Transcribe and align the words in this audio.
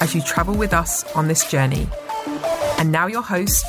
as 0.00 0.14
you 0.14 0.20
travel 0.22 0.54
with 0.54 0.72
us 0.72 1.04
on 1.14 1.28
this 1.28 1.48
journey. 1.50 1.88
And 2.78 2.92
now, 2.92 3.06
your 3.06 3.22
host, 3.22 3.64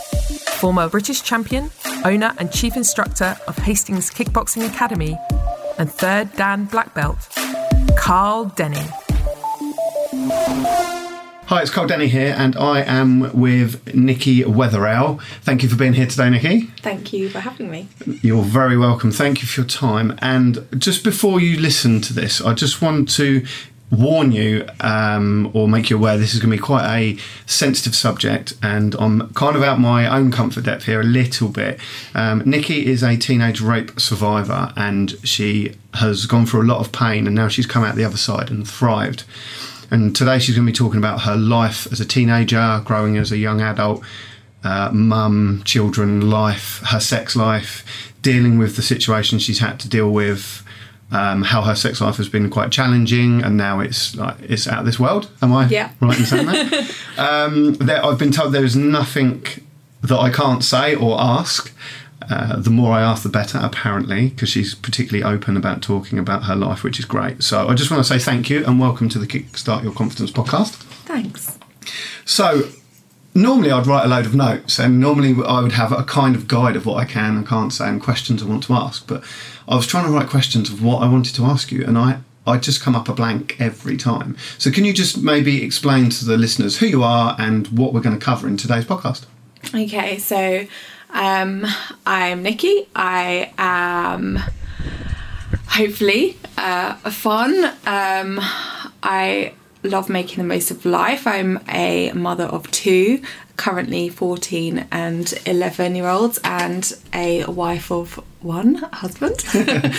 former 0.60 0.90
British 0.90 1.22
champion, 1.22 1.72
owner, 2.04 2.34
and 2.38 2.52
chief 2.52 2.76
instructor 2.76 3.38
of 3.48 3.58
Hastings 3.58 4.10
Kickboxing 4.10 4.68
Academy, 4.68 5.18
and 5.78 5.92
third 5.92 6.34
Dan 6.36 6.66
Black 6.66 6.94
Belt, 6.94 7.18
Carl 7.98 8.46
Denny. 8.46 8.86
Hi, 11.48 11.62
it's 11.62 11.72
Carl 11.72 11.88
Denny 11.88 12.10
here, 12.10 12.36
and 12.38 12.58
I 12.58 12.82
am 12.82 13.32
with 13.34 13.96
Nikki 13.96 14.44
Wetherill. 14.44 15.22
Thank 15.44 15.64
you 15.64 15.70
for 15.70 15.78
being 15.78 15.94
here 15.94 16.06
today, 16.06 16.30
Nikki. 16.30 16.64
Thank 16.82 17.14
you 17.14 17.30
for 17.30 17.40
having 17.40 17.72
me. 17.72 17.88
You're 18.06 18.44
very 18.44 18.78
welcome. 18.78 19.14
Thank 19.14 19.42
you 19.42 19.48
for 19.48 19.62
your 19.62 19.68
time. 19.68 20.18
And 20.22 20.68
just 20.78 21.06
before 21.06 21.40
you 21.40 21.58
listen 21.58 22.02
to 22.02 22.14
this, 22.14 22.42
I 22.42 22.54
just 22.54 22.82
want 22.82 23.10
to 23.12 23.46
warn 23.90 24.32
you 24.32 24.68
um, 24.82 25.50
or 25.54 25.68
make 25.68 25.90
you 25.90 25.98
aware 25.98 26.18
this 26.18 26.34
is 26.34 26.40
going 26.40 26.52
to 26.52 26.58
be 26.58 26.62
quite 26.62 26.86
a 26.98 27.18
sensitive 27.46 27.96
subject 27.96 28.54
and 28.62 28.96
I'm 28.96 29.34
kind 29.34 29.56
of 29.56 29.64
out 29.64 29.80
my 29.80 30.08
own 30.08 30.32
comfort 30.32 30.66
depth 30.66 30.86
here 30.86 31.00
a 31.00 31.06
little 31.06 31.50
bit. 31.50 31.80
Um, 32.14 32.44
Nikki 32.46 32.86
is 32.86 33.02
a 33.02 33.16
teenage 33.16 33.62
rape 33.62 33.98
survivor 34.00 34.74
and 34.76 35.12
she 35.24 35.76
has 35.94 36.26
gone 36.26 36.46
through 36.46 36.64
a 36.64 36.70
lot 36.70 36.80
of 36.80 36.92
pain 36.92 37.28
and 37.28 37.36
now 37.36 37.48
she's 37.48 37.66
come 37.66 37.84
out 37.84 37.96
the 37.96 38.04
other 38.04 38.18
side 38.18 38.50
and 38.50 38.68
thrived. 38.68 39.24
And 39.90 40.14
today 40.14 40.40
she's 40.40 40.56
going 40.56 40.66
to 40.66 40.72
be 40.72 40.76
talking 40.76 40.98
about 40.98 41.22
her 41.22 41.38
life 41.38 41.88
as 41.92 42.02
a 42.02 42.06
teenager, 42.06 42.82
growing 42.84 43.18
as 43.18 43.32
a 43.32 43.38
young 43.38 43.62
adult, 43.62 44.04
uh, 44.66 44.92
mum, 44.92 45.62
children, 45.64 46.30
life, 46.30 46.82
her 46.88 47.00
sex 47.00 47.38
life, 47.38 48.14
dealing 48.22 48.58
with 48.58 48.76
the 48.76 48.82
situation 48.82 49.40
she's 49.40 49.60
had 49.60 49.80
to 49.80 49.88
deal 49.88 50.12
with, 50.12 50.67
um, 51.12 51.44
how 51.44 51.62
her 51.62 51.76
sex 51.76 52.02
life 52.02 52.18
has 52.18 52.30
been 52.30 52.50
quite 52.50 52.72
challenging, 52.72 53.42
and 53.44 53.56
now 53.58 53.80
it's 53.80 54.16
like 54.16 54.36
it's 54.42 54.68
out 54.68 54.80
of 54.80 54.86
this 54.86 55.00
world. 55.00 55.30
Am 55.42 55.54
I 55.54 55.68
Yeah. 55.68 55.92
right 56.02 56.18
in 56.20 56.26
saying 56.26 56.46
that? 56.48 56.96
um, 57.18 57.74
there, 57.76 58.04
I've 58.06 58.18
been 58.20 58.32
told 58.32 58.54
there 58.54 58.66
is 58.66 58.76
nothing 58.76 59.46
that 60.02 60.18
I 60.20 60.30
can't 60.30 60.64
say 60.64 60.96
or 60.96 61.20
ask. 61.20 61.74
Uh, 62.30 62.60
the 62.60 62.70
more 62.70 62.92
I 62.92 63.02
ask, 63.02 63.24
the 63.24 63.30
better, 63.30 63.58
apparently, 63.62 64.30
because 64.30 64.50
she's 64.50 64.76
particularly 64.76 65.24
open 65.24 65.56
about 65.56 65.82
talking 65.82 66.20
about 66.20 66.44
her 66.44 66.56
life, 66.58 66.84
which 66.84 67.00
is 67.00 67.06
great. 67.06 67.42
So 67.42 67.70
I 67.70 67.74
just 67.74 67.90
want 67.90 68.06
to 68.06 68.08
say 68.08 68.20
thank 68.20 68.50
you 68.50 68.66
and 68.66 68.80
welcome 68.80 69.08
to 69.10 69.20
the 69.20 69.28
Kickstart 69.28 69.84
Your 69.84 69.94
Confidence 69.94 70.32
podcast. 70.32 70.74
Thanks. 71.06 71.58
So, 72.26 72.68
normally 73.38 73.72
I'd 73.72 73.88
write 73.88 74.06
a 74.06 74.08
load 74.08 74.26
of 74.26 74.36
notes, 74.36 74.80
and 74.80 75.00
normally 75.00 75.36
I 75.46 75.62
would 75.62 75.74
have 75.74 75.92
a 75.92 76.04
kind 76.04 76.36
of 76.36 76.48
guide 76.48 76.76
of 76.76 76.86
what 76.86 76.98
I 76.98 77.06
can 77.06 77.38
and 77.38 77.48
can't 77.48 77.72
say 77.72 77.88
and 77.88 78.02
questions 78.02 78.42
I 78.42 78.46
want 78.46 78.64
to 78.64 78.74
ask. 78.74 79.08
But 79.08 79.24
I 79.68 79.76
was 79.76 79.88
trying 79.88 80.06
to 80.06 80.12
write 80.12 80.28
questions 80.28 80.70
of 80.70 80.84
what 80.84 81.02
I 81.02 81.08
wanted 81.08 81.36
to 81.36 81.46
ask 81.46 81.72
you, 81.72 81.86
and 81.86 81.98
I 81.98 82.20
I 82.46 82.58
just 82.58 82.82
come 82.82 82.96
up 82.96 83.10
a 83.10 83.14
blank 83.14 83.58
every 83.60 83.98
time. 83.98 84.38
So, 84.58 84.72
can 84.72 84.86
you 84.86 84.94
just 84.94 85.22
maybe 85.22 85.64
explain 85.64 86.10
to 86.10 86.26
the 86.26 86.38
listeners 86.38 86.78
who 86.78 86.86
you 86.88 87.04
are 87.04 87.36
and 87.38 87.68
what 87.68 87.94
we're 87.94 88.02
going 88.02 88.18
to 88.18 88.26
cover 88.26 88.48
in 88.48 88.58
today's 88.58 88.86
podcast? 88.86 89.26
Okay, 89.76 90.18
so 90.18 90.66
um, 91.10 91.66
I'm 92.06 92.44
Nikki. 92.44 92.88
I 92.96 93.54
am 93.58 94.40
hopefully 95.68 96.38
uh, 96.58 96.96
fun. 97.12 97.66
Um, 97.86 98.40
I 99.04 99.54
love 99.88 100.10
making 100.10 100.38
the 100.38 100.48
most 100.48 100.72
of 100.72 100.86
life. 100.86 101.26
I'm 101.26 101.60
a 101.70 102.12
mother 102.14 102.46
of 102.46 102.70
two, 102.72 103.22
currently 103.56 104.10
14 104.10 104.88
and 104.92 105.34
11 105.46 105.96
year 105.96 106.08
olds, 106.08 106.40
and 106.44 106.92
a 107.14 107.46
wife 107.46 107.92
of 107.92 108.24
one 108.42 108.76
husband. 108.76 109.44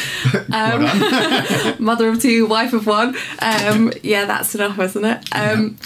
um, 0.53 1.77
mother 1.85 2.09
of 2.09 2.21
two, 2.23 2.47
wife 2.47 2.73
of 2.73 2.87
one. 2.87 3.17
Um, 3.41 3.93
yeah, 4.03 4.25
that's 4.25 4.55
enough, 4.55 4.79
isn't 4.79 5.05
it? 5.05 5.29
Um, 5.33 5.79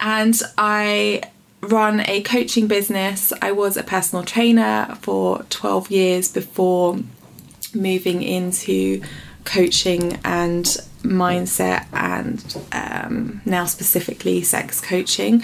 And 0.00 0.40
I 0.56 1.22
run 1.60 2.00
a 2.08 2.22
coaching 2.22 2.66
business. 2.66 3.32
I 3.42 3.52
was 3.52 3.76
a 3.76 3.82
personal 3.82 4.24
trainer 4.24 4.96
for 5.02 5.44
12 5.50 5.90
years 5.90 6.32
before 6.32 6.98
moving 7.74 8.22
into 8.22 9.02
coaching 9.44 10.18
and 10.24 10.76
mindset 11.02 11.86
and 11.92 12.56
um, 12.72 13.40
now 13.44 13.64
specifically 13.64 14.42
sex 14.42 14.80
coaching. 14.80 15.42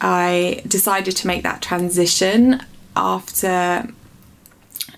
I 0.00 0.62
decided 0.66 1.16
to 1.16 1.26
make 1.26 1.42
that 1.44 1.62
transition 1.62 2.62
after 2.96 3.88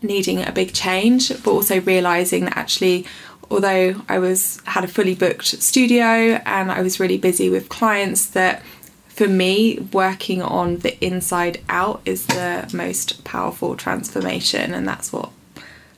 needing 0.03 0.47
a 0.47 0.53
big 0.53 0.73
change, 0.73 1.31
but 1.43 1.51
also 1.51 1.81
realizing 1.81 2.47
that 2.47 2.57
actually, 2.57 3.07
although 3.51 4.01
I 4.09 4.19
was 4.19 4.61
had 4.65 4.85
a 4.85 4.89
fully 4.89 5.15
booked 5.15 5.47
studio 5.47 6.41
and 6.47 6.71
I 6.71 6.83
was 6.83 6.99
really 6.99 7.19
busy 7.19 7.51
with 7.51 7.69
clients, 7.69 8.27
that 8.31 8.63
for 9.09 9.29
me, 9.29 9.79
working 9.93 10.43
on 10.43 10.79
the 10.79 11.03
inside 11.05 11.63
out 11.69 12.01
is 12.05 12.27
the 12.27 12.69
most 12.75 13.23
powerful 13.25 13.77
transformation, 13.77 14.75
and 14.75 14.89
that's 14.89 15.13
what 15.13 15.31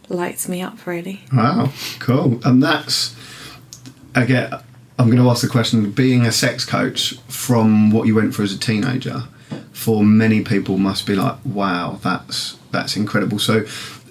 lights 0.09 0.49
me 0.49 0.61
up 0.63 0.87
really. 0.87 1.23
Wow, 1.33 1.73
cool. 1.99 2.41
And 2.45 2.63
that's 2.63 3.16
again. 4.17 4.53
I'm 4.99 5.07
going 5.07 5.23
to 5.23 5.29
ask 5.29 5.43
the 5.43 5.49
question: 5.49 5.91
Being 5.91 6.25
a 6.25 6.33
sex 6.33 6.65
coach 6.65 7.19
from 7.29 7.91
what 7.91 8.07
you 8.07 8.15
went 8.15 8.35
through 8.35 8.47
as 8.47 8.55
a 8.55 8.59
teenager, 8.59 9.25
for 9.77 10.03
many 10.03 10.43
people 10.43 10.79
must 10.79 11.07
be 11.07 11.15
like, 11.15 11.37
wow, 11.45 12.01
that's 12.03 12.59
that's 12.73 12.97
incredible. 12.97 13.39
So 13.39 13.67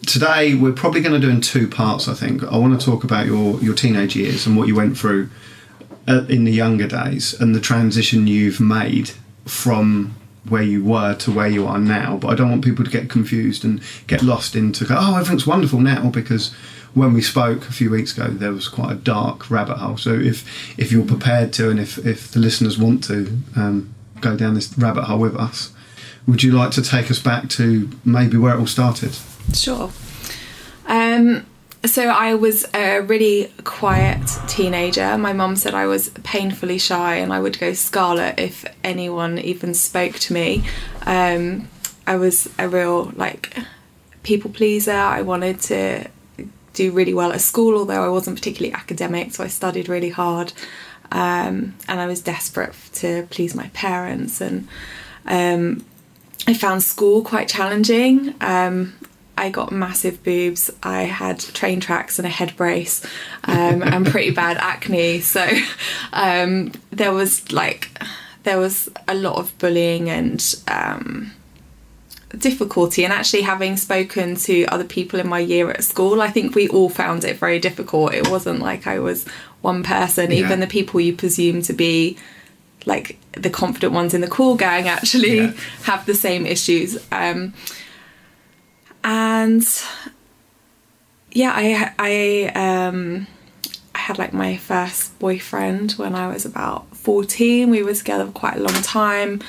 today 0.05 0.53
we're 0.53 0.71
probably 0.71 1.01
going 1.01 1.19
to 1.19 1.27
do 1.27 1.31
in 1.31 1.41
two 1.41 1.67
parts. 1.67 2.07
I 2.07 2.13
think 2.13 2.43
I 2.43 2.57
want 2.57 2.79
to 2.79 2.85
talk 2.85 3.03
about 3.03 3.25
your 3.25 3.59
your 3.59 3.73
teenage 3.73 4.15
years 4.15 4.45
and 4.45 4.55
what 4.55 4.67
you 4.67 4.75
went 4.75 4.97
through 4.97 5.29
uh, 6.07 6.25
in 6.29 6.43
the 6.43 6.51
younger 6.51 6.87
days 6.87 7.33
and 7.41 7.55
the 7.55 7.59
transition 7.59 8.27
you've 8.27 8.59
made 8.59 9.11
from 9.45 10.15
where 10.47 10.61
you 10.61 10.83
were 10.83 11.15
to 11.15 11.31
where 11.31 11.47
you 11.47 11.65
are 11.65 11.79
now. 11.79 12.17
But 12.17 12.27
I 12.27 12.35
don't 12.35 12.51
want 12.51 12.63
people 12.63 12.85
to 12.85 12.91
get 12.91 13.09
confused 13.09 13.65
and 13.65 13.81
get 14.05 14.21
lost 14.21 14.55
into 14.55 14.85
oh, 14.89 15.15
everything's 15.15 15.47
wonderful 15.47 15.79
now 15.79 16.09
because 16.09 16.53
when 16.95 17.13
we 17.13 17.21
spoke 17.21 17.67
a 17.67 17.73
few 17.73 17.91
weeks 17.91 18.17
ago, 18.17 18.29
there 18.29 18.51
was 18.51 18.67
quite 18.67 18.91
a 18.91 18.95
dark 18.95 19.51
rabbit 19.51 19.77
hole. 19.77 19.97
So 19.97 20.13
if 20.13 20.79
if 20.79 20.91
you're 20.91 21.05
prepared 21.05 21.53
to, 21.53 21.69
and 21.69 21.79
if 21.79 22.03
if 22.03 22.31
the 22.31 22.39
listeners 22.39 22.79
want 22.79 23.03
to 23.03 23.37
um, 23.55 23.93
go 24.21 24.35
down 24.35 24.55
this 24.55 24.75
rabbit 24.77 25.03
hole 25.03 25.19
with 25.19 25.35
us, 25.35 25.71
would 26.25 26.41
you 26.41 26.53
like 26.53 26.71
to 26.71 26.81
take 26.81 27.11
us 27.11 27.19
back 27.19 27.49
to 27.49 27.89
maybe 28.03 28.37
where 28.37 28.55
it 28.55 28.59
all 28.59 28.65
started? 28.65 29.15
Sure. 29.53 29.91
Um, 30.87 31.45
so 31.83 32.07
I 32.07 32.33
was 32.33 32.65
a 32.73 33.01
really 33.01 33.51
quiet 33.63 34.25
teenager. 34.47 35.17
My 35.17 35.33
mum 35.33 35.55
said 35.55 35.75
I 35.75 35.85
was 35.85 36.09
painfully 36.23 36.79
shy 36.79 37.15
and 37.15 37.31
I 37.31 37.39
would 37.39 37.59
go 37.59 37.73
scarlet 37.73 38.39
if 38.39 38.65
anyone 38.83 39.37
even 39.37 39.73
spoke 39.73 40.13
to 40.13 40.33
me. 40.33 40.63
Um, 41.05 41.67
I 42.07 42.15
was 42.15 42.49
a 42.57 42.67
real 42.69 43.11
like 43.15 43.55
people 44.23 44.49
pleaser. 44.49 44.93
I 44.93 45.21
wanted 45.21 45.59
to 45.61 46.07
do 46.75 46.91
really 46.91 47.13
well 47.13 47.31
at 47.31 47.41
school, 47.41 47.77
although 47.77 48.03
I 48.03 48.09
wasn't 48.09 48.37
particularly 48.37 48.73
academic, 48.73 49.33
so 49.33 49.43
I 49.43 49.47
studied 49.47 49.89
really 49.89 50.09
hard. 50.09 50.53
Um, 51.11 51.75
and 51.87 51.99
I 51.99 52.07
was 52.07 52.21
desperate 52.21 52.73
to 52.93 53.27
please 53.29 53.55
my 53.55 53.67
parents, 53.69 54.41
and 54.41 54.67
um, 55.25 55.85
I 56.47 56.53
found 56.53 56.83
school 56.83 57.23
quite 57.23 57.47
challenging. 57.47 58.35
Um, 58.41 58.93
I 59.37 59.49
got 59.49 59.71
massive 59.71 60.23
boobs. 60.23 60.71
I 60.81 61.03
had 61.03 61.39
train 61.39 61.79
tracks 61.79 62.19
and 62.19 62.25
a 62.25 62.29
head 62.29 62.55
brace, 62.55 63.05
um, 63.43 63.83
and 63.83 64.05
pretty 64.05 64.31
bad 64.43 64.57
acne. 64.57 65.21
So 65.21 65.47
um, 66.13 66.71
there 66.91 67.11
was 67.11 67.51
like 67.51 67.89
there 68.43 68.59
was 68.59 68.89
a 69.07 69.15
lot 69.15 69.35
of 69.37 69.57
bullying 69.57 70.09
and 70.09 70.55
um, 70.67 71.31
difficulty. 72.37 73.03
And 73.03 73.13
actually, 73.13 73.43
having 73.43 73.77
spoken 73.77 74.35
to 74.35 74.65
other 74.65 74.83
people 74.83 75.19
in 75.19 75.27
my 75.27 75.39
year 75.39 75.69
at 75.71 75.83
school, 75.83 76.21
I 76.21 76.29
think 76.29 76.55
we 76.55 76.67
all 76.69 76.89
found 76.89 77.23
it 77.23 77.37
very 77.37 77.59
difficult. 77.59 78.13
It 78.13 78.29
wasn't 78.29 78.59
like 78.59 78.87
I 78.87 78.99
was 78.99 79.25
one 79.61 79.83
person. 79.83 80.31
Yeah. 80.31 80.37
Even 80.37 80.59
the 80.59 80.67
people 80.67 80.99
you 80.99 81.15
presume 81.15 81.61
to 81.63 81.73
be 81.73 82.17
like 82.85 83.17
the 83.33 83.49
confident 83.49 83.93
ones 83.93 84.13
in 84.13 84.21
the 84.21 84.27
cool 84.27 84.55
gang 84.55 84.87
actually 84.87 85.37
Yeah. 85.37 85.53
have 85.83 86.05
the 86.05 86.13
same 86.13 86.45
issues. 86.45 86.97
Um, 87.11 87.53
and 89.03 89.65
yeah, 91.31 91.51
I 91.55 91.93
I 91.99 92.87
um, 92.87 93.27
I 93.93 93.99
had 93.99 94.17
like 94.17 94.33
my 94.33 94.57
first 94.57 95.17
boyfriend 95.19 95.93
when 95.93 96.15
I 96.15 96.27
was 96.27 96.45
about 96.45 96.95
14. 96.95 97.69
We 97.69 97.83
were 97.83 97.93
together 97.93 98.25
for 98.25 98.31
quite 98.31 98.55
a 98.57 98.59
long 98.61 98.81
time. 98.81 99.41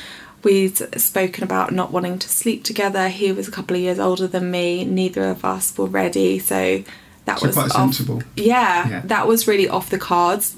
We'd 0.47 0.77
spoken 1.01 1.43
about 1.43 1.73
not 1.73 1.91
wanting 1.91 2.19
to 2.21 2.29
sleep 2.29 2.63
together. 2.63 3.09
He 3.09 3.33
was 3.33 3.49
a 3.49 3.51
couple 3.51 3.75
of 3.77 3.83
years 3.83 3.99
older 3.99 4.29
than 4.29 4.51
me. 4.51 4.85
Neither 4.85 5.25
of 5.31 5.45
us 5.45 5.77
were 5.77 5.87
ready. 5.87 6.39
So 6.39 6.85
that 7.25 7.41
So 7.41 7.47
was 7.49 7.57
quite 7.57 7.67
off- 7.67 7.73
sensible. 7.73 8.23
Yeah, 8.37 8.89
Yeah. 8.89 9.03
that 9.07 9.27
was 9.27 9.49
really 9.49 9.69
off 9.69 9.91
the 9.91 9.99
cards. 9.99 10.55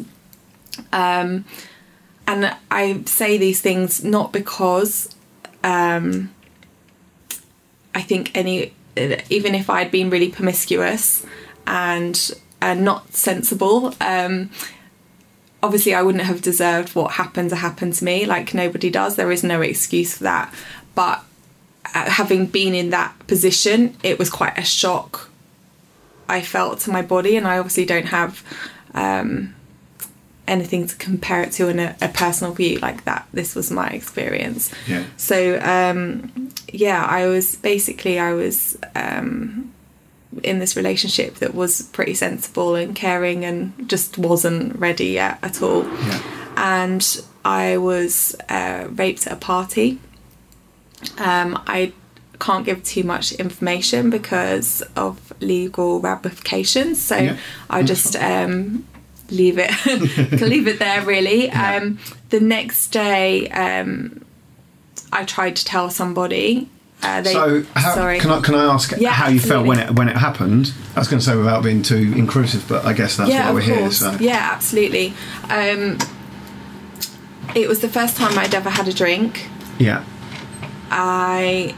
Um, 0.92 1.46
and 2.26 2.54
I 2.70 3.00
say 3.06 3.38
these 3.38 3.60
things 3.62 4.04
not 4.04 4.30
because 4.32 5.08
um, 5.64 6.34
I 7.94 8.02
think 8.02 8.30
any, 8.36 8.72
even 9.30 9.54
if 9.54 9.70
I'd 9.70 9.90
been 9.90 10.10
really 10.10 10.28
promiscuous 10.28 11.24
and 11.66 12.30
uh, 12.60 12.74
not 12.74 13.14
sensible, 13.14 13.94
um, 14.02 14.50
obviously 15.62 15.94
I 15.94 16.02
wouldn't 16.02 16.24
have 16.24 16.42
deserved 16.42 16.94
what 16.94 17.12
happened 17.12 17.50
to 17.50 17.56
happen 17.56 17.92
to 17.92 18.04
me. 18.04 18.26
Like 18.26 18.54
nobody 18.54 18.90
does. 18.90 19.16
There 19.16 19.32
is 19.32 19.42
no 19.42 19.60
excuse 19.60 20.16
for 20.16 20.24
that. 20.24 20.54
But 20.94 21.22
uh, 21.94 22.10
having 22.10 22.46
been 22.46 22.74
in 22.74 22.90
that 22.90 23.14
position, 23.26 23.96
it 24.02 24.18
was 24.18 24.30
quite 24.30 24.58
a 24.58 24.64
shock 24.64 25.30
I 26.28 26.42
felt 26.42 26.80
to 26.80 26.90
my 26.90 27.02
body, 27.02 27.36
and 27.36 27.46
I 27.46 27.58
obviously 27.58 27.86
don't 27.86 28.06
have 28.06 28.44
um, 28.94 29.54
anything 30.46 30.86
to 30.86 30.96
compare 30.96 31.42
it 31.42 31.52
to 31.52 31.68
in 31.68 31.78
a, 31.78 31.96
a 32.02 32.08
personal 32.08 32.52
view 32.52 32.78
like 32.80 33.04
that. 33.04 33.26
This 33.32 33.54
was 33.54 33.70
my 33.70 33.88
experience. 33.88 34.70
Yeah. 34.86 35.04
So 35.16 35.58
um, 35.60 36.50
yeah, 36.72 37.04
I 37.04 37.26
was 37.26 37.56
basically 37.56 38.18
I 38.18 38.32
was 38.32 38.76
um, 38.94 39.72
in 40.42 40.58
this 40.58 40.76
relationship 40.76 41.36
that 41.36 41.54
was 41.54 41.82
pretty 41.82 42.14
sensible 42.14 42.74
and 42.74 42.94
caring, 42.94 43.44
and 43.44 43.88
just 43.88 44.18
wasn't 44.18 44.78
ready 44.78 45.06
yet 45.06 45.38
at 45.42 45.62
all. 45.62 45.84
Yeah. 45.84 46.22
And 46.56 47.22
I 47.44 47.76
was 47.76 48.36
uh, 48.48 48.88
raped 48.90 49.26
at 49.26 49.32
a 49.32 49.36
party. 49.36 49.98
Um, 51.18 51.62
I 51.66 51.92
can't 52.40 52.64
give 52.64 52.82
too 52.82 53.02
much 53.02 53.32
information 53.32 54.10
because 54.10 54.82
of 54.96 55.32
legal 55.40 56.00
ramifications, 56.00 57.00
so 57.00 57.16
Yeah, 57.16 57.36
I'll 57.70 57.84
just 57.84 58.16
um, 58.16 58.86
leave 59.30 59.58
it 59.58 59.70
leave 60.40 60.68
it 60.68 60.78
there. 60.78 61.02
Really. 61.04 61.46
Yeah. 61.46 61.76
Um, 61.76 61.98
the 62.30 62.40
next 62.40 62.88
day, 62.88 63.48
um, 63.48 64.24
I 65.12 65.24
tried 65.24 65.56
to 65.56 65.64
tell 65.64 65.90
somebody. 65.90 66.68
Uh, 67.00 67.20
they, 67.20 67.32
so, 67.32 67.62
how, 67.76 67.94
can 68.18 68.30
I 68.30 68.40
can 68.40 68.54
I 68.56 68.64
ask 68.64 68.92
Yeah, 68.98 69.10
how 69.12 69.28
you 69.28 69.38
felt 69.38 69.66
when 69.66 69.78
it 69.78 69.92
when 69.92 70.08
it 70.08 70.16
happened? 70.16 70.72
I 70.96 70.98
was 70.98 71.06
going 71.08 71.20
to 71.20 71.24
say 71.24 71.36
without 71.36 71.62
being 71.62 71.82
too 71.82 72.12
inclusive, 72.16 72.66
but 72.68 72.84
I 72.84 72.92
guess 72.92 73.16
that's 73.16 73.30
yeah, 73.30 73.48
why 73.48 73.54
we're 73.54 73.60
here. 73.60 73.90
So 73.92 74.16
Yeah, 74.18 74.50
absolutely. 74.52 75.14
Um, 75.48 75.98
it 77.54 77.68
was 77.68 77.80
the 77.80 77.88
first 77.88 78.16
time 78.16 78.36
I'd 78.38 78.54
ever 78.54 78.68
had 78.68 78.88
a 78.88 78.92
drink. 78.92 79.46
yeah, 79.78 80.04
I 80.90 81.74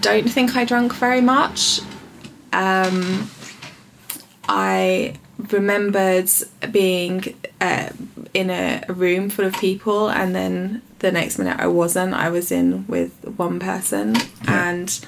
don't 0.00 0.28
think 0.30 0.56
I 0.56 0.64
drank 0.64 0.94
very 0.94 1.20
much. 1.20 1.80
Um, 2.52 3.28
I 4.48 5.14
remembered 5.50 6.30
being 6.70 7.34
uh, 7.60 7.90
in 8.34 8.50
a, 8.50 8.82
a 8.88 8.92
room 8.92 9.30
full 9.30 9.44
of 9.46 9.54
people, 9.54 10.08
and 10.10 10.34
then 10.34 10.82
the 10.98 11.12
next 11.12 11.38
minute 11.38 11.58
I 11.58 11.66
wasn't. 11.66 12.14
I 12.14 12.28
was 12.30 12.50
in 12.50 12.86
with 12.86 13.12
one 13.36 13.58
person, 13.60 14.16
and 14.46 14.98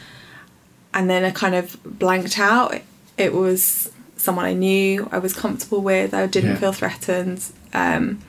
and 0.94 1.11
then 1.11 1.25
I 1.25 1.31
kind 1.31 1.55
of 1.55 1.77
blanked 1.85 2.38
out. 2.38 2.75
It 3.19 3.35
was 3.35 3.91
someone 4.17 4.44
I 4.44 4.53
knew, 4.53 5.09
I 5.12 5.19
was 5.19 5.32
comfortable 5.32 5.81
with. 5.81 6.12
I 6.15 6.27
didn't 6.27 6.50
Yeah. 6.50 6.56
feel 6.56 6.73
threatened. 6.73 7.43
Um, 7.73 8.21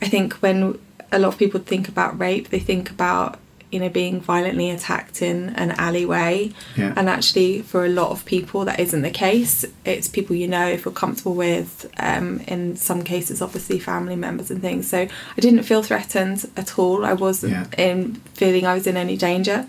I 0.00 0.08
think 0.08 0.34
when 0.34 0.78
a 1.10 1.18
lot 1.18 1.28
of 1.28 1.38
people 1.38 1.60
think 1.60 1.88
about 1.88 2.18
rape, 2.18 2.50
they 2.50 2.58
think 2.60 2.90
about 2.90 3.38
you 3.72 3.80
know 3.80 3.88
being 3.88 4.20
violently 4.20 4.70
attacked 4.70 5.22
in 5.22 5.48
an 5.56 5.70
alleyway, 5.72 6.52
Yeah. 6.76 6.92
and 6.96 7.08
actually 7.08 7.62
for 7.62 7.84
a 7.84 7.88
lot 7.88 8.10
of 8.10 8.24
people 8.26 8.64
that 8.66 8.78
isn't 8.78 9.02
the 9.02 9.10
case. 9.10 9.64
It's 9.84 10.06
people 10.08 10.36
you 10.36 10.46
know, 10.46 10.68
if 10.68 10.84
you're 10.84 10.92
comfortable 10.94 11.34
with. 11.34 11.90
Um, 11.98 12.40
in 12.46 12.76
some 12.76 13.02
cases, 13.02 13.40
obviously 13.42 13.78
family 13.78 14.14
members 14.16 14.50
and 14.50 14.60
things. 14.60 14.88
So 14.88 14.98
I 15.36 15.40
didn't 15.40 15.62
feel 15.64 15.82
threatened 15.82 16.48
at 16.56 16.78
all. 16.78 17.04
I 17.04 17.14
wasn't 17.14 17.52
Yeah. 17.54 17.84
in 17.86 18.20
feeling 18.34 18.66
I 18.66 18.74
was 18.74 18.86
in 18.86 18.96
any 18.96 19.16
danger. 19.16 19.66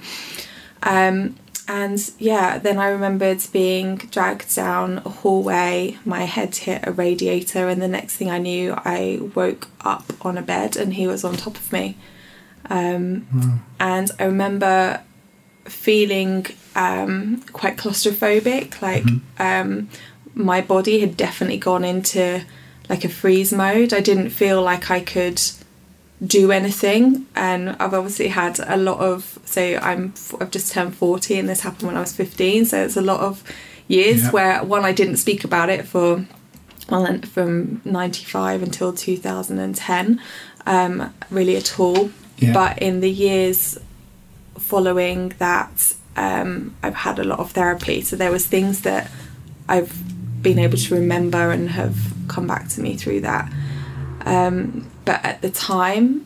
Um, 0.84 1.36
and 1.68 2.12
yeah, 2.20 2.58
then 2.58 2.78
I 2.78 2.88
remembered 2.90 3.42
being 3.54 3.96
dragged 3.96 4.54
down 4.54 5.02
a 5.06 5.10
hallway. 5.10 5.98
My 6.04 6.24
head 6.24 6.54
hit 6.58 6.82
a 6.86 6.92
radiator, 6.92 7.70
and 7.70 7.82
the 7.82 7.88
next 7.88 8.18
thing 8.18 8.30
I 8.30 8.38
knew, 8.38 8.74
I 8.76 9.20
woke 9.34 9.70
up 9.80 10.12
on 10.26 10.38
a 10.38 10.42
bed 10.42 10.76
and 10.76 10.94
he 10.96 11.08
was 11.08 11.24
on 11.24 11.38
top 11.38 11.56
of 11.56 11.72
me. 11.72 11.96
Um, 12.70 13.62
And 13.80 14.12
I 14.20 14.24
remember 14.26 15.02
feeling 15.66 16.46
um, 16.76 17.42
quite 17.54 17.78
claustrophobic, 17.78 18.82
like 18.82 19.06
um, 19.40 19.90
my 20.34 20.62
body 20.62 21.00
had 21.00 21.16
definitely 21.18 21.58
gone 21.58 21.84
into 21.84 22.44
like 22.90 23.06
a 23.06 23.10
freeze 23.10 23.52
mode. 23.54 23.94
I 23.94 24.00
didn't 24.02 24.30
feel 24.32 24.62
like 24.62 24.90
I 24.92 25.00
could 25.00 25.42
do 26.26 26.52
anything. 26.52 27.26
And 27.36 27.70
I've 27.80 27.94
obviously 27.94 28.30
had 28.30 28.60
a 28.66 28.78
lot 28.78 29.00
of 29.00 29.40
so 29.46 29.62
I'm 29.82 30.14
I've 30.40 30.52
just 30.52 30.72
turned 30.74 30.96
40 30.96 31.38
and 31.40 31.50
this 31.50 31.62
happened 31.62 31.88
when 31.88 31.98
I 31.98 32.00
was 32.00 32.14
15 32.14 32.66
so 32.66 32.84
it's 32.84 32.98
a 32.98 33.02
lot 33.02 33.20
of 33.20 33.44
years 33.88 34.24
Yeah. 34.24 34.32
where 34.32 34.64
one 34.64 34.84
I 34.86 34.94
didn't 34.94 35.18
speak 35.18 35.44
about 35.44 35.70
it 35.70 35.86
for 35.86 36.26
well 36.90 37.20
from 37.24 37.82
95 37.86 38.64
until 38.64 38.94
2010 38.94 40.20
um 40.66 41.14
really 41.30 41.56
at 41.58 41.78
all 41.80 42.10
Yeah. 42.44 42.54
but 42.54 42.80
in 42.80 43.00
the 43.00 43.12
years 43.12 43.78
following 44.58 45.30
that 45.40 45.96
um 46.16 46.76
I've 46.84 46.96
had 46.96 47.20
a 47.20 47.24
lot 47.24 47.40
of 47.40 47.52
therapy 47.52 48.02
so 48.02 48.16
there 48.16 48.32
was 48.32 48.46
things 48.46 48.82
that 48.82 49.10
I've 49.68 49.94
been 50.42 50.60
able 50.60 50.78
to 50.78 50.96
remember 50.96 51.52
and 51.52 51.70
have 51.70 51.96
come 52.28 52.48
back 52.48 52.68
to 52.70 52.82
me 52.82 52.96
through 52.96 53.22
that 53.22 53.52
um, 54.26 54.90
but 55.06 55.24
at 55.24 55.42
the 55.42 55.50
time, 55.50 56.26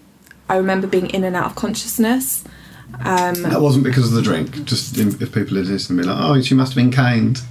I 0.50 0.58
remember 0.58 0.88
being 0.88 1.10
in 1.10 1.24
and 1.24 1.36
out 1.36 1.46
of 1.48 1.56
consciousness. 1.56 2.44
Um, 3.00 3.42
that 3.44 3.62
wasn't 3.62 3.84
because 3.84 4.08
of 4.08 4.14
the 4.14 4.22
drink. 4.22 4.64
Just 4.66 4.98
if 4.98 5.34
people 5.34 5.58
are 5.58 5.64
listening, 5.64 6.02
be 6.02 6.08
like, 6.08 6.18
oh, 6.20 6.42
she 6.42 6.56
must 6.56 6.74
have 6.74 6.78
been 6.78 6.92
caned. 6.92 7.42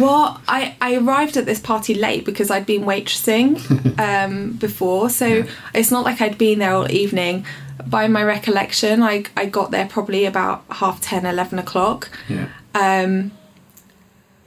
What 0.00 0.40
I, 0.48 0.76
I 0.80 0.96
arrived 0.96 1.36
at 1.36 1.46
this 1.46 1.60
party 1.60 1.94
late 1.94 2.24
because 2.24 2.50
I'd 2.50 2.66
been 2.66 2.82
waitressing 2.84 3.98
um, 3.98 4.52
before, 4.52 5.10
so 5.10 5.26
Yeah. 5.26 5.46
it's 5.74 5.90
not 5.90 6.04
like 6.04 6.20
I'd 6.20 6.38
been 6.38 6.58
there 6.58 6.72
all 6.74 6.90
evening. 6.90 7.44
By 7.86 8.08
my 8.08 8.22
recollection, 8.22 9.02
I, 9.02 9.24
I 9.36 9.46
got 9.46 9.70
there 9.70 9.86
probably 9.86 10.24
about 10.26 10.64
half 10.70 11.00
10, 11.00 11.24
11 11.24 11.58
o'clock. 11.58 12.10
Yeah. 12.28 12.48
um, 12.74 13.32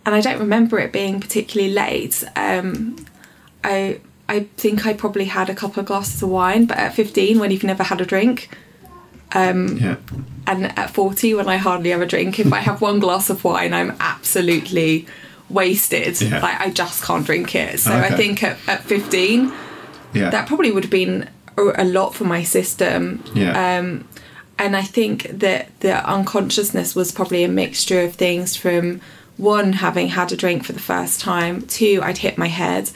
and 0.04 0.16
I 0.16 0.22
don't 0.22 0.40
remember 0.40 0.80
it 0.80 0.92
being 0.92 1.20
particularly 1.20 1.72
late. 1.74 2.24
Um, 2.36 2.96
I 3.64 4.00
I 4.28 4.46
think 4.58 4.86
I 4.86 4.94
probably 4.94 5.26
had 5.26 5.50
a 5.50 5.54
couple 5.56 5.80
of 5.82 5.86
glasses 5.86 6.24
of 6.24 6.30
wine, 6.30 6.66
but 6.66 6.78
at 6.78 6.94
15, 6.96 7.38
when 7.40 7.52
you've 7.52 7.64
never 7.64 7.84
had 7.84 8.00
a 8.02 8.06
drink, 8.06 8.50
Yeah. 9.36 9.98
and 10.48 10.78
at 10.80 10.90
40, 10.90 11.34
when 11.36 11.48
I 11.50 11.58
hardly 11.58 11.92
ever 11.92 12.06
drink, 12.06 12.40
if 12.40 12.52
I 12.52 12.60
have 12.60 12.82
one 12.82 13.00
glass 13.00 13.30
of 13.30 13.44
wine, 13.44 13.74
I'm 13.74 13.94
absolutely 14.00 15.06
wasted. 15.52 16.20
Yeah. 16.22 16.40
Like 16.42 16.60
I 16.60 16.70
just 16.70 17.04
can't 17.04 17.26
drink 17.26 17.54
it. 17.56 17.80
So 17.80 17.92
I 17.94 18.10
think 18.10 18.44
at, 18.44 18.58
at 18.68 18.84
15, 18.84 19.52
Yeah. 20.14 20.30
that 20.30 20.48
probably 20.48 20.72
would 20.72 20.84
have 20.86 20.92
been 20.92 21.30
a, 21.58 21.84
a 21.84 21.86
lot 21.86 22.14
for 22.16 22.24
my 22.26 22.44
system. 22.44 23.24
yeah. 23.36 23.78
Um, 23.78 24.08
and 24.60 24.76
I 24.78 24.84
think 24.84 25.24
that 25.40 25.80
the 25.80 26.08
unconsciousness 26.08 26.96
was 26.96 27.12
probably 27.12 27.44
a 27.44 27.48
mixture 27.48 28.02
of 28.02 28.14
things 28.16 28.56
from 28.56 29.02
one, 29.38 29.74
having 29.74 30.10
had 30.10 30.32
a 30.32 30.38
drink 30.38 30.64
for 30.66 30.74
the 30.74 30.80
first 30.80 31.20
time, 31.20 31.64
two, 31.64 32.00
I'd 32.04 32.20
hit 32.20 32.38
my 32.38 32.48
head. 32.48 32.92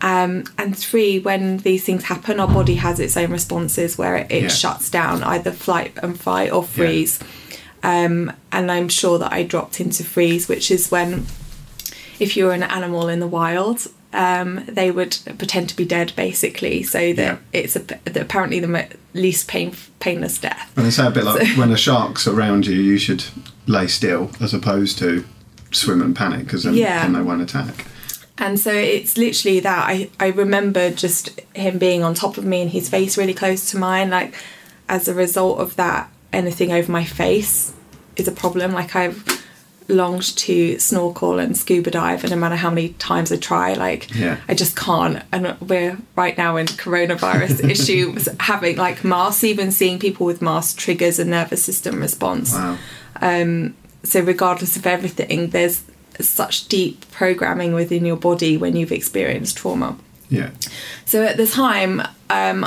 Um, 0.00 0.44
and 0.56 0.74
three, 0.74 1.18
when 1.18 1.58
these 1.58 1.84
things 1.84 2.04
happen, 2.04 2.40
our 2.40 2.48
body 2.48 2.76
has 2.76 2.98
its 2.98 3.18
own 3.18 3.30
responses 3.30 3.98
where 3.98 4.16
it, 4.16 4.30
it 4.30 4.42
Yeah. 4.44 4.48
shuts 4.48 4.88
down 4.88 5.22
either 5.22 5.52
flight 5.52 5.92
and 6.02 6.18
fight 6.18 6.52
or 6.52 6.62
freeze. 6.64 7.18
Um, 7.82 8.32
and 8.50 8.70
I'm 8.72 8.88
sure 8.88 9.18
that 9.18 9.30
I 9.30 9.42
dropped 9.42 9.78
into 9.78 10.02
freeze, 10.04 10.48
which 10.48 10.70
is 10.70 10.90
when, 10.90 11.26
if 12.20 12.36
you're 12.36 12.52
an 12.52 12.62
animal 12.62 13.08
in 13.08 13.20
the 13.20 13.26
wild, 13.26 13.86
um, 14.12 14.64
they 14.66 14.90
would 14.90 15.16
pretend 15.38 15.68
to 15.70 15.76
be 15.76 15.84
dead 15.84 16.12
basically, 16.16 16.82
so 16.82 16.98
that 17.12 17.16
Yeah. 17.16 17.36
it's 17.52 17.76
a, 17.76 17.80
that 17.80 18.16
apparently 18.16 18.60
the 18.60 18.68
mo- 18.68 18.86
least 19.14 19.46
pain, 19.48 19.72
painless 20.00 20.38
death. 20.38 20.70
and 20.76 20.84
they 20.86 20.90
say 20.90 21.06
a 21.06 21.10
bit 21.10 21.24
like 21.24 21.46
when 21.56 21.70
a 21.70 21.76
shark's 21.76 22.26
around 22.26 22.66
you, 22.66 22.74
you 22.80 22.98
should 22.98 23.24
lay 23.66 23.86
still 23.86 24.30
as 24.40 24.52
opposed 24.52 24.98
to 24.98 25.24
swim 25.72 26.02
and 26.02 26.16
panic 26.16 26.44
because 26.44 26.64
then, 26.64 26.74
Yeah. 26.74 27.02
then 27.02 27.12
they 27.12 27.22
won't 27.22 27.42
attack. 27.42 27.86
And 28.38 28.58
so 28.58 28.72
it's 28.72 29.16
literally 29.18 29.60
that. 29.60 29.84
I, 29.86 30.08
I 30.18 30.28
remember 30.28 30.90
just 30.90 31.38
him 31.54 31.78
being 31.78 32.02
on 32.02 32.14
top 32.14 32.38
of 32.38 32.44
me 32.44 32.62
and 32.62 32.70
his 32.70 32.88
face 32.88 33.18
really 33.18 33.34
close 33.34 33.70
to 33.70 33.76
mine. 33.78 34.08
Like, 34.10 34.34
as 34.88 35.06
a 35.08 35.14
result 35.14 35.58
of 35.60 35.76
that, 35.76 36.10
anything 36.32 36.72
over 36.72 36.90
my 36.90 37.04
face 37.04 37.72
is 38.16 38.26
a 38.26 38.32
problem. 38.32 38.72
Like, 38.72 38.96
I've 38.96 39.22
longed 39.88 40.36
to 40.36 40.78
snorkel 40.78 41.38
and 41.38 41.56
scuba 41.56 41.90
dive, 41.90 42.22
and 42.22 42.30
no 42.30 42.36
matter 42.36 42.56
how 42.56 42.70
many 42.70 42.90
times 42.90 43.32
I 43.32 43.36
try, 43.36 43.74
like 43.74 44.14
Yeah. 44.14 44.36
I 44.48 44.54
just 44.54 44.76
can't. 44.76 45.22
And 45.32 45.56
we're 45.60 45.98
right 46.16 46.36
now 46.38 46.56
in 46.56 46.66
coronavirus 46.66 47.68
issues, 47.74 48.28
having 48.38 48.76
like 48.76 49.02
masks, 49.04 49.44
even 49.44 49.72
seeing 49.72 49.98
people 49.98 50.26
with 50.26 50.40
masks 50.40 50.74
triggers 50.74 51.18
a 51.18 51.24
nervous 51.24 51.62
system 51.62 52.00
response. 52.00 52.52
Wow. 52.52 52.78
So 54.02 54.20
regardless 54.20 54.76
of 54.76 54.86
everything, 54.86 55.50
there's 55.50 55.82
such 56.20 56.68
deep 56.68 57.10
programming 57.10 57.74
within 57.74 58.04
your 58.04 58.16
body 58.16 58.56
when 58.56 58.76
you've 58.76 58.92
experienced 58.92 59.56
trauma. 59.58 59.96
Yeah. 60.28 60.50
So 61.04 61.22
at 61.24 61.36
the 61.36 61.46
time, 61.46 62.02
um, 62.30 62.66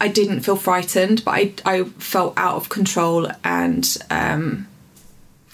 I 0.00 0.08
didn't 0.08 0.40
feel 0.40 0.56
frightened, 0.56 1.24
but 1.24 1.32
I, 1.32 1.54
I 1.64 1.84
felt 1.84 2.34
out 2.36 2.54
of 2.54 2.68
control 2.68 3.28
and 3.44 3.96
um, 4.10 4.66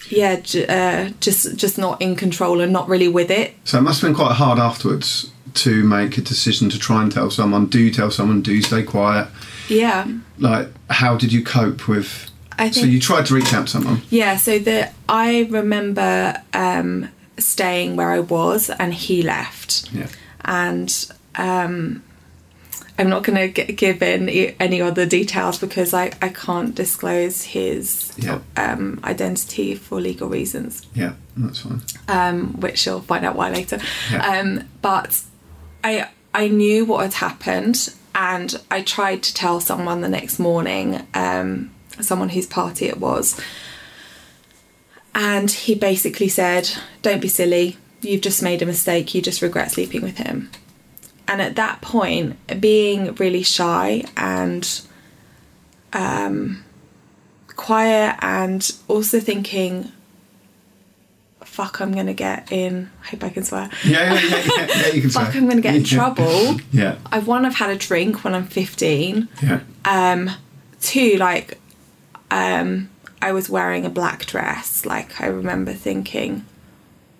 yeah, 0.09 0.39
j- 0.39 0.65
uh, 0.67 1.11
just 1.19 1.55
just 1.55 1.77
not 1.77 2.01
in 2.01 2.15
control 2.15 2.61
and 2.61 2.71
not 2.73 2.87
really 2.89 3.07
with 3.07 3.31
it. 3.31 3.53
So 3.63 3.77
it 3.77 3.81
must 3.81 4.01
have 4.01 4.09
been 4.09 4.15
quite 4.15 4.33
hard 4.35 4.59
afterwards 4.59 5.31
to 5.55 5.83
make 5.83 6.17
a 6.17 6.21
decision 6.21 6.69
to 6.69 6.77
try 6.79 7.01
and 7.03 7.11
tell 7.11 7.29
someone, 7.31 7.67
do 7.67 7.89
tell 7.89 8.11
someone, 8.11 8.41
do 8.41 8.61
stay 8.61 8.83
quiet. 8.83 9.27
Yeah, 9.69 10.05
Like, 10.37 10.67
how 10.89 11.15
did 11.17 11.31
you 11.33 11.43
cope 11.43 11.87
with? 11.87 12.29
I 12.59 12.69
think, 12.69 12.85
So 12.85 12.91
you 12.91 12.99
tried 12.99 13.25
to 13.27 13.33
reach 13.35 13.53
out 13.53 13.67
to 13.67 13.71
someone. 13.71 14.01
yeah. 14.09 14.35
So 14.37 14.59
the 14.59 14.89
I 15.09 15.47
remember 15.49 16.41
um, 16.53 17.09
staying 17.37 17.95
where 17.95 18.11
I 18.11 18.19
was, 18.19 18.69
and 18.69 18.93
he 18.93 19.21
left. 19.23 19.89
Yeah. 19.93 20.07
and 20.43 20.89
um, 21.35 22.03
I'm 22.97 23.09
not 23.09 23.23
going 23.23 23.51
to 23.53 23.63
give 23.73 24.01
in 24.01 24.29
any 24.29 24.81
other 24.81 25.05
details 25.05 25.57
because 25.59 25.93
I, 25.93 26.11
I 26.21 26.29
can't 26.29 26.73
disclose 26.73 27.41
his 27.43 28.13
Yeah. 28.17 28.39
um, 28.55 29.01
identity 29.03 29.75
for 29.75 29.99
legal 29.99 30.29
reasons, 30.29 30.81
Yeah, 30.93 31.13
that's 31.35 31.59
fine. 31.59 31.81
um, 32.07 32.53
which 32.61 32.85
you'll 32.85 33.01
find 33.01 33.25
out 33.25 33.35
why 33.35 33.49
later. 33.51 33.79
Yeah. 34.11 34.25
Um, 34.39 34.63
but 34.81 35.21
I 35.83 36.07
I 36.33 36.47
knew 36.47 36.85
what 36.85 37.01
had 37.03 37.13
happened, 37.15 37.93
and 38.13 38.55
I 38.71 38.81
tried 38.81 39.23
to 39.23 39.33
tell 39.33 39.59
someone 39.59 39.99
the 40.01 40.09
next 40.09 40.39
morning, 40.39 41.05
um, 41.13 41.71
someone 41.99 42.29
whose 42.29 42.45
party 42.47 42.85
it 42.87 42.97
was, 42.99 43.39
and 45.13 45.49
he 45.51 45.75
basically 45.75 46.27
said, 46.27 46.69
"Don't 47.01 47.21
be 47.21 47.27
silly. 47.27 47.77
You've 48.01 48.21
just 48.21 48.41
made 48.43 48.61
a 48.61 48.65
mistake. 48.65 49.13
You 49.15 49.21
just 49.21 49.41
regret 49.41 49.71
sleeping 49.71 50.01
with 50.01 50.17
him." 50.17 50.49
And 51.27 51.41
at 51.41 51.55
that 51.55 51.81
point, 51.81 52.37
being 52.61 53.15
really 53.15 53.41
shy 53.43 54.03
and 54.15 54.81
um, 55.93 56.63
quiet, 57.55 58.15
and 58.21 58.69
also 58.87 59.19
thinking, 59.19 59.91
"Fuck, 61.43 61.79
I'm 61.81 61.93
gonna 61.93 62.13
get 62.13 62.51
in." 62.51 62.91
I 63.03 63.07
hope 63.07 63.23
I 63.23 63.29
can 63.29 63.43
swear. 63.43 63.69
Yeah, 63.83 64.13
yeah, 64.13 64.21
yeah, 64.21 64.37
yeah, 64.57 64.67
yeah 64.67 64.87
you 64.93 65.01
can 65.01 65.09
say. 65.09 65.19
Fuck, 65.25 65.35
I'm 65.35 65.47
gonna 65.49 65.61
get 65.61 65.75
in 65.75 65.83
trouble. 65.97 66.57
Yeah, 66.71 66.97
I 67.11 67.19
one, 67.19 67.45
I've 67.45 67.55
had 67.55 67.69
a 67.69 67.75
drink 67.77 68.23
when 68.23 68.35
I'm 68.35 68.45
15. 68.47 69.27
yeah, 69.41 69.61
Um, 69.85 70.29
two, 70.81 71.15
like, 71.17 71.57
um, 72.29 72.89
I 73.21 73.31
was 73.31 73.49
wearing 73.49 73.85
a 73.85 73.89
black 73.89 74.25
dress. 74.25 74.85
Like, 74.85 75.21
I 75.21 75.27
remember 75.27 75.73
thinking, 75.73 76.45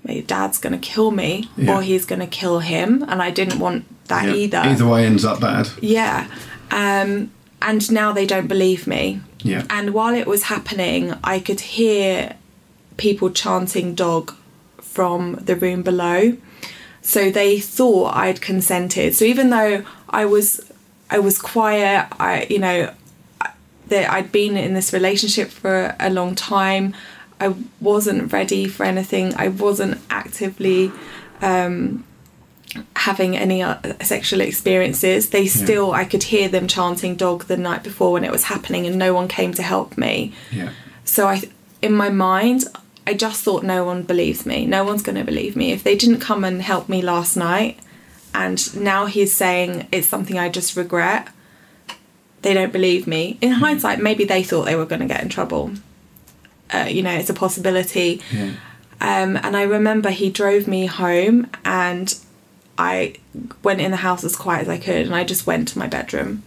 my 0.08 0.20
dad's 0.22 0.58
gonna 0.58 0.78
kill 0.78 1.12
me, 1.12 1.50
Yeah. 1.58 1.78
or 1.78 1.82
he's 1.82 2.06
gonna 2.06 2.28
kill 2.28 2.60
him, 2.60 3.04
and 3.08 3.22
I 3.22 3.32
didn't 3.32 3.60
want 3.60 3.86
that 4.08 4.26
yeah. 4.28 4.34
either. 4.36 4.58
Either 4.60 4.88
way 4.88 5.06
ends 5.06 5.26
up 5.26 5.40
bad. 5.40 5.70
Yeah. 5.82 6.28
Um, 6.72 7.32
and 7.62 7.92
now 7.92 8.12
they 8.12 8.26
don't 8.26 8.48
believe 8.48 8.86
me. 8.88 9.22
Yeah. 9.42 9.64
And 9.70 9.94
while 9.94 10.14
it 10.14 10.28
was 10.28 10.44
happening, 10.44 11.14
I 11.24 11.40
could 11.40 11.60
hear 11.60 12.36
people 12.98 13.30
chanting 13.30 13.96
dog 13.96 14.34
from 14.82 15.36
the 15.42 15.56
room 15.56 15.82
below. 15.84 16.38
So 17.02 17.30
they 17.30 17.60
thought 17.60 18.16
I'd 18.16 18.42
consented. 18.42 19.16
So 19.16 19.26
even 19.26 19.50
though 19.52 19.84
I 20.10 20.26
was 20.26 20.62
I 21.10 21.20
was 21.20 21.38
quiet, 21.38 22.08
I 22.20 22.48
you 22.50 22.60
know 22.60 22.92
that 23.88 24.12
I'd 24.12 24.32
been 24.32 24.58
in 24.58 24.74
this 24.74 24.92
relationship 24.92 25.50
for 25.50 25.96
a 26.00 26.10
long 26.10 26.34
time. 26.34 26.96
I 27.40 27.54
wasn't 27.82 28.32
ready 28.32 28.68
for 28.68 28.86
anything. 28.86 29.34
I 29.36 29.50
wasn't 29.50 30.00
actively 30.10 30.92
um, 31.42 32.06
having 32.96 33.36
any 33.38 33.62
uh, 33.62 33.78
sexual 34.02 34.42
experiences. 34.42 35.30
They 35.30 35.48
still, 35.48 35.92
I 35.92 36.06
could 36.06 36.24
hear 36.24 36.48
them 36.48 36.68
chanting 36.68 37.16
dog 37.16 37.46
the 37.46 37.58
night 37.58 37.84
before 37.84 38.14
when 38.14 38.24
it 38.24 38.32
was 38.32 38.44
happening, 38.44 38.86
and 38.88 38.98
no 38.98 39.14
one 39.14 39.28
came 39.28 39.54
to 39.54 39.64
help 39.64 39.98
me. 39.98 40.34
Yeah, 40.52 40.72
So 41.04 41.28
I, 41.28 41.42
in 41.82 41.94
my 41.94 42.10
mind, 42.10 42.66
I 43.08 43.14
just 43.14 43.44
thought 43.44 43.64
no 43.64 43.84
one 43.84 44.04
believes 44.04 44.46
me. 44.46 44.66
No 44.66 44.84
one's 44.84 45.04
going 45.04 45.18
to 45.18 45.24
believe 45.24 45.56
me 45.56 45.72
if 45.72 45.84
they 45.84 45.96
didn't 45.96 46.20
come 46.20 46.44
and 46.44 46.62
help 46.62 46.90
me 46.90 47.02
last 47.02 47.36
night, 47.38 47.80
and 48.34 48.76
now 48.82 49.06
he's 49.06 49.36
saying 49.36 49.88
it's 49.92 50.08
something 50.08 50.38
I 50.38 50.50
just 50.50 50.76
regret. 50.76 51.30
They 52.42 52.54
don't 52.54 52.74
believe 52.74 53.08
me. 53.08 53.38
In 53.42 53.52
hindsight, 53.54 54.00
maybe 54.00 54.24
they 54.24 54.44
thought 54.44 54.66
they 54.66 54.76
were 54.76 54.86
going 54.86 55.02
to 55.02 55.08
get 55.08 55.24
in 55.24 55.30
trouble. 55.30 55.72
Uh, 56.74 56.88
you 56.90 57.04
know, 57.04 57.12
it's 57.12 57.30
a 57.30 57.34
possibility. 57.34 58.22
yeah, 58.32 58.52
Um, 59.02 59.38
and 59.38 59.56
I 59.56 59.64
remember 59.64 60.10
he 60.10 60.30
drove 60.30 60.68
me 60.68 60.86
home, 60.88 61.50
and 61.64 62.14
I 62.78 63.16
went 63.64 63.82
in 63.82 63.92
the 63.92 63.98
house 63.98 64.24
as 64.24 64.36
quiet 64.36 64.64
as 64.64 64.70
I 64.70 64.78
could, 64.78 65.06
and 65.06 65.16
I 65.16 65.24
just 65.24 65.46
went 65.48 65.68
to 65.70 65.80
my 65.80 65.88
bedroom. 65.88 66.44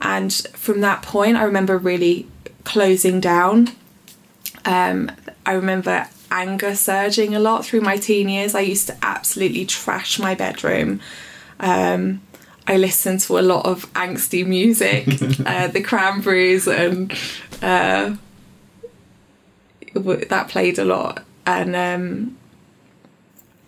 And 0.00 0.32
from 0.52 0.80
that 0.82 1.02
point, 1.02 1.36
I 1.36 1.44
remember 1.44 1.78
really 1.78 2.26
closing 2.64 3.20
down. 3.20 3.70
Um, 4.64 5.10
I 5.44 5.52
remember 5.52 6.06
anger 6.30 6.74
surging 6.74 7.34
a 7.34 7.38
lot 7.38 7.64
through 7.64 7.80
my 7.80 7.96
teen 7.96 8.28
years. 8.28 8.54
I 8.54 8.60
used 8.60 8.88
to 8.88 8.96
absolutely 9.00 9.64
trash 9.64 10.18
my 10.18 10.34
bedroom. 10.34 11.00
Um, 11.60 12.20
I 12.66 12.76
listened 12.76 13.20
to 13.20 13.38
a 13.38 13.40
lot 13.40 13.64
of 13.64 13.90
angsty 13.94 14.44
music, 14.44 15.06
uh, 15.46 15.68
the 15.68 15.80
Cranberries, 15.80 16.66
and 16.66 17.12
uh, 17.62 18.16
that 20.00 20.48
played 20.48 20.78
a 20.78 20.84
lot. 20.84 21.24
And 21.46 21.76
um, 21.76 22.36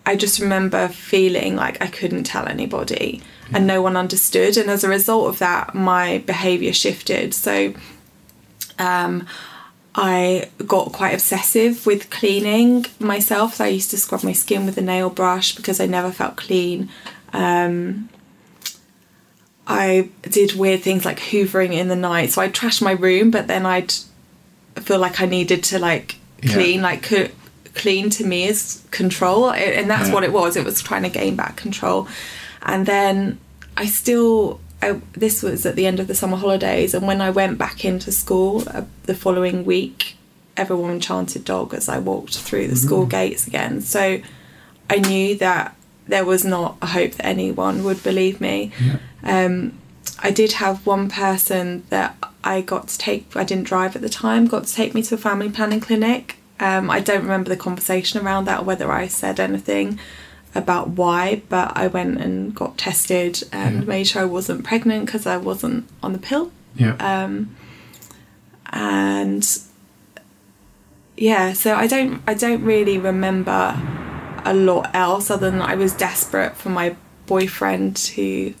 I 0.05 0.15
just 0.15 0.39
remember 0.39 0.87
feeling 0.87 1.55
like 1.55 1.81
I 1.81 1.87
couldn't 1.87 2.23
tell 2.23 2.47
anybody 2.47 3.21
and 3.53 3.65
no 3.65 3.81
one 3.81 3.97
understood. 3.97 4.57
And 4.57 4.69
as 4.69 4.83
a 4.83 4.89
result 4.89 5.29
of 5.29 5.39
that, 5.39 5.73
my 5.73 6.19
behaviour 6.19 6.73
shifted. 6.73 7.33
So 7.33 7.73
um, 8.77 9.27
I 9.95 10.49
got 10.65 10.91
quite 10.91 11.13
obsessive 11.13 11.85
with 11.85 12.09
cleaning 12.09 12.85
myself. 12.99 13.55
So 13.55 13.65
I 13.65 13.69
used 13.69 13.91
to 13.91 13.97
scrub 13.97 14.23
my 14.23 14.33
skin 14.33 14.65
with 14.65 14.77
a 14.77 14.81
nail 14.81 15.09
brush 15.09 15.55
because 15.55 15.79
I 15.79 15.85
never 15.85 16.11
felt 16.11 16.35
clean. 16.35 16.89
Um, 17.33 18.09
I 19.67 20.09
did 20.23 20.53
weird 20.53 20.81
things 20.81 21.05
like 21.05 21.19
hoovering 21.19 21.73
in 21.73 21.87
the 21.87 21.95
night. 21.95 22.31
So 22.31 22.41
I'd 22.41 22.55
trash 22.55 22.81
my 22.81 22.91
room, 22.91 23.29
but 23.29 23.47
then 23.47 23.65
I'd 23.65 23.93
feel 24.75 24.99
like 24.99 25.21
I 25.21 25.25
needed 25.25 25.63
to 25.65 25.79
like 25.79 26.15
Yeah. 26.41 26.53
clean. 26.53 26.81
Like 26.81 27.03
co- 27.03 27.29
clean 27.75 28.09
to 28.11 28.25
me 28.25 28.45
is 28.47 28.83
control, 28.91 29.51
and 29.51 29.89
that's 29.89 30.07
Yeah. 30.09 30.13
what 30.13 30.23
it 30.23 30.33
was. 30.33 30.55
It 30.55 30.65
was 30.65 30.81
trying 30.81 31.03
to 31.03 31.09
gain 31.09 31.35
back 31.35 31.55
control. 31.55 32.07
And 32.63 32.85
then 32.85 33.39
I 33.77 33.85
still. 33.85 34.59
I, 34.81 35.01
this 35.11 35.43
was 35.43 35.65
at 35.65 35.75
the 35.75 35.85
end 35.85 35.99
of 35.99 36.07
the 36.07 36.15
summer 36.15 36.37
holidays, 36.37 36.93
and 36.93 37.05
when 37.05 37.19
I 37.21 37.29
went 37.31 37.57
back 37.57 37.83
into 37.83 38.13
school 38.13 38.63
uh, 38.67 38.83
the 39.03 39.13
following 39.13 39.65
week, 39.65 40.15
everyone 40.55 41.01
chanted 41.01 41.43
dog 41.43 41.73
as 41.73 41.89
I 41.89 41.97
walked 41.99 42.37
through 42.37 42.69
the 42.69 42.77
school 42.77 43.05
gates 43.05 43.45
again. 43.45 43.81
So 43.81 44.21
I 44.89 44.95
knew 44.99 45.35
that 45.35 45.75
there 46.07 46.23
was 46.23 46.45
not 46.45 46.77
a 46.81 46.87
hope 46.87 47.11
that 47.15 47.25
anyone 47.25 47.83
would 47.83 48.01
believe 48.03 48.39
me. 48.39 48.71
Um, 49.21 49.77
I 50.23 50.31
did 50.31 50.53
have 50.53 50.85
one 50.85 51.09
person 51.09 51.83
that 51.89 52.15
I 52.43 52.61
got 52.61 52.87
to 52.89 52.97
take, 52.97 53.35
I 53.35 53.43
didn't 53.43 53.65
drive 53.65 53.95
at 53.95 54.01
the 54.01 54.09
time, 54.09 54.45
got 54.47 54.65
to 54.65 54.73
take 54.73 54.93
me 54.93 55.01
to 55.03 55.15
a 55.15 55.17
family 55.17 55.49
planning 55.49 55.79
clinic. 55.81 56.37
Um, 56.59 56.89
I 56.89 56.99
don't 56.99 57.21
remember 57.23 57.49
the 57.49 57.57
conversation 57.57 58.25
around 58.25 58.45
that 58.45 58.61
or 58.61 58.63
whether 58.63 58.91
I 58.91 59.07
said 59.07 59.39
anything 59.39 59.99
about 60.55 60.89
why, 60.89 61.41
but 61.49 61.73
I 61.75 61.87
went 61.87 62.19
and 62.19 62.55
got 62.55 62.77
tested 62.77 63.43
and 63.51 63.81
Yeah. 63.81 63.87
made 63.87 64.07
sure 64.07 64.21
I 64.23 64.25
wasn't 64.25 64.63
pregnant 64.63 65.05
because 65.05 65.25
I 65.25 65.37
wasn't 65.37 65.87
on 66.01 66.13
the 66.13 66.19
pill 66.19 66.51
yeah, 66.75 66.95
um, 66.99 67.55
and 68.71 69.45
yeah 71.17 71.51
so 71.53 71.73
i 71.75 71.87
don't 71.87 72.21
i 72.27 72.33
don't 72.33 72.63
really 72.63 72.97
remember 72.97 73.75
a 74.45 74.53
lot 74.53 74.89
else 74.93 75.29
other 75.29 75.49
than 75.49 75.61
i 75.61 75.75
was 75.75 75.93
desperate 75.93 76.55
for 76.55 76.69
my 76.69 76.95
boyfriend 77.25 77.95
to 77.97 78.53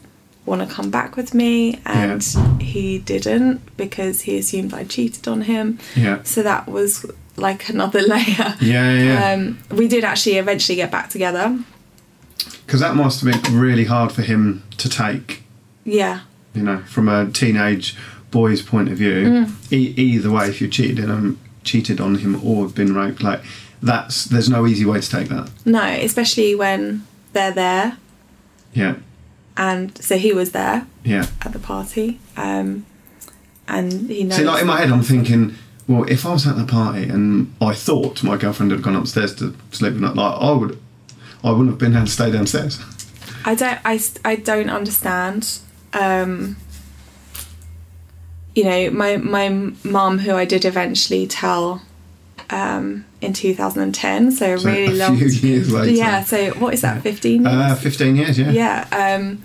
want 0.49 0.67
to 0.67 0.75
come 0.75 0.89
back 0.89 1.15
with 1.15 1.33
me 1.33 1.79
and 1.85 2.23
he 2.59 2.99
didn't 2.99 3.61
because 3.77 4.21
he 4.21 4.37
assumed 4.37 4.73
i 4.73 4.83
cheated 4.83 5.27
on 5.27 5.41
him 5.41 5.77
yeah, 5.95 6.21
so 6.23 6.41
that 6.43 6.67
was 6.67 7.05
like 7.37 7.69
another 7.69 8.01
layer 8.13 8.55
yeah, 8.59 8.91
yeah. 8.91 9.03
yeah. 9.03 9.33
um, 9.33 9.59
we 9.71 9.87
did 9.87 10.03
actually 10.03 10.37
eventually 10.37 10.75
get 10.75 10.91
back 10.91 11.09
together 11.09 11.57
Because 12.65 12.79
that 12.81 12.95
must 12.95 13.21
have 13.21 13.31
been 13.43 13.59
really 13.59 13.85
hard 13.85 14.11
for 14.11 14.21
him 14.21 14.63
to 14.77 14.87
take. 14.89 15.43
yeah 15.85 16.21
You 16.53 16.63
know, 16.63 16.79
from 16.87 17.07
a 17.07 17.29
teenage 17.31 17.95
boy's 18.31 18.61
point 18.61 18.89
of 18.89 18.97
view. 18.97 19.19
Mm. 19.25 19.71
E- 19.73 19.93
either 19.97 20.29
way, 20.31 20.47
if 20.49 20.61
you 20.61 20.67
cheated 20.67 21.09
on 21.09 21.37
cheated 21.63 21.99
on 21.99 22.15
him 22.23 22.35
or 22.45 22.63
have 22.63 22.75
been 22.75 22.93
raped, 22.93 23.21
like 23.23 23.41
that's 23.81 24.25
there's 24.25 24.49
no 24.49 24.65
easy 24.67 24.85
way 24.85 24.99
to 25.01 25.09
take 25.09 25.29
that. 25.29 25.49
No, 25.65 25.81
especially 25.81 26.53
when 26.55 27.05
they're 27.33 27.51
there, 27.65 27.97
Yeah, 28.73 28.95
and 29.59 30.01
so 30.01 30.17
he 30.17 30.31
was 30.31 30.53
there 30.53 30.87
yeah. 31.03 31.27
at 31.41 31.51
the 31.51 31.59
party, 31.59 32.17
um, 32.37 32.85
and 33.67 34.09
he 34.09 34.23
knows. 34.23 34.37
See, 34.37 34.45
like 34.45 34.61
in 34.61 34.67
my 34.67 34.79
head, 34.79 34.89
I'm 34.89 35.03
thinking, 35.03 35.53
well, 35.85 36.09
if 36.09 36.25
I 36.25 36.31
was 36.31 36.47
at 36.47 36.55
the 36.55 36.65
party 36.65 37.03
and 37.03 37.53
I 37.59 37.73
thought 37.73 38.23
my 38.23 38.37
girlfriend 38.37 38.71
had 38.71 38.81
gone 38.81 38.95
upstairs 38.95 39.35
to 39.35 39.53
sleep 39.71 39.95
with, 39.95 40.01
like 40.01 40.17
I 40.17 40.51
would, 40.51 40.79
I 41.43 41.51
wouldn't 41.51 41.71
have 41.71 41.77
been 41.77 41.93
able 41.93 42.05
to 42.05 42.11
stay 42.11 42.31
downstairs. 42.31 42.79
I 43.43 43.53
don't. 43.53 43.79
I, 43.83 43.99
I 44.23 44.37
don't 44.37 44.69
understand. 44.69 45.59
Um, 45.91 46.55
you 48.55 48.63
know, 48.63 48.89
my 48.91 49.17
my 49.17 49.49
mum, 49.83 50.19
who 50.19 50.35
I 50.35 50.45
did 50.45 50.63
eventually 50.63 51.27
tell 51.27 51.81
um, 52.49 53.05
in 53.21 53.33
2010, 53.33 54.31
so 54.31 54.57
So 54.57 54.69
really 54.69 54.95
long. 54.95 55.17
years 55.17 55.71
later. 55.71 55.91
Yeah. 55.91 56.23
So 56.23 56.51
what 56.53 56.73
is 56.73 56.81
that? 56.81 57.01
15 57.01 57.43
years. 57.43 57.53
Uh, 57.53 57.75
15 57.75 58.15
years, 58.15 58.39
yeah. 58.39 58.51
yeah. 58.51 59.15
Um, 59.17 59.43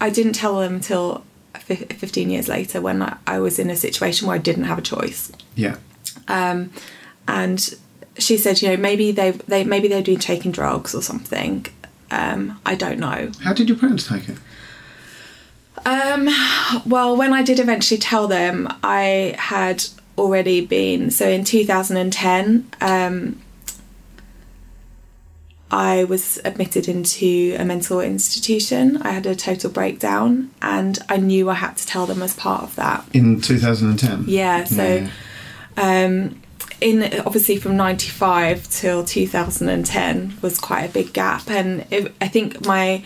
I 0.00 0.10
didn't 0.10 0.34
tell 0.34 0.60
them 0.60 0.74
until 0.76 1.24
fif- 1.58 1.92
15 1.92 2.30
years 2.30 2.48
later 2.48 2.80
when 2.80 3.02
I, 3.02 3.16
I 3.26 3.38
was 3.38 3.58
in 3.58 3.70
a 3.70 3.76
situation 3.76 4.28
where 4.28 4.34
I 4.34 4.38
didn't 4.38 4.64
have 4.64 4.78
a 4.78 4.82
choice. 4.82 5.32
Yeah. 5.54 5.76
Um, 6.28 6.70
and 7.26 7.74
she 8.18 8.36
said, 8.36 8.60
you 8.62 8.68
know, 8.68 8.76
maybe 8.76 9.10
they 9.12 9.32
they 9.32 9.64
maybe 9.64 9.88
they're 9.88 10.02
doing 10.02 10.18
taking 10.18 10.52
drugs 10.52 10.94
or 10.94 11.02
something. 11.02 11.66
Um, 12.10 12.60
I 12.66 12.74
don't 12.74 12.98
know. 12.98 13.32
How 13.42 13.52
did 13.52 13.68
your 13.68 13.78
parents 13.78 14.06
take 14.06 14.28
it? 14.28 14.36
Um, 15.86 16.28
well, 16.86 17.16
when 17.16 17.32
I 17.32 17.42
did 17.42 17.58
eventually 17.58 17.98
tell 17.98 18.28
them, 18.28 18.68
I 18.82 19.34
had 19.38 19.84
already 20.18 20.64
been 20.64 21.10
so 21.10 21.28
in 21.28 21.44
2010. 21.44 22.68
Um, 22.80 23.40
I 25.70 26.04
was 26.04 26.38
admitted 26.44 26.86
into 26.88 27.56
a 27.58 27.64
mental 27.64 28.00
institution. 28.00 28.98
I 29.02 29.10
had 29.10 29.26
a 29.26 29.34
total 29.34 29.70
breakdown, 29.70 30.50
and 30.62 30.98
I 31.08 31.16
knew 31.16 31.50
I 31.50 31.54
had 31.54 31.76
to 31.78 31.86
tell 31.86 32.06
them 32.06 32.22
as 32.22 32.34
part 32.34 32.62
of 32.62 32.76
that. 32.76 33.04
In 33.12 33.40
2010? 33.40 34.24
Yeah, 34.28 34.64
so 34.64 35.08
Yeah. 35.76 36.04
um, 36.04 36.40
in 36.80 37.02
obviously 37.26 37.56
from 37.56 37.76
95 37.76 38.68
till 38.68 39.04
2010 39.04 40.34
was 40.42 40.58
quite 40.58 40.82
a 40.84 40.88
big 40.92 41.12
gap 41.12 41.48
and 41.48 41.86
it, 41.90 42.12
i 42.20 42.26
think 42.26 42.66
my 42.66 43.02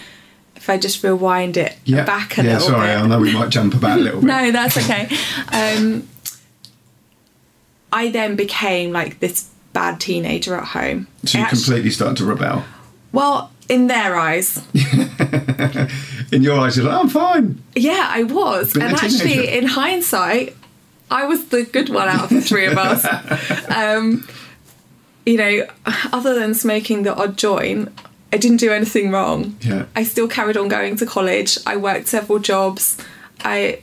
if 0.57 0.71
i 0.71 0.79
just 0.79 1.05
rewind 1.05 1.57
it 1.59 1.77
Yeah. 1.85 2.05
back 2.05 2.39
a 2.39 2.43
little, 2.43 2.51
yeah, 2.51 2.59
little 2.59 2.69
sorry, 2.71 2.87
bit 2.89 2.97
I 2.97 3.07
know 3.07 3.21
we 3.21 3.33
might 3.35 3.51
jump 3.51 3.75
about 3.75 3.99
a 3.99 4.03
little 4.03 4.21
bit. 4.23 4.27
no 4.27 4.51
that's 4.53 4.77
okay 4.79 5.09
um, 5.53 6.09
i 7.93 8.11
then 8.11 8.37
became 8.37 8.93
like 8.93 9.21
this 9.21 9.49
bad 9.73 10.01
teenager 10.01 10.55
at 10.57 10.65
home 10.65 11.07
So 11.25 11.39
you 11.39 11.45
actu- 11.45 11.57
completely 11.57 11.91
started 11.91 12.17
to 12.19 12.25
rebel. 12.25 12.65
well 13.13 13.51
in 13.69 13.87
their 13.87 14.17
eyes 14.17 14.61
In 16.31 16.43
your 16.43 16.59
eyes, 16.61 16.77
you're 16.77 16.85
like, 16.87 17.01
I'm 17.01 17.09
fine. 17.09 17.63
Yeah, 17.75 18.07
I 18.11 18.23
was. 18.25 18.75
And 18.75 18.83
actually, 18.83 19.49
in 19.57 19.65
hindsight, 19.67 20.55
I 21.11 21.25
was 21.25 21.47
the 21.47 21.65
good 21.65 21.89
one 21.89 22.07
out 22.09 22.25
of 22.25 22.29
the 22.31 22.43
three 22.43 22.67
of 22.67 22.77
us. 22.77 23.07
um, 23.75 24.29
you 25.25 25.39
know, 25.39 25.67
other 26.13 26.35
than 26.39 26.53
smoking 26.53 27.03
the 27.05 27.15
odd 27.15 27.39
joint, 27.39 27.89
I 28.31 28.37
didn't 28.37 28.59
do 28.59 28.73
anything 28.73 29.11
wrong. 29.11 29.57
Yeah. 29.63 29.87
I 29.97 30.03
still 30.03 30.29
carried 30.29 30.59
on 30.59 30.69
going 30.69 30.97
to 30.97 31.07
college. 31.07 31.59
I 31.67 31.77
worked 31.77 32.09
several 32.09 32.39
jobs. 32.41 32.99
I 33.41 33.81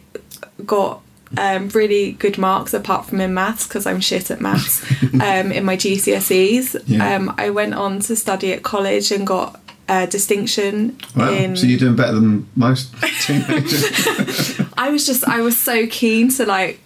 got 0.67 1.01
um, 1.37 1.69
really 1.69 2.13
good 2.13 2.37
marks 2.37 2.73
apart 2.73 3.05
from 3.05 3.21
in 3.21 3.33
maths 3.33 3.67
because 3.67 3.85
I'm 3.85 3.99
shit 4.01 4.31
at 4.31 4.41
maths 4.41 4.83
um, 5.13 5.51
in 5.51 5.65
my 5.65 5.75
GCSEs. 5.77 6.83
Yeah. 6.87 7.15
Um, 7.15 7.33
I 7.37 7.49
went 7.49 7.73
on 7.73 7.99
to 8.01 8.15
study 8.15 8.53
at 8.53 8.63
college 8.63 9.11
and 9.11 9.25
got 9.27 9.59
a 9.87 10.07
distinction 10.07 10.97
Wow. 11.15 11.29
in 11.31 11.55
So 11.55 11.67
you're 11.67 11.77
doing 11.79 11.95
better 11.95 12.13
than 12.13 12.47
most 12.55 12.93
teenagers. 13.21 14.59
I 14.77 14.89
was 14.89 15.05
just 15.05 15.23
I 15.27 15.41
was 15.41 15.55
so 15.57 15.85
keen 15.87 16.29
to 16.31 16.45
like 16.45 16.79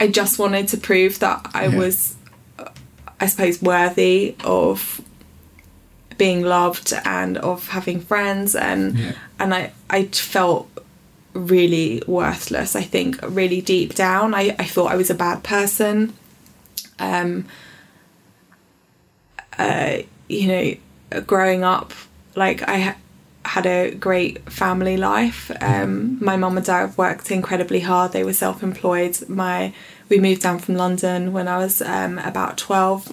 I 0.00 0.08
just 0.08 0.38
wanted 0.38 0.68
to 0.68 0.76
prove 0.78 1.18
that 1.20 1.48
I 1.54 1.66
Yeah. 1.66 1.78
was 1.78 2.16
I 3.20 3.26
suppose 3.26 3.60
worthy 3.62 4.34
of 4.44 5.00
being 6.16 6.42
loved 6.42 6.92
and 7.04 7.38
of 7.38 7.68
having 7.68 8.00
friends 8.00 8.56
and 8.56 8.98
Yeah. 8.98 9.12
and 9.38 9.54
I 9.54 9.72
I 9.88 10.06
felt 10.06 10.68
really 11.38 12.02
worthless 12.06 12.74
I 12.74 12.82
think 12.82 13.18
really 13.22 13.60
deep 13.60 13.94
down 13.94 14.34
I, 14.34 14.54
I 14.58 14.64
thought 14.64 14.90
I 14.92 14.96
was 14.96 15.10
a 15.10 15.14
bad 15.14 15.42
person 15.42 16.14
um 16.98 17.46
uh 19.58 19.98
you 20.28 20.48
know 20.48 21.20
growing 21.20 21.64
up 21.64 21.92
like 22.34 22.68
I 22.68 22.78
ha- 22.78 22.96
had 23.44 23.66
a 23.66 23.94
great 23.94 24.50
family 24.50 24.96
life. 24.96 25.50
Um, 25.60 26.22
my 26.22 26.36
mum 26.36 26.56
and 26.56 26.66
dad 26.66 26.96
worked 26.98 27.30
incredibly 27.30 27.80
hard. 27.80 28.12
They 28.12 28.22
were 28.22 28.34
self-employed. 28.34 29.28
My 29.28 29.72
we 30.08 30.18
moved 30.18 30.42
down 30.42 30.58
from 30.58 30.76
London 30.76 31.32
when 31.32 31.48
I 31.48 31.58
was 31.58 31.82
um, 31.82 32.18
about 32.18 32.58
twelve. 32.58 33.12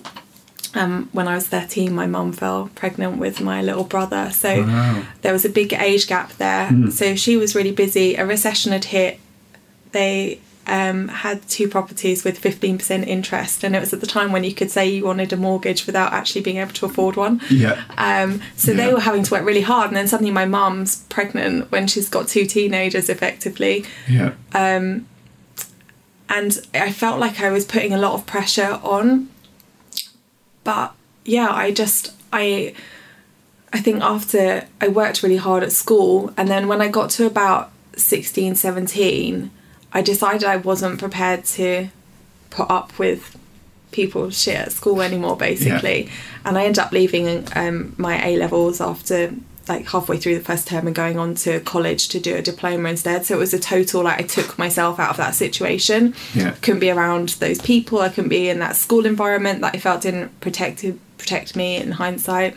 Um, 0.75 1.09
when 1.13 1.27
I 1.27 1.35
was 1.35 1.47
thirteen, 1.47 1.93
my 1.95 2.05
mum 2.05 2.33
fell 2.33 2.69
pregnant 2.75 3.17
with 3.17 3.39
my 3.41 3.61
little 3.61 3.85
brother. 3.85 4.29
So 4.31 4.61
Wow. 4.63 5.03
there 5.21 5.33
was 5.33 5.45
a 5.45 5.49
big 5.49 5.71
age 5.73 6.05
gap 6.07 6.33
there. 6.33 6.69
So 6.91 7.15
she 7.15 7.38
was 7.38 7.55
really 7.55 7.71
busy. 7.71 8.15
A 8.15 8.25
recession 8.25 8.71
had 8.73 8.85
hit. 8.85 9.19
They 9.91 10.39
um, 10.67 11.07
had 11.09 11.47
two 11.47 11.67
properties 11.67 12.23
with 12.23 12.41
15% 12.41 13.05
interest, 13.07 13.63
and 13.63 13.75
it 13.75 13.79
was 13.79 13.93
at 13.93 14.01
the 14.01 14.07
time 14.07 14.31
when 14.31 14.43
you 14.43 14.51
could 14.53 14.71
say 14.71 14.89
you 14.89 15.05
wanted 15.05 15.31
a 15.31 15.38
mortgage 15.38 15.85
without 15.85 16.11
actually 16.11 16.41
being 16.41 16.57
able 16.57 16.73
to 16.73 16.88
afford 16.88 17.15
one. 17.15 17.39
yeah. 17.51 17.83
Um, 17.97 18.41
so 18.57 18.71
Yeah. 18.71 18.77
they 18.88 18.93
were 18.93 18.99
having 18.99 19.21
to 19.23 19.31
work 19.31 19.45
really 19.45 19.61
hard, 19.61 19.89
and 19.89 19.95
then 19.95 20.07
suddenly 20.07 20.31
my 20.31 20.45
mum's 20.45 21.03
pregnant 21.07 21.71
when 21.71 21.85
she's 21.85 22.09
got 22.09 22.27
two 22.27 22.45
teenagers, 22.47 23.09
effectively, 23.09 23.85
Yeah. 24.09 24.31
and 24.53 25.05
I 26.73 26.91
felt 26.91 27.19
like 27.19 27.39
I 27.39 27.51
was 27.51 27.65
putting 27.65 27.93
a 27.93 27.97
lot 27.99 28.13
of 28.13 28.25
pressure 28.25 28.79
on. 28.83 29.29
But 30.65 30.93
yeah, 31.23 31.49
I 31.49 31.71
just 31.71 32.13
I 32.34 32.73
I 33.71 33.80
think 33.80 34.01
after 34.01 34.67
I 34.82 34.89
worked 34.89 35.23
really 35.23 35.38
hard 35.38 35.63
at 35.63 35.71
school, 35.71 36.34
and 36.36 36.49
then 36.49 36.67
when 36.67 36.82
I 36.82 36.89
got 36.89 37.10
to 37.12 37.25
about 37.25 37.71
16, 37.95 38.56
17, 38.56 39.51
I 39.93 40.01
decided 40.01 40.43
I 40.43 40.58
wasn't 40.58 40.99
prepared 40.99 41.45
to 41.45 41.89
put 42.49 42.69
up 42.69 42.97
with 42.99 43.38
people's 43.91 44.41
shit 44.41 44.58
at 44.58 44.71
school 44.73 45.01
anymore, 45.01 45.38
basically. 45.38 46.10
And 46.43 46.58
I 46.58 46.65
ended 46.65 46.80
up 46.80 46.91
leaving 46.91 47.47
um, 47.56 47.95
my 47.97 48.25
A 48.25 48.38
levels 48.38 48.82
after 48.82 49.34
like 49.67 49.88
halfway 49.89 50.17
through 50.17 50.38
the 50.38 50.43
first 50.43 50.67
term 50.67 50.86
and 50.88 50.95
going 50.95 51.17
on 51.17 51.36
to 51.36 51.60
college 51.62 52.08
to 52.10 52.19
do 52.19 52.36
a 52.36 52.41
diploma 52.41 52.89
instead. 52.89 53.25
So 53.25 53.36
it 53.36 53.39
was 53.39 53.54
a 53.54 53.60
total 53.60 54.04
like 54.04 54.19
I 54.19 54.23
took 54.23 54.58
myself 54.58 54.99
out 54.99 55.10
of 55.10 55.17
that 55.17 55.36
situation. 55.36 56.13
Yeah. 56.34 56.51
Couldn't 56.62 56.82
be 56.82 56.91
around 56.91 57.30
those 57.30 57.60
people. 57.62 57.99
I 57.99 58.10
couldn't 58.10 58.30
be 58.30 58.49
in 58.49 58.60
that 58.60 58.75
school 58.75 59.06
environment 59.06 59.62
that 59.62 59.75
I 59.75 59.80
felt 59.80 60.01
didn't 60.01 60.39
protect 60.39 60.86
protect 61.17 61.56
me 61.56 61.78
in 61.78 61.91
hindsight. 61.91 62.56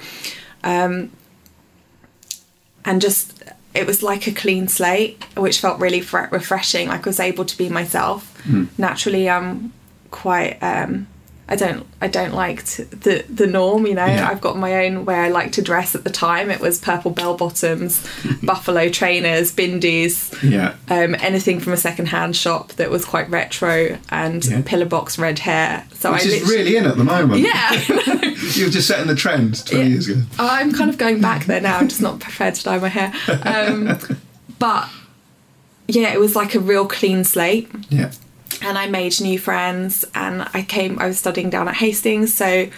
Um, 0.65 1.11
and 2.85 3.01
just 3.01 3.43
it 3.75 3.87
was 3.87 4.03
like 4.03 4.27
a 4.27 4.33
clean 4.33 4.69
slate, 4.69 5.23
which 5.37 5.61
felt 5.61 5.79
really 5.81 6.01
fre- 6.01 6.27
refreshing. 6.31 6.89
Like 6.89 7.07
I 7.07 7.11
was 7.11 7.21
able 7.21 7.45
to 7.45 7.57
be 7.57 7.69
myself. 7.69 8.35
Naturally, 8.79 9.29
I'm 9.31 9.73
quite. 10.11 10.59
Um, 10.63 11.07
I 11.51 11.57
don't. 11.57 11.87
I 12.03 12.09
don't 12.09 12.35
like 12.35 12.65
the 12.67 13.25
the 13.29 13.47
norm. 13.47 13.87
You 13.87 13.95
know, 13.95 14.05
Yeah. 14.05 14.29
I've 14.29 14.41
got 14.43 14.59
my 14.59 14.85
own 14.87 15.07
way 15.07 15.15
I 15.15 15.29
like 15.29 15.53
to 15.53 15.63
dress. 15.63 15.95
At 15.95 16.05
the 16.05 16.11
time, 16.11 16.51
it 16.51 16.61
was 16.61 16.79
purple 16.79 17.11
bell 17.11 17.37
bottoms, 17.39 18.07
buffalo 18.43 18.91
trainers, 18.91 19.51
bindies, 19.51 20.35
Yeah. 20.43 20.75
um, 20.91 21.15
anything 21.21 21.59
from 21.59 21.73
a 21.73 21.79
second-hand 21.79 22.37
shop 22.37 22.73
that 22.75 22.91
was 22.91 23.05
quite 23.07 23.31
retro, 23.31 23.97
and 24.11 24.45
Yeah. 24.45 24.61
pillar 24.65 24.85
box 24.85 25.19
red 25.19 25.39
hair. 25.39 25.85
So 25.95 26.13
Which 26.13 26.27
I 26.27 26.29
is 26.29 26.43
really 26.51 26.77
in 26.77 26.85
at 26.85 26.97
the 26.99 27.05
moment. 27.05 27.41
yeah. 27.41 27.73
You 28.55 28.65
were 28.67 28.71
just 28.71 28.87
setting 28.89 29.07
the 29.07 29.15
trend 29.15 29.65
20 29.67 29.83
Yeah. 29.85 29.89
years 29.89 30.09
ago. 30.09 30.23
I'm 30.39 30.73
kind 30.73 30.91
of 30.91 30.99
going 30.99 31.21
back 31.21 31.47
there 31.47 31.61
now. 31.61 31.79
I'm 31.79 31.89
just 31.89 32.01
not 32.03 32.21
prepared 32.21 32.55
to 32.57 32.65
dye 32.65 32.79
my 32.79 32.89
hair. 32.89 33.13
Um, 33.45 33.99
but 34.59 34.89
yeah, 35.87 36.13
it 36.13 36.21
was 36.21 36.37
like 36.37 36.55
a 36.55 36.61
real 36.61 36.87
clean 36.87 37.25
slate. 37.25 37.71
Yeah. 37.89 38.11
And 38.63 38.77
I 38.79 38.87
made 38.89 39.21
new 39.21 39.39
friends, 39.39 40.05
and 40.15 40.49
I 40.53 40.63
came. 40.63 40.99
I 40.99 41.07
was 41.07 41.19
studying 41.19 41.51
down 41.51 41.69
at 41.69 41.77
Hastings, 41.77 42.35
so 42.35 42.69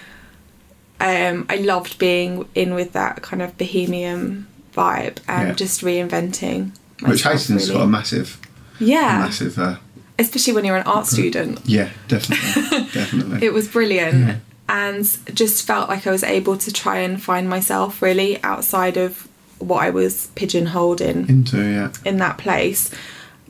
um, 1.01 1.47
I 1.49 1.57
loved 1.57 1.99
being 1.99 2.47
in 2.55 2.75
with 2.75 2.93
that 2.93 3.23
kind 3.23 3.40
of 3.43 3.57
bohemian 3.57 4.47
vibe 4.75 5.19
and 5.27 5.49
Yeah. 5.49 5.55
just 5.55 5.81
reinventing. 5.83 6.73
Which 7.03 7.23
Hastings 7.23 7.69
really. 7.69 7.79
got 7.81 7.85
a 7.85 7.88
massive, 7.88 8.38
yeah, 8.79 9.19
massive. 9.21 9.59
Uh, 9.59 9.77
especially 10.19 10.53
when 10.53 10.64
you're 10.66 10.77
an 10.77 10.87
art 10.87 11.07
student. 11.07 11.61
yeah, 11.64 11.88
definitely, 12.09 12.87
definitely. 12.93 13.47
It 13.47 13.55
was 13.55 13.66
brilliant 13.69 14.19
Yeah. 14.21 14.37
and 14.69 15.05
just 15.35 15.66
felt 15.66 15.88
like 15.88 16.07
I 16.07 16.11
was 16.11 16.23
able 16.23 16.59
to 16.59 16.71
try 16.71 16.99
and 16.99 17.21
find 17.23 17.49
myself 17.49 18.03
really 18.03 18.43
outside 18.43 18.99
of 18.99 19.27
what 19.59 19.83
I 19.83 19.88
was 19.90 20.27
pigeonholed 20.35 21.01
in 21.01 21.27
Into 21.29 21.57
yeah, 21.62 21.93
in 22.05 22.19
that 22.19 22.37
place. 22.37 22.90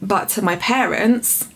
But 0.00 0.28
to 0.30 0.42
my 0.42 0.54
parents, 0.56 1.48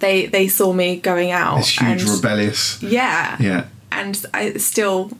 they 0.00 0.26
they 0.26 0.48
saw 0.48 0.72
me 0.72 0.96
going 0.96 1.30
out 1.30 1.56
this 1.58 1.78
huge 1.78 2.02
and 2.02 2.10
rebellious. 2.10 2.82
yeah, 2.82 3.36
Yeah, 3.40 3.64
and 3.92 4.24
I 4.34 4.54
still 4.58 5.10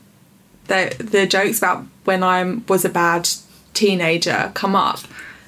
the 0.66 0.94
the 0.98 1.26
jokes 1.26 1.58
about 1.58 1.84
when 2.04 2.22
I 2.22 2.44
was 2.68 2.84
a 2.84 2.88
bad 2.88 3.28
teenager 3.74 4.50
come 4.54 4.74
up. 4.76 5.00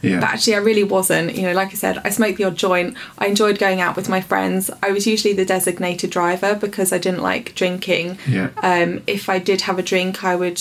Yeah. 0.02 0.20
But 0.20 0.30
actually, 0.30 0.54
I 0.54 0.58
really 0.60 0.82
wasn't. 0.84 1.34
You 1.36 1.42
know, 1.42 1.52
like 1.52 1.68
I 1.68 1.74
said, 1.74 1.98
I 2.04 2.08
smoked 2.08 2.38
the 2.38 2.44
odd 2.44 2.56
joint. 2.56 2.96
I 3.18 3.26
enjoyed 3.26 3.58
going 3.58 3.82
out 3.82 3.96
with 3.96 4.08
my 4.08 4.22
friends. 4.22 4.70
I 4.82 4.92
was 4.92 5.06
usually 5.06 5.34
the 5.34 5.44
designated 5.44 6.08
driver 6.10 6.54
because 6.54 6.90
I 6.90 6.96
didn't 6.98 7.20
like 7.20 7.54
drinking. 7.54 8.16
Yeah. 8.26 8.48
Um, 8.62 9.02
if 9.06 9.28
I 9.28 9.38
did 9.38 9.60
have 9.62 9.78
a 9.78 9.82
drink, 9.82 10.24
I 10.24 10.36
would 10.36 10.58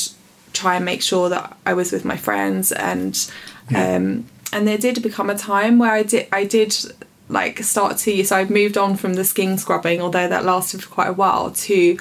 try 0.51 0.75
and 0.75 0.83
make 0.83 1.01
sure 1.01 1.29
that 1.29 1.55
I 1.65 1.73
was 1.73 1.93
with 1.93 2.03
my 2.03 2.17
friends, 2.17 2.73
and 2.73 3.15
Yeah. 3.69 3.95
um, 3.95 4.25
and 4.51 4.67
there 4.67 4.77
did 4.77 5.01
become 5.01 5.29
a 5.29 5.37
time 5.37 5.79
where 5.79 5.93
I 5.93 6.03
did 6.03 6.27
I 6.33 6.43
did 6.43 6.75
like 7.29 7.63
start 7.63 7.97
to 7.99 8.23
so 8.23 8.35
I've 8.35 8.49
moved 8.49 8.77
on 8.77 8.95
from 8.97 9.13
the 9.13 9.23
skin 9.23 9.57
scrubbing, 9.57 10.01
although 10.01 10.27
that 10.27 10.43
lasted 10.45 10.83
for 10.83 10.89
quite 10.89 11.07
a 11.09 11.13
while, 11.13 11.51
to 11.51 11.97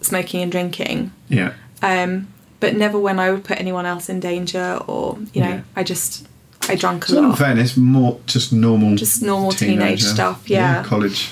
smoking 0.00 0.42
and 0.42 0.52
drinking 0.52 1.10
Yeah. 1.28 1.54
um, 1.82 2.28
but 2.60 2.76
never 2.76 2.98
when 2.98 3.18
I 3.18 3.30
would 3.32 3.44
put 3.44 3.58
anyone 3.58 3.86
else 3.86 4.08
in 4.08 4.20
danger 4.20 4.78
or 4.86 5.18
you 5.32 5.40
know 5.40 5.48
Yeah. 5.48 5.60
I 5.74 5.82
just 5.84 6.26
I 6.68 6.74
drank 6.74 7.04
a 7.04 7.12
So 7.12 7.18
in 7.18 7.28
lot. 7.30 7.38
fairness, 7.38 7.76
more 7.78 8.20
just 8.26 8.52
normal, 8.52 8.94
Just 8.96 9.22
normal 9.22 9.52
teenage 9.52 9.78
teenager. 9.78 10.06
stuff, 10.06 10.50
yeah. 10.50 10.82
college. 10.84 11.30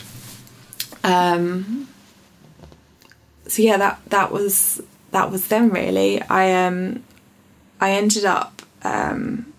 Um, 1.04 1.88
so 3.46 3.62
yeah, 3.62 3.76
that 3.76 4.00
that 4.08 4.32
was 4.32 4.80
that 5.12 5.30
was 5.30 5.48
them 5.48 5.70
really. 5.70 6.22
I 6.22 6.66
um 6.66 7.02
I 7.80 7.92
ended 7.92 8.24
up 8.24 8.62
um 8.82 9.52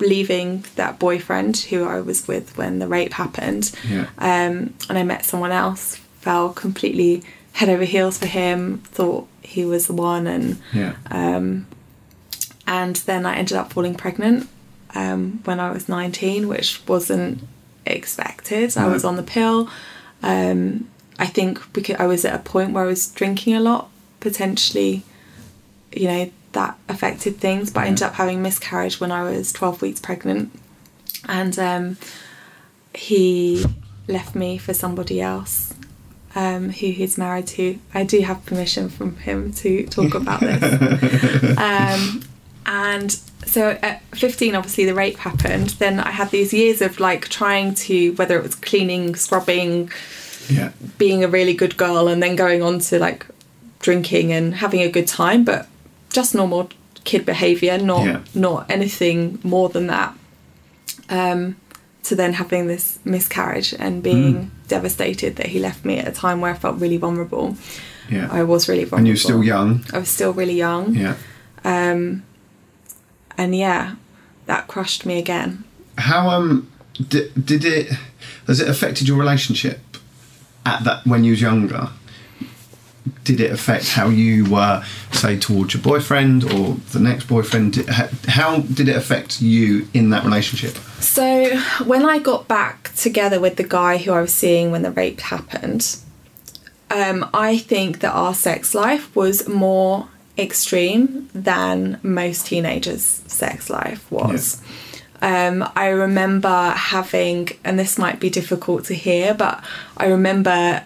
leaving 0.00 0.64
that 0.76 0.98
boyfriend 0.98 1.56
who 1.56 1.84
I 1.84 2.00
was 2.00 2.26
with 2.28 2.56
when 2.56 2.78
the 2.78 2.86
rape 2.88 3.12
happened. 3.14 3.72
Yeah. 3.88 4.06
Um, 4.18 4.74
and 4.88 4.98
I 4.98 5.02
met 5.02 5.24
someone 5.24 5.52
else, 5.52 5.96
fell 6.20 6.50
completely 6.52 7.22
head 7.52 7.68
over 7.68 7.84
heels 7.84 8.18
for 8.18 8.26
him, 8.26 8.78
thought 8.84 9.26
he 9.42 9.64
was 9.64 9.86
the 9.88 9.92
one, 9.94 10.26
and 10.26 10.58
Yeah. 10.72 10.94
um, 11.10 11.66
and 12.66 12.96
then 12.96 13.24
I 13.26 13.36
ended 13.36 13.56
up 13.56 13.72
falling 13.72 13.94
pregnant 13.94 14.48
um, 14.94 15.40
when 15.44 15.58
I 15.58 15.70
was 15.70 15.88
19, 15.88 16.46
which 16.48 16.86
wasn't 16.86 17.40
expected. 17.86 18.76
I 18.76 18.86
was 18.88 19.04
on 19.04 19.16
the 19.16 19.22
pill. 19.22 19.68
Um, 20.22 20.88
I 21.18 21.26
think 21.26 21.60
because 21.72 21.96
I 21.98 22.06
was 22.06 22.24
at 22.24 22.34
a 22.34 22.38
point 22.38 22.72
where 22.72 22.84
I 22.84 22.86
was 22.86 23.08
drinking 23.08 23.54
a 23.56 23.60
lot, 23.60 23.88
potentially, 24.20 25.02
you 25.92 26.06
know, 26.06 26.30
that 26.58 26.76
affected 26.88 27.36
things. 27.38 27.70
But 27.70 27.84
I 27.84 27.86
ended 27.86 28.02
up 28.02 28.14
having 28.14 28.42
miscarriage 28.42 29.00
when 29.00 29.12
I 29.12 29.22
was 29.22 29.52
12 29.52 29.80
weeks 29.82 30.00
pregnant, 30.00 30.50
and 31.26 31.58
um, 31.58 31.96
he 32.94 33.64
left 34.08 34.34
me 34.34 34.58
for 34.58 34.74
somebody 34.74 35.20
else. 35.20 35.74
Um, 36.34 36.68
who 36.70 36.88
he's 36.90 37.16
married 37.18 37.46
to. 37.48 37.78
I 37.94 38.04
do 38.04 38.20
have 38.20 38.44
permission 38.44 38.90
from 38.90 39.16
him 39.16 39.52
to 39.54 39.86
talk 39.86 40.14
about 40.14 40.40
this. 40.40 40.62
um, 41.58 42.22
and 42.66 43.10
so 43.46 43.70
at 43.82 44.02
15 44.14 44.54
obviously 44.54 44.84
the 44.84 44.94
rape 44.94 45.16
happened 45.16 45.70
then 45.78 45.98
i 46.00 46.10
had 46.10 46.30
these 46.30 46.52
years 46.52 46.82
of 46.82 47.00
like 47.00 47.28
trying 47.28 47.74
to 47.74 48.12
whether 48.16 48.36
it 48.36 48.42
was 48.42 48.54
cleaning 48.54 49.16
scrubbing 49.16 49.90
Yeah. 50.50 50.72
being 50.98 51.24
a 51.24 51.28
really 51.28 51.54
good 51.54 51.78
girl 51.78 52.08
and 52.08 52.22
then 52.22 52.36
going 52.36 52.62
on 52.62 52.78
to 52.80 52.98
like 52.98 53.24
drinking 53.80 54.32
and 54.32 54.54
having 54.56 54.82
a 54.82 54.90
good 54.90 55.08
time 55.08 55.44
but 55.44 55.66
just 56.18 56.34
normal 56.34 56.62
kid 57.10 57.22
behavior 57.32 57.76
not 57.92 58.04
Yeah. 58.06 58.20
not 58.48 58.60
anything 58.76 59.18
more 59.54 59.68
than 59.74 59.86
that 59.94 60.10
um 61.18 61.40
to 62.06 62.14
then 62.20 62.32
having 62.42 62.66
this 62.74 62.98
miscarriage 63.04 63.70
and 63.84 64.02
being 64.02 64.34
Mm. 64.34 64.48
devastated 64.76 65.32
that 65.38 65.46
he 65.52 65.58
left 65.68 65.80
me 65.88 65.94
at 66.02 66.06
a 66.12 66.14
time 66.24 66.36
where 66.40 66.52
i 66.54 66.58
felt 66.64 66.76
really 66.84 66.98
vulnerable 67.06 67.46
Yeah. 68.16 68.28
i 68.40 68.42
was 68.52 68.68
really 68.70 68.84
vulnerable 68.84 68.98
and 68.98 69.06
you're 69.08 69.24
still 69.28 69.42
young. 69.54 69.70
i 69.94 69.98
was 70.04 70.08
still 70.18 70.32
really 70.40 70.58
young 70.66 70.84
Yeah. 71.04 71.14
um, 71.74 72.22
and 73.40 73.50
yeah, 73.66 73.84
that 74.46 74.62
crushed 74.72 75.02
me 75.06 75.14
again. 75.24 75.50
How 76.08 76.20
um 76.36 76.46
did, 77.12 77.26
did 77.50 77.62
it 77.64 77.86
has 78.48 78.58
it 78.62 78.68
affected 78.68 79.04
your 79.08 79.18
relationship 79.24 79.78
at 80.64 80.78
that 80.86 80.98
when 81.10 81.22
you 81.24 81.30
was 81.34 81.40
younger? 81.40 81.84
Did 83.24 83.40
it 83.40 83.50
affect 83.50 83.90
how 83.90 84.08
you 84.08 84.44
were, 84.50 84.84
say, 85.12 85.38
towards 85.38 85.74
your 85.74 85.82
boyfriend 85.82 86.44
or 86.44 86.74
the 86.92 87.00
next 87.00 87.24
boyfriend? 87.24 87.76
How 88.26 88.60
did 88.60 88.88
it 88.88 88.96
affect 88.96 89.40
you 89.40 89.88
in 89.94 90.10
that 90.10 90.24
relationship? 90.24 90.76
So 91.00 91.58
when 91.84 92.04
I 92.04 92.18
got 92.18 92.48
back 92.48 92.94
together 92.94 93.40
with 93.40 93.56
the 93.56 93.64
guy 93.64 93.98
who 93.98 94.12
I 94.12 94.20
was 94.20 94.34
seeing 94.34 94.70
when 94.70 94.82
the 94.82 94.90
rape 94.90 95.20
happened, 95.20 95.98
um, 96.90 97.28
I 97.34 97.58
think 97.58 98.00
that 98.00 98.12
our 98.12 98.34
sex 98.34 98.74
life 98.74 99.14
was 99.14 99.48
more 99.48 100.08
extreme 100.38 101.28
than 101.34 101.98
most 102.02 102.46
teenagers' 102.46 103.22
sex 103.26 103.68
life 103.68 104.10
was. 104.10 104.62
Um, 105.20 105.68
I 105.74 105.88
remember 105.88 106.70
having, 106.70 107.48
and 107.64 107.78
this 107.78 107.98
might 107.98 108.20
be 108.20 108.30
difficult 108.30 108.84
to 108.84 108.94
hear, 108.94 109.34
but 109.34 109.62
I 109.96 110.06
remember 110.06 110.84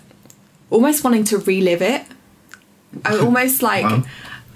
almost 0.73 1.05
wanting 1.05 1.25
to 1.25 1.39
relive 1.39 1.83
it. 1.83 2.03
I 3.05 3.17
almost 3.27 3.63
like, 3.63 3.85
Wow. 3.85 4.03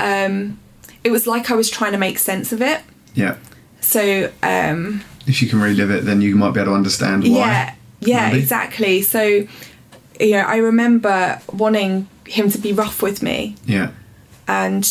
um, 0.00 0.58
it 1.04 1.10
was 1.10 1.26
like 1.26 1.50
I 1.50 1.54
was 1.54 1.70
trying 1.70 1.92
to 1.92 1.98
make 1.98 2.18
sense 2.18 2.52
of 2.52 2.60
it. 2.62 2.80
Yeah. 3.14 3.36
So, 3.80 4.30
um, 4.42 5.02
If 5.26 5.40
you 5.42 5.48
can 5.48 5.60
relive 5.60 5.90
it, 5.90 6.04
then 6.04 6.20
you 6.20 6.34
might 6.36 6.52
be 6.54 6.60
able 6.60 6.72
to 6.72 6.76
understand 6.76 7.22
why. 7.22 7.28
yeah, 7.28 7.74
yeah, 8.00 8.26
maybe. 8.28 8.40
exactly. 8.40 9.02
So, 9.02 9.20
you 10.20 10.30
know, 10.32 10.40
I 10.40 10.56
remember 10.56 11.40
wanting 11.52 12.08
him 12.26 12.50
to 12.50 12.58
be 12.58 12.72
rough 12.72 13.02
with 13.02 13.22
me, 13.22 13.54
Yeah. 13.66 13.90
and 14.48 14.84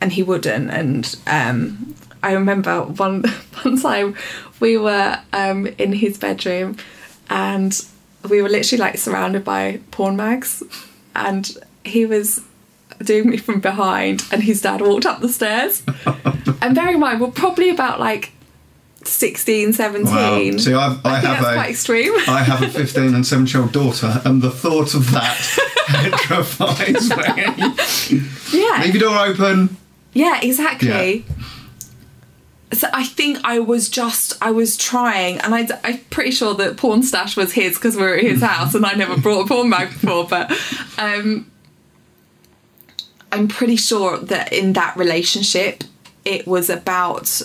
and 0.00 0.12
he 0.12 0.22
wouldn't. 0.22 0.70
And 0.70 1.16
um, 1.26 1.94
I 2.22 2.32
remember 2.32 2.82
one 2.82 3.22
one 3.62 3.80
time 3.80 4.14
we 4.60 4.76
were 4.76 5.18
um, 5.32 5.66
in 5.78 5.92
his 5.94 6.18
bedroom, 6.18 6.76
and 7.30 7.72
we 8.28 8.42
were 8.42 8.48
literally 8.48 8.80
like 8.80 8.98
surrounded 8.98 9.44
by 9.44 9.80
porn 9.90 10.16
mags, 10.16 10.62
and 11.14 11.50
he 11.84 12.06
was 12.06 12.40
doing 13.02 13.30
me 13.30 13.36
from 13.36 13.60
behind, 13.60 14.24
and 14.32 14.42
his 14.42 14.62
dad 14.62 14.80
walked 14.80 15.06
up 15.06 15.20
the 15.20 15.28
stairs. 15.28 15.82
and 16.62 16.74
bear 16.74 16.90
in 16.90 17.00
mind, 17.00 17.20
we're 17.20 17.30
probably 17.30 17.70
about 17.70 18.00
like 18.00 18.32
16, 19.04 19.72
17. 19.72 20.04
Wow. 20.06 20.58
See, 20.58 20.72
I've, 20.72 21.04
I, 21.04 21.10
I 21.10 21.14
have 21.16 21.22
that's 21.22 21.46
a 21.46 21.54
quite 21.54 21.70
extreme. 21.70 22.12
I 22.26 22.42
have 22.42 22.62
a 22.62 22.68
15 22.68 23.14
and 23.14 23.26
7 23.26 23.46
year 23.46 23.62
old 23.62 23.72
daughter, 23.72 24.20
and 24.24 24.42
the 24.42 24.50
thought 24.50 24.94
of 24.94 25.10
that 25.12 25.58
petrifies 25.86 27.10
me. 27.10 28.58
yeah. 28.58 28.82
Leave 28.82 28.94
your 28.94 29.10
door 29.10 29.18
open. 29.18 29.76
Yeah, 30.12 30.40
exactly. 30.42 31.24
So 32.74 32.88
I 32.92 33.04
think 33.04 33.38
I 33.44 33.58
was 33.60 33.88
just 33.88 34.34
I 34.42 34.50
was 34.50 34.76
trying, 34.76 35.38
and 35.38 35.54
I, 35.54 35.68
I'm 35.84 35.98
pretty 36.10 36.30
sure 36.32 36.54
that 36.54 36.76
porn 36.76 37.02
stash 37.02 37.36
was 37.36 37.52
his 37.52 37.74
because 37.76 37.96
we 37.96 38.02
were 38.02 38.14
at 38.16 38.22
his 38.22 38.42
house, 38.42 38.74
and 38.74 38.84
I 38.84 38.92
never 38.94 39.16
brought 39.16 39.44
a 39.44 39.48
porn 39.48 39.70
bag 39.70 39.88
before. 39.90 40.26
But 40.26 40.50
um, 40.98 41.50
I'm 43.32 43.48
pretty 43.48 43.76
sure 43.76 44.18
that 44.18 44.52
in 44.52 44.72
that 44.74 44.96
relationship, 44.96 45.84
it 46.24 46.46
was 46.46 46.70
about 46.70 47.42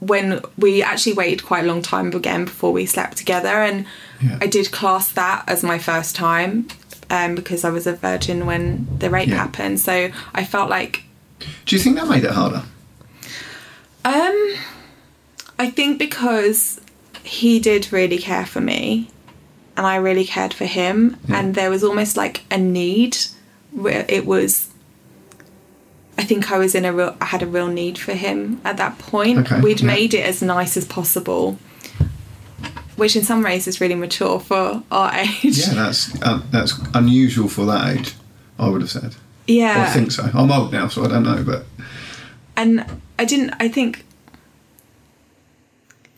when 0.00 0.40
we 0.58 0.82
actually 0.82 1.12
waited 1.14 1.44
quite 1.44 1.64
a 1.64 1.66
long 1.66 1.82
time 1.82 2.12
again 2.12 2.44
before 2.44 2.72
we 2.72 2.86
slept 2.86 3.16
together, 3.16 3.48
and 3.62 3.86
Yeah. 4.20 4.38
I 4.40 4.46
did 4.46 4.70
class 4.72 5.10
that 5.12 5.44
as 5.48 5.62
my 5.62 5.78
first 5.78 6.14
time. 6.16 6.68
Um, 7.10 7.34
because 7.34 7.62
I 7.62 7.68
was 7.68 7.86
a 7.86 7.92
virgin 7.92 8.46
when 8.46 8.86
the 8.98 9.10
rape 9.10 9.28
Yeah. 9.28 9.34
happened, 9.36 9.78
so 9.80 10.10
I 10.34 10.44
felt 10.46 10.70
like 10.70 11.02
Do 11.66 11.76
you 11.76 11.82
think 11.82 11.96
that 11.96 12.08
made 12.08 12.24
it 12.24 12.30
harder? 12.30 12.62
Um, 14.04 14.54
I 15.58 15.70
think 15.70 15.98
because 15.98 16.80
he 17.22 17.60
did 17.60 17.92
really 17.92 18.18
care 18.18 18.46
for 18.46 18.60
me, 18.60 19.10
and 19.76 19.86
I 19.86 19.96
really 19.96 20.24
cared 20.24 20.52
for 20.54 20.66
him, 20.66 21.16
Yeah. 21.28 21.38
and 21.38 21.54
there 21.54 21.70
was 21.70 21.84
almost 21.84 22.16
like 22.16 22.42
a 22.50 22.58
need 22.58 23.16
where 23.70 24.04
it 24.08 24.26
was. 24.26 24.68
I 26.18 26.24
think 26.24 26.52
I 26.52 26.58
was 26.58 26.74
in 26.74 26.84
a 26.84 26.92
real. 26.92 27.16
I 27.20 27.26
had 27.26 27.42
a 27.42 27.46
real 27.46 27.68
need 27.68 27.96
for 27.98 28.12
him 28.12 28.60
at 28.64 28.76
that 28.76 28.98
point. 28.98 29.38
Okay, 29.40 29.60
We'd 29.60 29.80
yeah. 29.80 29.86
made 29.86 30.14
it 30.14 30.26
as 30.26 30.42
nice 30.42 30.76
as 30.76 30.84
possible, 30.84 31.58
which 32.96 33.16
in 33.16 33.22
some 33.24 33.42
ways 33.42 33.66
is 33.66 33.80
really 33.80 33.94
mature 33.94 34.38
for 34.40 34.82
our 34.90 35.12
age. 35.14 35.58
Yeah, 35.58 35.74
that's 35.74 36.20
uh, 36.22 36.42
that's 36.50 36.74
unusual 36.94 37.48
for 37.48 37.64
that 37.66 37.96
age. 37.96 38.14
I 38.58 38.68
would 38.68 38.80
have 38.82 38.90
said. 38.90 39.14
Yeah. 39.46 39.86
I 39.88 39.92
think 39.92 40.12
so. 40.12 40.28
I'm 40.34 40.52
old 40.52 40.72
now, 40.72 40.88
so 40.88 41.04
I 41.04 41.08
don't 41.08 41.24
know, 41.24 41.42
but 41.44 41.64
and 42.56 42.84
I 43.22 43.24
didn't. 43.24 43.54
I 43.60 43.68
think 43.68 44.04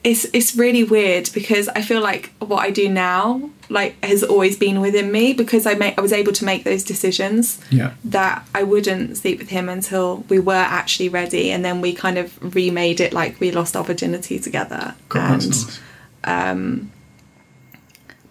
it's 0.02 0.24
it's 0.34 0.54
really 0.56 0.84
weird 0.84 1.30
because 1.32 1.68
I 1.68 1.80
feel 1.82 2.00
like 2.02 2.30
what 2.38 2.60
I 2.62 2.70
do 2.70 2.88
now 2.90 3.48
like 3.70 3.92
has 4.04 4.22
always 4.22 4.56
been 4.58 4.80
within 4.80 5.10
me 5.10 5.32
because 5.32 5.64
I 5.66 5.74
make 5.74 5.96
I 5.98 6.02
was 6.02 6.12
able 6.12 6.32
to 6.32 6.44
make 6.44 6.64
those 6.64 6.84
decisions 6.84 7.58
yeah, 7.70 7.92
that 8.04 8.46
I 8.54 8.62
wouldn't 8.62 9.16
sleep 9.16 9.38
with 9.38 9.48
him 9.48 9.68
until 9.68 10.24
we 10.28 10.38
were 10.38 10.54
actually 10.80 11.08
ready, 11.08 11.50
and 11.50 11.64
then 11.64 11.80
we 11.80 11.94
kind 11.94 12.18
of 12.18 12.54
remade 12.54 13.00
it 13.00 13.12
like 13.12 13.40
we 13.40 13.50
lost 13.50 13.76
our 13.76 13.84
virginity 13.84 14.38
together. 14.38 14.94
God, 15.08 15.32
and 15.42 15.46
nice. 15.50 15.80
Um, 16.24 16.90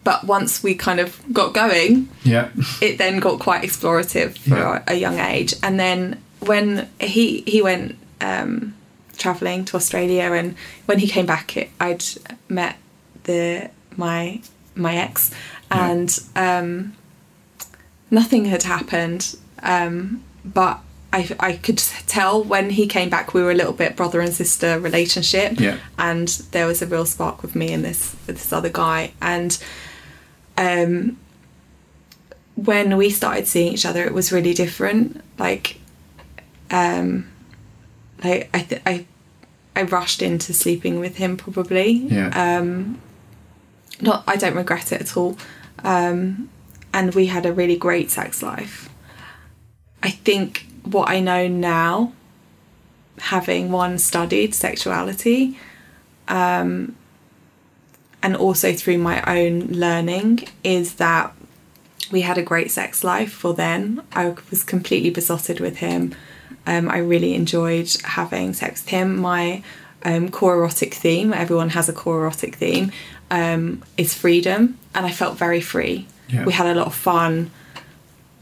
but 0.04 0.26
once 0.26 0.62
we 0.62 0.76
kind 0.76 1.00
of 1.00 1.22
got 1.32 1.54
going, 1.54 2.10
Yeah. 2.24 2.50
it 2.82 2.98
then 2.98 3.20
got 3.20 3.40
quite 3.40 3.64
explorative 3.64 4.38
for 4.38 4.58
Yeah. 4.58 4.84
a 4.88 4.96
young 4.96 5.18
age. 5.20 5.56
And 5.64 5.80
then 5.80 6.22
when 6.40 6.90
he 7.00 7.44
he 7.48 7.62
went 7.62 7.96
um, 8.24 8.74
traveling 9.18 9.66
to 9.66 9.78
Australia, 9.78 10.24
and 10.40 10.56
when 10.88 11.00
he 11.00 11.08
came 11.08 11.26
back, 11.26 11.58
it, 11.58 11.70
I'd 11.80 12.04
met 12.50 12.76
the 13.24 13.70
my 13.98 14.42
my 14.76 14.96
ex, 14.96 15.32
and 15.70 16.10
um, 16.36 16.94
nothing 18.10 18.46
had 18.46 18.64
happened. 18.64 19.36
Um, 19.62 20.24
but 20.44 20.80
I, 21.14 21.30
I 21.40 21.54
could 21.66 21.78
tell 22.08 22.44
when 22.44 22.72
he 22.72 22.86
came 22.88 23.10
back, 23.10 23.34
we 23.34 23.42
were 23.44 23.52
a 23.52 23.56
little 23.62 23.72
bit 23.84 23.96
brother 23.96 24.20
and 24.20 24.34
sister 24.34 24.80
relationship, 24.80 25.60
Yeah. 25.60 25.78
and 25.98 26.28
there 26.52 26.66
was 26.68 26.82
a 26.82 26.88
real 26.88 27.06
spark 27.06 27.42
with 27.44 27.56
me 27.56 27.72
and 27.74 27.84
this 27.86 28.16
this 28.26 28.52
other 28.52 28.70
guy, 28.70 29.12
and 29.22 29.58
um, 30.58 31.18
when 32.56 32.98
we 32.98 33.10
started 33.10 33.48
seeing 33.48 33.74
each 33.74 33.86
other, 33.86 34.04
it 34.06 34.14
was 34.14 34.32
really 34.32 34.54
different. 34.54 35.22
Like, 35.40 35.78
um, 36.72 37.28
like 38.24 38.50
I 38.54 38.60
th- 38.60 38.82
I 38.86 39.06
I 39.76 39.84
rushed 39.84 40.22
into 40.22 40.54
sleeping 40.54 41.00
with 41.00 41.18
him 41.18 41.38
probably. 41.38 41.92
Yeah. 41.92 42.30
Um, 42.58 43.02
not 44.02 44.24
I 44.28 44.36
don't 44.36 44.56
regret 44.56 44.92
it 44.92 45.02
at 45.02 45.18
all. 45.18 45.38
Um, 45.84 46.50
and 46.94 47.14
we 47.16 47.26
had 47.28 47.46
a 47.46 47.54
really 47.54 47.76
great 47.76 48.12
sex 48.12 48.44
life. 48.44 48.90
I 50.02 50.10
think 50.10 50.68
what 50.84 51.10
I 51.10 51.20
know 51.20 51.48
now, 51.48 52.14
having 53.20 53.72
one 53.72 53.98
studied 53.98 54.54
sexuality, 54.54 55.58
um, 56.28 56.96
and 58.22 58.36
also 58.36 58.74
through 58.74 59.00
my 59.00 59.22
own 59.24 59.68
learning, 59.68 60.48
is 60.64 60.96
that 60.96 61.34
we 62.12 62.22
had 62.22 62.38
a 62.38 62.44
great 62.44 62.70
sex 62.70 63.04
life 63.04 63.32
for 63.32 63.54
then. 63.54 64.02
I 64.14 64.36
was 64.50 64.64
completely 64.64 65.10
besotted 65.10 65.60
with 65.60 65.78
him. 65.78 66.14
Um, 66.66 66.90
I 66.90 66.98
really 67.00 67.34
enjoyed 67.36 67.90
having 68.04 68.54
sex 68.54 68.82
with 68.82 68.90
him. 68.90 69.18
My 69.20 69.64
um, 70.04 70.30
core 70.30 70.56
erotic 70.56 70.94
theme, 70.94 71.34
everyone 71.34 71.70
has 71.70 71.90
a 71.90 71.94
core 71.94 72.22
erotic 72.22 72.56
theme, 72.56 72.92
um, 73.32 73.82
is 73.98 74.14
freedom, 74.14 74.78
and 74.96 75.06
I 75.06 75.12
felt 75.12 75.38
very 75.38 75.62
free. 75.62 76.08
Yeah. 76.30 76.46
We 76.46 76.54
had 76.54 76.68
a 76.68 76.76
lot 76.76 76.88
of 76.88 76.96
fun. 76.96 77.52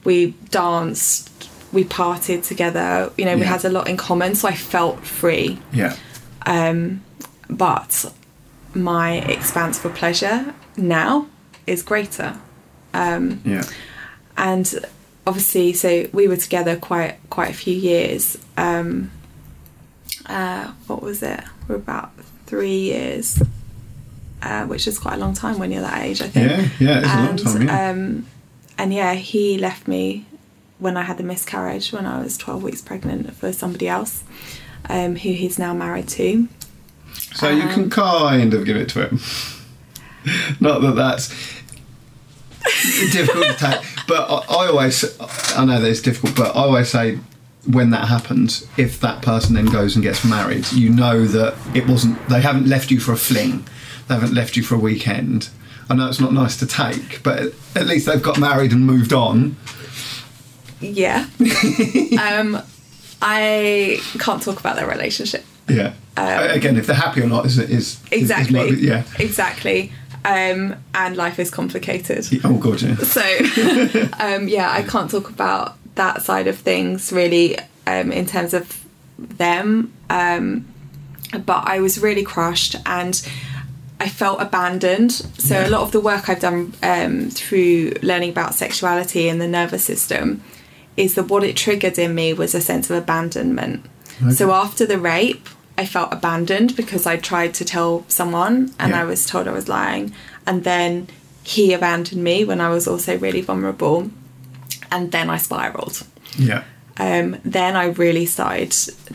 We 0.04 0.32
danced, 0.50 1.30
we 1.72 1.84
partied 1.84 2.44
together. 2.46 3.12
You 3.18 3.26
know, 3.26 3.36
we 3.36 3.44
had 3.44 3.66
a 3.66 3.70
lot 3.70 3.88
in 3.88 3.98
common, 3.98 4.36
so 4.36 4.48
I 4.48 4.56
felt 4.56 5.00
free 5.06 5.60
Yeah. 5.74 5.96
Um, 6.46 7.02
but 7.50 8.12
my 8.74 9.18
expanse 9.20 9.78
for 9.78 9.90
pleasure 9.90 10.54
now 10.78 11.28
is 11.68 11.84
greater 11.84 12.38
Yeah. 12.94 13.64
and 14.38 14.86
obviously 15.28 15.74
so 15.74 16.08
we 16.14 16.28
were 16.28 16.38
together 16.38 16.76
quite 16.76 17.16
quite 17.30 17.50
a 17.50 17.54
few 17.54 17.76
years 17.76 18.38
um 18.58 19.12
uh 20.26 20.72
what 20.88 21.02
was 21.02 21.22
it 21.24 21.40
we're 21.68 21.76
about 21.76 22.12
three 22.48 22.78
years 22.80 23.42
uh, 24.42 24.66
which 24.66 24.88
is 24.88 24.98
quite 24.98 25.14
a 25.14 25.18
long 25.18 25.34
time 25.34 25.60
when 25.60 25.72
you're 25.72 25.82
that 25.82 26.02
age 26.04 26.22
i 26.22 26.28
think 26.28 26.50
Yeah. 26.80 27.02
Yeah. 27.02 27.02
It's 27.02 27.14
a 27.14 27.16
long 27.18 27.28
and 27.30 27.40
time. 27.40 27.62
Yeah. 27.68 27.90
um 27.90 28.26
and 28.78 28.94
yeah 28.94 29.14
he 29.14 29.58
left 29.58 29.88
me 29.88 30.26
when 30.80 30.98
i 30.98 31.04
had 31.04 31.18
the 31.18 31.24
miscarriage 31.24 31.92
when 31.94 32.06
i 32.06 32.22
was 32.22 32.38
12 32.38 32.64
weeks 32.64 32.82
pregnant 32.82 33.32
for 33.36 33.54
somebody 33.54 33.88
else 33.88 34.24
um 34.90 35.16
who 35.18 35.32
he's 35.34 35.60
now 35.60 35.74
married 35.74 36.08
to 36.10 36.48
So 37.36 37.50
you 37.50 37.68
can 37.68 37.84
Um, 37.84 37.90
kind 37.92 38.54
of 38.54 38.66
give 38.66 38.76
it 38.78 38.90
to 38.90 39.08
him. 39.08 39.20
Not 40.60 40.82
that 40.82 40.96
that's 40.96 41.30
difficult 43.12 43.46
to 43.46 43.54
take, 43.54 43.82
but 44.08 44.30
I, 44.30 44.64
I 44.64 44.68
always, 44.68 45.04
I 45.56 45.66
know 45.66 45.80
that 45.82 45.90
it's 45.90 46.02
difficult, 46.02 46.36
but 46.36 46.56
I 46.56 46.60
always 46.60 46.90
say 46.90 47.20
when 47.68 47.92
that 47.92 48.08
happens, 48.08 48.68
if 48.78 49.00
that 49.02 49.22
person 49.22 49.56
then 49.56 49.66
goes 49.68 49.96
and 49.96 50.04
gets 50.04 50.26
married, 50.26 50.72
you 50.72 50.90
know 50.90 51.26
that 51.26 51.56
it 51.76 51.88
wasn't, 51.88 52.18
they 52.30 52.42
haven't 52.42 52.68
left 52.68 52.90
you 52.92 53.00
for 53.00 53.12
a 53.14 53.18
fling, 53.18 53.66
they 54.08 54.16
haven't 54.16 54.34
left 54.34 54.56
you 54.58 54.64
for 54.64 54.76
a 54.76 54.80
weekend. 54.80 55.50
I 55.90 55.94
know 55.96 56.08
it's 56.08 56.20
not 56.22 56.34
nice 56.34 56.58
to 56.58 56.66
take, 56.66 57.22
but 57.22 57.54
at 57.76 57.86
least 57.86 58.06
they've 58.08 58.22
got 58.22 58.40
married 58.40 58.72
and 58.72 58.86
moved 58.86 59.14
on. 59.14 59.58
Yeah. 60.80 61.28
um, 62.20 62.60
I 63.22 64.00
can't 64.20 64.42
talk 64.42 64.60
about 64.60 64.76
their 64.78 64.88
relationship. 64.88 65.44
Yeah. 65.70 65.94
Again, 66.18 66.78
if 66.78 66.88
they're 66.88 66.96
happy 66.96 67.22
or 67.22 67.28
not 67.28 67.46
is 67.46 67.58
is 67.58 67.70
is- 67.70 68.00
is 68.12 68.32
Um, 68.32 68.40
Exactly. 68.40 68.76
yeah. 68.80 69.04
Exactly. 69.20 69.92
Um, 70.24 70.76
and 70.94 71.16
life 71.18 71.40
is 71.40 71.50
complicated. 71.50 72.28
Oh 72.44 72.58
god, 72.58 72.82
yeah. 72.82 72.96
So, 72.98 73.22
um, 74.20 74.48
yeah, 74.48 74.70
I 74.72 74.84
can't 74.84 75.10
talk 75.10 75.30
about 75.30 75.78
that 75.96 76.22
side 76.22 76.48
of 76.48 76.58
things 76.60 77.12
really 77.12 77.58
um, 77.88 78.12
in 78.12 78.26
terms 78.26 78.54
of 78.54 78.86
them. 79.18 79.92
Um, 80.10 80.66
but 81.46 81.64
I 81.68 81.80
was 81.80 81.98
really 82.00 82.24
crushed 82.24 82.76
and 82.86 83.20
I 84.00 84.10
felt 84.10 84.42
abandoned. 84.42 85.12
So, 85.12 85.56
Yeah. 85.60 85.68
a 85.68 85.70
lot 85.70 85.82
of 85.82 85.92
the 85.92 86.00
work 86.00 86.30
I've 86.30 86.40
done 86.40 86.74
um, 86.84 87.30
through 87.30 87.94
learning 88.04 88.30
about 88.30 88.54
sexuality 88.56 89.28
and 89.30 89.40
the 89.42 89.48
nervous 89.48 89.84
system 89.84 90.44
is 90.98 91.16
that 91.16 91.30
what 91.30 91.44
it 91.44 91.56
triggered 91.56 91.98
in 91.98 92.14
me 92.14 92.34
was 92.34 92.54
a 92.54 92.62
sense 92.62 92.90
of 92.90 92.98
abandonment. 92.98 93.86
So, 94.36 94.52
after 94.52 94.86
the 94.86 95.00
rape, 95.00 95.48
I 95.82 95.86
felt 95.86 96.14
abandoned 96.14 96.76
because 96.76 97.04
I 97.14 97.18
tried 97.18 97.54
to 97.60 97.66
tell 97.66 98.04
someone 98.08 98.56
and 98.80 98.92
Yeah. 98.92 99.02
I 99.02 99.04
was 99.06 99.26
told 99.32 99.48
I 99.48 99.52
was 99.62 99.68
lying. 99.68 100.14
And 100.48 100.64
then 100.64 101.08
he 101.54 101.74
abandoned 101.74 102.24
me 102.24 102.46
when 102.50 102.60
I 102.62 102.70
was 102.76 102.88
also 102.88 103.18
really 103.18 103.42
vulnerable. 103.42 103.98
And 104.92 105.12
then 105.12 105.28
I 105.36 105.38
spiraled. 105.38 105.98
Yeah. 106.38 106.64
Um, 106.98 107.38
then 107.60 107.76
I 107.84 107.86
really 108.04 108.26
started 108.28 108.72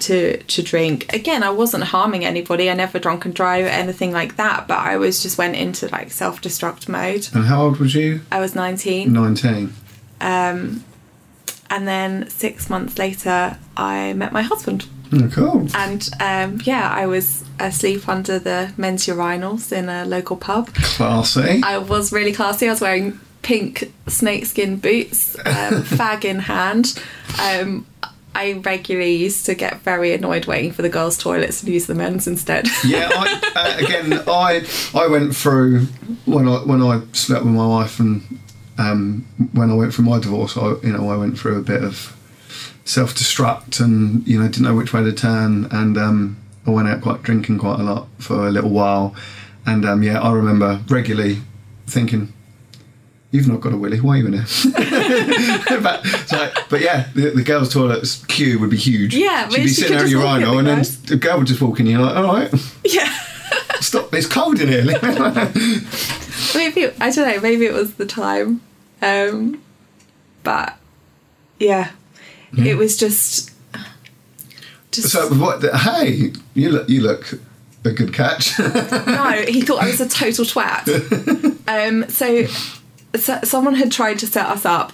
to 0.07 0.19
to 0.55 0.63
drink. 0.73 0.97
Again, 1.21 1.43
I 1.43 1.51
wasn't 1.63 1.85
harming 1.85 2.25
anybody. 2.25 2.65
I 2.71 2.75
never 2.75 2.99
drunk 2.99 3.25
and 3.27 3.35
drive 3.35 3.65
or 3.67 3.75
anything 3.83 4.13
like 4.21 4.33
that. 4.37 4.59
But 4.67 4.79
I 4.93 4.97
was 4.97 5.23
just 5.25 5.39
went 5.39 5.57
into 5.57 5.87
like 5.99 6.11
self 6.11 6.41
destruct 6.43 6.89
mode. 6.89 7.29
And 7.35 7.45
how 7.45 7.63
old 7.65 7.77
was 7.79 7.95
you? 7.95 8.21
I 8.33 8.41
was 8.41 8.55
nineteen, 8.55 9.13
Nineteen. 9.13 9.73
and 10.21 10.83
then 11.71 12.29
six 12.29 12.69
months 12.71 12.99
later, 12.99 13.59
I 13.77 14.13
met 14.15 14.33
my 14.33 14.43
husband. 14.43 14.87
Oh, 15.13 15.29
cool. 15.33 15.69
And 15.75 16.09
um, 16.21 16.61
yeah, 16.65 16.91
I 16.91 17.07
was 17.07 17.45
asleep 17.59 18.09
under 18.09 18.39
the 18.39 18.73
men's 18.77 19.07
urinals 19.07 19.73
in 19.73 19.89
a 19.89 20.05
local 20.05 20.37
pub. 20.37 20.73
Classy. 20.75 21.61
I 21.65 21.79
was 21.79 22.13
really 22.13 22.33
classy. 22.33 22.67
I 22.69 22.71
was 22.71 22.81
wearing 22.81 23.19
pink 23.43 23.93
snakeskin 24.09 24.77
boots, 24.77 25.37
um, 25.39 25.45
fag 25.85 26.25
in 26.25 26.41
hand. 26.41 27.01
Um, 27.41 27.87
I 28.35 28.53
regularly 28.53 29.15
used 29.15 29.47
to 29.47 29.55
get 29.55 29.81
very 29.81 30.13
annoyed 30.13 30.45
waiting 30.45 30.73
for 30.73 30.83
the 30.83 30.91
girls' 30.91 31.17
toilets 31.17 31.63
and 31.63 31.73
use 31.73 31.87
the 31.87 31.95
men's 31.95 32.27
instead. 32.27 32.67
yeah, 32.85 33.09
I, 33.11 33.53
uh, 33.57 33.85
again, 33.85 34.23
I 34.27 34.67
I 34.95 35.07
went 35.07 35.35
through 35.35 35.87
when 36.27 36.49
I 36.49 36.57
when 36.59 36.83
I 36.83 37.01
slept 37.13 37.45
with 37.45 37.55
my 37.55 37.67
wife 37.67 37.99
and 37.99 38.23
um, 38.79 39.25
when 39.53 39.71
I 39.71 39.75
went 39.75 39.95
through 39.95 40.05
my 40.05 40.19
divorce, 40.19 40.57
I 40.57 40.75
you 40.83 40.93
know 40.93 41.09
I 41.09 41.17
went 41.17 41.39
through 41.39 41.59
a 41.59 41.63
bit 41.63 41.83
of 41.83 42.16
self 42.87 43.15
destruct 43.15 43.79
and 43.81 44.27
you 44.27 44.41
know 44.41 44.47
didn't 44.47 44.63
know 44.63 44.75
which 44.75 44.95
way 44.95 45.03
to 45.03 45.13
turn 45.13 45.67
and 45.71 45.99
um, 45.99 46.39
I 46.67 46.71
went 46.71 46.89
out 46.89 47.03
quite 47.03 47.23
drinking 47.23 47.59
quite 47.59 47.79
a 47.79 47.83
lot 47.83 48.09
for 48.19 48.47
a 48.47 48.51
little 48.51 48.71
while 48.71 49.15
and 49.67 49.85
um, 49.85 50.03
yeah 50.03 50.21
I 50.21 50.33
remember 50.33 50.81
regularly 50.89 51.43
thinking. 51.87 52.33
You've 53.33 53.49
not 53.49 53.61
got 53.61 53.73
a 53.73 53.77
willy. 53.77 54.01
Why 54.01 54.15
are 54.15 54.17
you 54.19 54.27
in 54.29 54.33
here? 54.35 54.47
but, 55.83 56.33
like, 56.33 56.69
but 56.71 56.81
yeah, 56.81 57.09
the, 57.15 57.33
the 57.35 57.43
girls' 57.43 57.73
toilets 57.73 58.25
queue 58.27 58.59
would 58.61 58.71
be 58.71 58.77
huge. 58.77 59.15
Yeah, 59.15 59.49
she'd 59.49 59.63
be 59.63 59.69
sitting 59.69 59.97
there 59.97 60.07
at 60.07 60.11
urinal, 60.11 60.59
and 60.59 60.67
then 60.67 60.85
the 61.07 61.17
girl 61.17 61.39
would 61.39 61.47
just 61.49 61.61
walk 61.61 61.81
in. 61.81 61.87
You're 61.87 62.01
like, 62.01 62.17
all 62.17 62.23
right, 62.23 62.51
yeah. 62.85 63.13
stop. 63.81 64.15
It's 64.15 64.27
cold 64.27 64.61
in 64.61 64.69
here. 64.69 64.85
maybe 66.55 66.87
I 67.01 67.11
don't 67.11 67.29
know. 67.29 67.41
Maybe 67.41 67.67
it 67.67 67.75
was 67.75 67.95
the 67.95 68.07
time, 68.07 68.63
um, 69.03 69.61
but 70.43 70.79
yeah, 71.59 71.91
it 72.57 72.77
was 72.77 72.97
just. 72.97 73.53
Just 74.93 75.11
so 75.11 75.29
what? 75.35 75.63
Hey, 75.75 76.33
you 76.55 76.71
look. 76.71 76.89
You 76.89 77.03
look 77.03 77.35
a 77.85 77.93
good 77.93 78.13
catch. 78.13 78.59
no, 78.59 79.45
he 79.49 79.61
thought 79.63 79.83
I 79.83 79.87
was 79.87 80.01
a 80.01 80.09
total 80.09 80.45
twat. 80.45 80.89
um, 81.69 82.09
so, 82.09 82.47
so 83.17 83.39
someone 83.45 83.75
had 83.75 83.93
tried 83.93 84.19
to 84.21 84.27
set 84.27 84.47
us 84.47 84.65
up. 84.65 84.93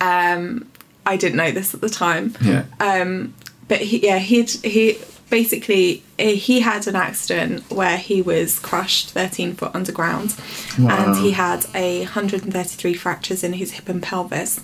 Um, 0.00 0.66
I 1.06 1.16
didn't 1.16 1.36
know 1.36 1.50
this 1.50 1.74
at 1.74 1.80
the 1.80 1.88
time. 1.88 2.36
yeah. 2.42 2.64
Um, 2.78 3.34
but 3.68 3.80
he, 3.80 4.04
yeah, 4.04 4.18
he 4.18 4.42
he 4.42 4.98
basically 5.30 6.02
eh, 6.18 6.32
he 6.32 6.60
had 6.60 6.86
an 6.86 6.94
accident 6.96 7.68
where 7.70 7.96
he 7.96 8.20
was 8.20 8.58
crushed 8.58 9.10
13 9.10 9.54
foot 9.54 9.70
underground, 9.74 10.34
Wow. 10.78 11.06
and 11.06 11.16
he 11.16 11.30
had 11.32 11.64
a 11.74 12.00
133 12.00 12.94
fractures 12.94 13.42
in 13.42 13.54
his 13.54 13.72
hip 13.72 13.88
and 13.88 14.02
pelvis, 14.02 14.60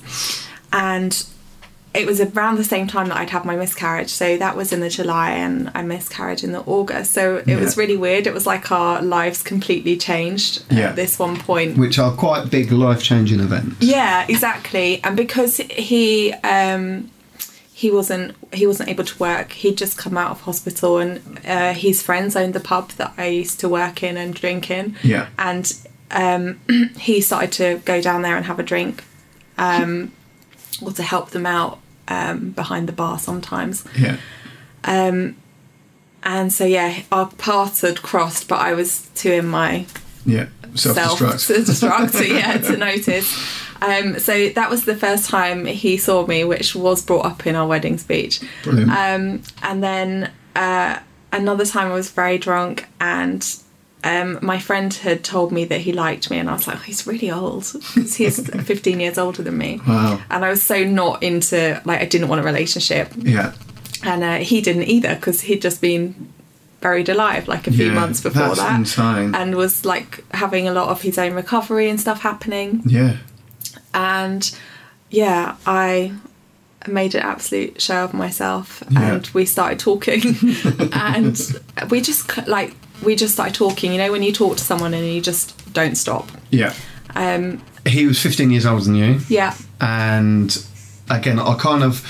and 0.73 1.25
it 1.95 2.07
was 2.07 2.21
around 2.21 2.57
the 2.57 2.65
same 2.65 2.87
time 2.87 3.09
that 3.09 3.17
I'd 3.17 3.31
had 3.31 3.45
my 3.45 3.57
miscarriage. 3.57 4.11
So 4.11 4.37
that 4.37 4.57
was 4.57 4.73
in 4.73 4.81
the 4.81 4.91
July 4.91 5.31
and 5.33 5.71
I 5.75 5.83
miscarried 5.83 6.45
in 6.45 6.53
the 6.53 6.61
August. 6.61 7.13
So 7.13 7.43
it 7.47 7.57
was 7.59 7.77
really 7.77 7.97
weird. 7.97 8.27
It 8.27 8.35
was 8.35 8.47
like 8.47 8.71
our 8.71 9.01
lives 9.03 9.43
completely 9.43 9.97
changed 9.97 10.63
Yeah. 10.71 10.91
at 10.91 10.97
this 10.97 11.19
one 11.19 11.37
point. 11.39 11.79
Which 11.79 11.99
are 11.99 12.13
quite 12.13 12.51
big 12.51 12.71
life 12.73 13.03
changing 13.03 13.41
events. 13.41 13.77
Yeah, 13.81 14.27
exactly. 14.29 15.01
And 15.03 15.17
because 15.17 15.57
he 15.57 16.33
um 16.45 17.11
he 17.73 17.91
wasn't 17.91 18.35
he 18.53 18.67
wasn't 18.67 18.89
able 18.91 19.05
to 19.05 19.19
work. 19.19 19.53
He'd 19.53 19.79
just 19.79 19.97
come 19.97 20.19
out 20.19 20.31
of 20.33 20.43
hospital 20.43 20.99
and 20.99 21.41
uh, 21.47 21.73
his 21.73 22.03
friends 22.03 22.37
owned 22.37 22.53
the 22.55 22.61
pub 22.61 22.91
that 22.93 23.15
I 23.17 23.27
used 23.29 23.61
to 23.61 23.69
work 23.69 24.03
in 24.03 24.17
and 24.17 24.35
drink 24.35 24.71
in. 24.71 24.95
Yeah. 25.03 25.29
And 25.39 25.73
um 26.11 26.61
he 26.99 27.21
started 27.23 27.53
to 27.53 27.81
go 27.87 28.01
down 28.03 28.23
there 28.23 28.37
and 28.37 28.45
have 28.47 28.59
a 28.59 28.63
drink. 28.63 29.05
Um 29.57 30.13
or 30.83 30.93
to 30.93 31.03
help 31.03 31.31
them 31.31 31.47
out 31.47 31.79
um 32.09 32.51
behind 32.51 32.89
the 32.89 32.93
bar 32.93 33.19
sometimes. 33.19 33.85
Yeah. 33.99 34.17
Um, 34.85 35.37
And 36.23 36.53
so 36.53 36.65
yeah, 36.65 37.03
our 37.13 37.29
paths 37.39 37.83
had 37.83 38.03
crossed 38.03 38.49
but 38.49 38.59
I 38.61 38.75
was 38.75 39.09
too 39.15 39.33
in 39.33 39.47
my 39.47 39.87
Yeah. 40.27 40.47
Self 40.75 40.97
destruct. 40.97 41.41
self-destruct, 41.41 42.29
yeah, 42.29 42.59
to 42.59 42.77
notice. 42.77 43.29
Um, 43.81 44.19
so 44.19 44.49
that 44.51 44.69
was 44.69 44.85
the 44.85 44.95
first 44.97 45.31
time 45.31 45.65
he 45.65 45.97
saw 45.97 46.27
me, 46.27 46.45
which 46.45 46.75
was 46.75 47.03
brought 47.03 47.25
up 47.25 47.47
in 47.47 47.55
our 47.57 47.67
wedding 47.67 47.97
speech. 47.99 48.41
Brilliant. 48.65 48.91
Um, 48.91 49.43
and 49.63 49.83
then 49.83 50.31
uh, 50.57 50.99
another 51.33 51.65
time 51.65 51.87
I 51.91 51.95
was 51.95 52.11
very 52.11 52.39
drunk, 52.39 52.87
and 53.01 53.43
um, 54.05 54.39
my 54.43 54.59
friend 54.59 54.93
had 54.95 55.25
told 55.25 55.51
me 55.53 55.65
that 55.67 55.81
he 55.81 55.93
liked 55.93 56.31
me, 56.31 56.39
and 56.39 56.49
I 56.49 56.53
was 56.53 56.67
like, 56.67 56.77
oh, 56.77 56.81
he's 56.81 57.07
really 57.07 57.31
old 57.31 57.71
because 57.95 58.15
he's 58.17 58.39
15 58.65 59.01
years 59.01 59.19
older 59.19 59.43
than 59.43 59.59
me. 59.59 59.81
Wow. 59.87 60.21
And 60.31 60.45
I 60.45 60.51
was 60.51 60.63
so 60.63 60.85
not 60.85 61.23
into 61.23 61.81
like 61.85 62.01
I 62.01 62.05
didn't 62.05 62.29
want 62.29 62.41
a 62.41 62.45
relationship, 62.45 63.13
yeah. 63.17 63.53
and 64.05 64.23
uh, 64.23 64.37
he 64.37 64.61
didn't 64.61 64.85
either 64.85 65.15
because 65.17 65.41
he'd 65.43 65.63
just 65.63 65.81
been 65.81 66.33
buried 66.81 67.09
alive 67.09 67.49
like 67.49 67.67
a 67.67 67.73
few 67.73 67.87
Yeah, 67.87 67.95
months 67.95 68.21
before 68.21 68.55
that's 68.55 68.61
that 68.61 68.77
insane. 68.79 69.35
and 69.35 69.57
was 69.57 69.85
like 69.85 70.23
having 70.33 70.69
a 70.69 70.73
lot 70.73 70.91
of 70.91 71.03
his 71.03 71.19
own 71.19 71.35
recovery 71.35 71.91
and 71.91 72.01
stuff 72.01 72.21
happening 72.21 72.83
Yeah. 72.87 73.17
and 73.93 74.49
yeah 75.11 75.57
i 75.67 76.13
made 76.87 77.17
an 77.17 77.23
absolute 77.23 77.83
show 77.83 78.05
of 78.05 78.15
myself 78.15 78.85
Yeah. 78.91 79.15
and 79.15 79.27
we 79.35 79.45
started 79.45 79.81
talking 79.81 80.23
and 80.93 81.37
we 81.91 82.01
just 82.01 82.47
like 82.47 82.75
we 83.03 83.15
just 83.17 83.33
started 83.35 83.55
talking 83.55 83.93
you 83.93 83.99
know 83.99 84.11
when 84.13 84.23
you 84.23 84.33
talk 84.33 84.57
to 84.57 84.65
someone 84.65 84.93
and 84.95 85.07
you 85.07 85.21
just 85.21 85.55
don't 85.73 85.97
stop 85.97 86.31
Yeah. 86.51 86.73
um 87.15 87.63
He 87.87 88.07
was 88.07 88.21
15 88.21 88.51
years 88.51 88.67
older 88.67 88.85
than 88.85 88.95
you. 88.95 89.21
yeah 89.29 89.55
and 89.81 90.65
again 91.11 91.39
i 91.39 91.55
kind 91.55 91.83
of 91.85 92.03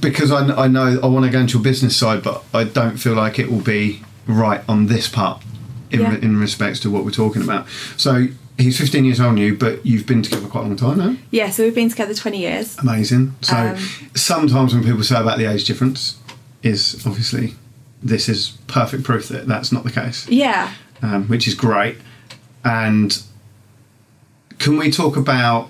because 0.00 0.30
i, 0.30 0.40
I 0.64 0.68
know 0.68 1.00
i 1.02 1.06
want 1.06 1.24
to 1.24 1.30
go 1.30 1.40
into 1.40 1.58
a 1.58 1.62
business 1.62 1.96
side 1.96 2.22
but 2.22 2.44
i 2.52 2.64
don't 2.64 2.98
feel 2.98 3.14
like 3.14 3.38
it 3.38 3.50
will 3.50 3.60
be 3.62 4.02
right 4.26 4.60
on 4.68 4.86
this 4.86 5.08
part 5.08 5.42
in, 5.90 6.00
Yeah. 6.00 6.16
in 6.16 6.38
respects 6.38 6.80
to 6.80 6.90
what 6.90 7.04
we're 7.04 7.10
talking 7.12 7.42
about 7.42 7.66
so 7.96 8.26
he's 8.58 8.76
15 8.78 9.04
years 9.04 9.20
older 9.20 9.30
than 9.34 9.38
you 9.38 9.56
but 9.56 9.84
you've 9.86 10.06
been 10.06 10.22
together 10.22 10.46
quite 10.48 10.64
a 10.64 10.66
long 10.68 10.76
time 10.76 10.98
now 10.98 11.16
yeah 11.30 11.50
so 11.50 11.62
we've 11.64 11.74
been 11.74 11.88
together 11.90 12.14
20 12.14 12.38
years 12.38 12.76
amazing 12.78 13.34
so 13.40 13.56
Um, 13.56 13.76
sometimes 14.14 14.74
when 14.74 14.82
people 14.84 15.02
say 15.04 15.16
about 15.20 15.38
the 15.38 15.46
age 15.46 15.64
difference 15.64 16.16
is 16.62 17.06
obviously 17.06 17.54
this 18.06 18.28
is 18.28 18.50
perfect 18.66 19.02
proof 19.04 19.28
that 19.28 19.46
that's 19.46 19.70
not 19.72 19.82
the 19.84 19.90
case 19.90 20.28
yeah 20.28 20.72
um, 21.02 21.28
which 21.28 21.46
is 21.46 21.54
great. 21.54 21.96
And 22.64 23.22
can 24.58 24.78
we 24.78 24.90
talk 24.90 25.16
about? 25.16 25.68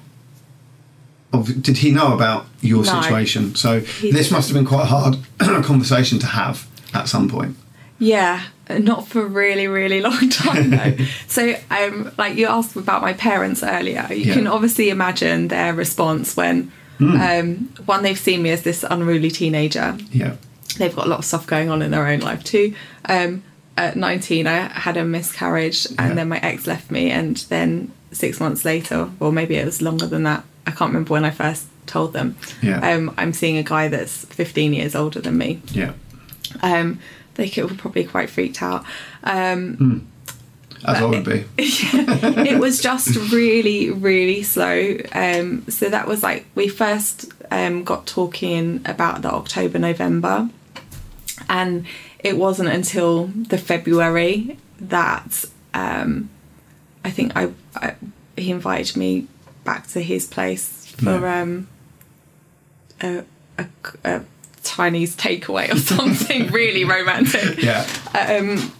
Did 1.60 1.78
he 1.78 1.90
know 1.90 2.14
about 2.14 2.46
your 2.60 2.84
No. 2.84 3.00
situation? 3.02 3.54
So 3.56 3.80
this 3.80 4.00
didn't. 4.00 4.30
must 4.32 4.48
have 4.48 4.54
been 4.54 4.64
quite 4.64 4.82
a 4.82 4.86
hard 4.86 5.16
conversation 5.64 6.18
to 6.20 6.26
have 6.26 6.66
at 6.94 7.08
some 7.08 7.28
point. 7.28 7.56
Yeah, 7.98 8.42
not 8.70 9.08
for 9.08 9.22
a 9.22 9.26
really, 9.28 9.66
really 9.68 10.00
long 10.08 10.28
time 10.30 10.70
though. 10.70 10.96
so, 11.26 11.56
um, 11.70 12.12
like 12.16 12.36
you 12.36 12.46
asked 12.46 12.76
about 12.76 13.02
my 13.02 13.12
parents 13.12 13.62
earlier, 13.62 14.06
you 14.10 14.16
Yeah. 14.26 14.34
can 14.34 14.46
obviously 14.46 14.88
imagine 14.90 15.48
their 15.48 15.74
response 15.74 16.36
when, 16.36 16.70
Hmm. 16.98 17.20
um, 17.20 17.54
one, 17.84 18.02
they've 18.02 18.18
seen 18.18 18.42
me 18.42 18.50
as 18.50 18.62
this 18.62 18.82
unruly 18.88 19.30
teenager. 19.30 19.98
Yeah, 20.12 20.36
They've 20.78 20.94
got 20.94 21.06
a 21.06 21.08
lot 21.08 21.18
of 21.20 21.24
stuff 21.24 21.46
going 21.46 21.70
on 21.70 21.82
in 21.82 21.90
their 21.90 22.06
own 22.06 22.20
life 22.20 22.44
too. 22.44 22.74
Um, 23.06 23.42
at 23.76 23.96
19, 23.96 24.46
I 24.46 24.68
had 24.68 24.96
a 24.96 25.04
miscarriage, 25.04 25.86
and 25.86 25.98
Yeah. 25.98 26.14
then 26.14 26.28
my 26.28 26.38
ex 26.38 26.66
left 26.66 26.90
me, 26.90 27.10
and 27.10 27.36
then 27.48 27.92
six 28.12 28.40
months 28.40 28.64
later, 28.64 29.10
or 29.20 29.30
maybe 29.32 29.56
it 29.56 29.66
was 29.66 29.82
longer 29.82 30.06
than 30.06 30.22
that. 30.22 30.44
I 30.66 30.70
can't 30.70 30.88
remember 30.90 31.12
when 31.12 31.24
I 31.24 31.30
first 31.30 31.66
told 31.86 32.12
them. 32.14 32.36
Yeah. 32.62 32.80
Um, 32.80 33.14
I'm 33.18 33.32
seeing 33.32 33.56
a 33.58 33.62
guy 33.62 33.88
that's 33.88 34.24
15 34.26 34.72
years 34.72 34.94
older 34.96 35.20
than 35.20 35.38
me 35.38 35.60
yeah. 35.70 35.92
um, 36.62 36.98
they 37.34 37.48
could, 37.48 37.70
were 37.70 37.76
probably 37.76 38.04
quite 38.04 38.30
freaked 38.30 38.60
out. 38.62 38.84
Um, 39.22 40.08
As 40.84 40.96
I 40.96 41.04
would 41.04 41.24
be. 41.24 41.44
it 41.58 42.58
was 42.58 42.80
just 42.80 43.14
really, 43.30 43.90
really 43.90 44.42
slow. 44.42 44.96
Um, 45.12 45.64
so 45.68 45.88
that 45.88 46.08
was 46.08 46.22
like 46.22 46.46
we 46.54 46.66
first 46.68 47.30
um, 47.50 47.84
got 47.84 48.06
talking 48.06 48.80
about 48.86 49.22
the 49.22 49.30
October, 49.30 49.78
November, 49.78 50.48
and 51.48 51.86
it 52.20 52.36
wasn't 52.36 52.68
until 52.68 53.26
the 53.26 53.58
February 53.58 54.56
that 54.80 55.44
um, 55.74 56.28
I 57.04 57.10
think 57.10 57.32
I, 57.36 57.50
I 57.74 57.94
he 58.36 58.50
invited 58.50 58.96
me 58.96 59.26
back 59.64 59.86
to 59.88 60.00
his 60.00 60.26
place 60.26 60.94
for 60.98 61.20
Yeah. 61.20 61.40
um, 61.42 61.68
a, 63.02 63.24
a, 63.58 63.66
a 64.04 64.22
Chinese 64.62 65.16
takeaway 65.16 65.72
or 65.72 65.76
something 65.96 66.48
really 66.48 66.84
romantic 66.84 67.62
Yeah, 67.62 67.86
um, 68.14 68.72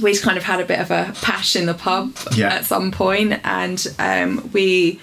we'd 0.00 0.20
kind 0.22 0.36
of 0.36 0.44
had 0.44 0.60
a 0.60 0.64
bit 0.64 0.78
of 0.78 0.90
a 0.90 1.12
pash 1.22 1.56
in 1.56 1.66
the 1.66 1.74
pub 1.74 2.16
Yeah. 2.34 2.48
at 2.54 2.64
some 2.64 2.90
point, 2.92 3.40
and 3.44 3.86
um, 3.98 4.50
we 4.52 5.00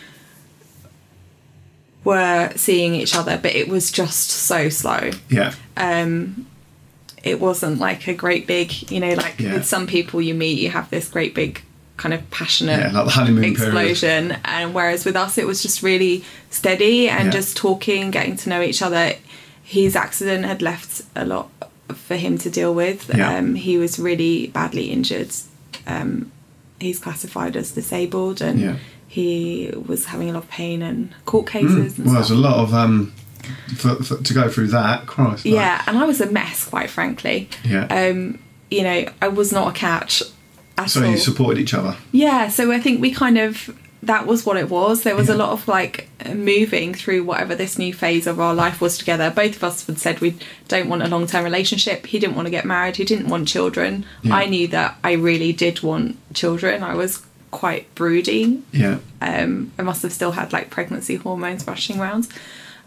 were 2.03 2.51
seeing 2.55 2.95
each 2.95 3.15
other, 3.15 3.37
but 3.41 3.55
it 3.55 3.67
was 3.69 3.91
just 3.91 4.29
so 4.29 4.69
slow. 4.69 5.09
yeah, 5.29 5.53
It 7.23 7.39
wasn't 7.39 7.79
like 7.79 8.07
a 8.07 8.13
great 8.13 8.45
big, 8.47 8.91
you 8.91 8.99
know, 8.99 9.13
like 9.13 9.35
Yeah. 9.39 9.53
with 9.53 9.65
some 9.65 9.87
people 9.87 10.21
you 10.21 10.33
meet, 10.33 10.59
you 10.59 10.69
have 10.69 10.89
this 10.89 11.07
great 11.07 11.33
big 11.33 11.61
kind 11.95 12.13
of 12.13 12.29
passionate 12.31 12.79
yeah. 12.79 13.01
Like 13.01 13.11
honeymoon 13.13 13.43
explosion 13.45 14.35
and 14.43 14.73
whereas 14.73 15.05
with 15.05 15.15
us 15.15 15.37
it 15.37 15.45
was 15.45 15.61
just 15.61 15.83
really 15.83 16.23
steady 16.49 17.07
and 17.07 17.25
Yeah. 17.25 17.31
just 17.39 17.55
talking 17.55 18.09
getting 18.11 18.35
to 18.37 18.49
know 18.49 18.61
each 18.61 18.81
other 18.81 19.13
his 19.63 19.95
accident 19.95 20.43
had 20.45 20.61
left 20.61 21.03
a 21.15 21.23
lot 21.23 21.49
for 21.93 22.15
him 22.15 22.37
to 22.39 22.49
deal 22.49 22.73
with 22.73 23.09
Yeah. 23.15 23.37
um, 23.37 23.53
he 23.55 23.77
was 23.77 23.99
really 23.99 24.47
badly 24.47 24.85
injured 24.85 25.29
um, 25.85 26.31
he's 26.79 26.97
classified 26.99 27.55
as 27.55 27.71
disabled 27.71 28.41
and 28.41 28.79
he 29.07 29.71
was 29.85 30.05
having 30.05 30.29
a 30.31 30.33
lot 30.33 30.43
of 30.43 30.49
pain 30.49 30.81
and 30.81 31.13
court 31.25 31.45
cases 31.47 31.93
Mm. 31.93 31.97
and 31.97 32.05
Well, 32.07 32.15
there's 32.15 32.31
a 32.31 32.35
lot 32.35 32.55
of 32.55 32.73
um 32.73 33.13
for, 33.75 33.95
for, 34.03 34.17
to 34.23 34.33
go 34.33 34.49
through 34.49 34.67
that. 34.67 35.05
Christ. 35.05 35.45
like- 35.45 35.53
yeah 35.53 35.83
and 35.87 35.97
i 35.97 36.05
was 36.05 36.21
a 36.21 36.29
mess 36.31 36.65
quite 36.65 36.89
frankly 36.89 37.49
Yeah. 37.63 37.85
um, 37.85 38.39
you 38.71 38.83
know 38.83 39.05
i 39.21 39.27
was 39.27 39.51
not 39.51 39.69
a 39.75 39.79
catch 39.79 40.21
at 40.77 40.89
so 40.89 41.03
all 41.03 41.11
you 41.11 41.17
supported 41.17 41.59
each 41.61 41.75
other. 41.75 41.95
Yeah, 42.11 42.47
so 42.49 42.71
I 42.71 42.79
think 42.79 42.99
we 42.99 43.11
kind 43.11 43.37
of 43.37 43.77
that 44.01 44.25
was 44.25 44.43
what 44.43 44.57
it 44.57 44.69
was. 44.71 45.03
There 45.03 45.15
was 45.15 45.29
a 45.29 45.35
lot 45.35 45.49
of 45.51 45.67
like 45.67 46.09
moving 46.33 46.95
through 46.95 47.23
whatever 47.25 47.53
this 47.53 47.77
new 47.77 47.93
phase 47.93 48.25
of 48.25 48.39
our 48.39 48.55
life 48.55 48.81
was 48.81 48.97
together. 48.97 49.29
Both 49.29 49.57
of 49.57 49.63
us 49.63 49.85
had 49.85 49.99
said 49.99 50.19
we 50.19 50.35
don't 50.67 50.89
want 50.89 51.03
a 51.03 51.07
long 51.07 51.27
term 51.27 51.43
relationship. 51.43 52.07
He 52.07 52.17
didn't 52.17 52.35
want 52.35 52.47
to 52.47 52.49
get 52.49 52.65
married. 52.65 52.95
He 52.95 53.05
didn't 53.05 53.27
want 53.27 53.47
children. 53.47 54.03
Yeah. 54.23 54.35
I 54.35 54.45
knew 54.47 54.67
that 54.69 54.97
I 55.03 55.11
really 55.11 55.53
did 55.53 55.83
want 55.83 56.17
children. 56.33 56.81
I 56.81 56.95
was 56.95 57.23
quite 57.51 57.93
broody. 57.93 58.63
Yeah, 58.71 58.97
Um, 59.21 59.71
I 59.77 59.83
must 59.83 60.01
have 60.01 60.11
still 60.11 60.31
had 60.31 60.51
like 60.51 60.71
pregnancy 60.71 61.17
hormones 61.17 61.67
rushing 61.67 61.99
around. 61.99 62.27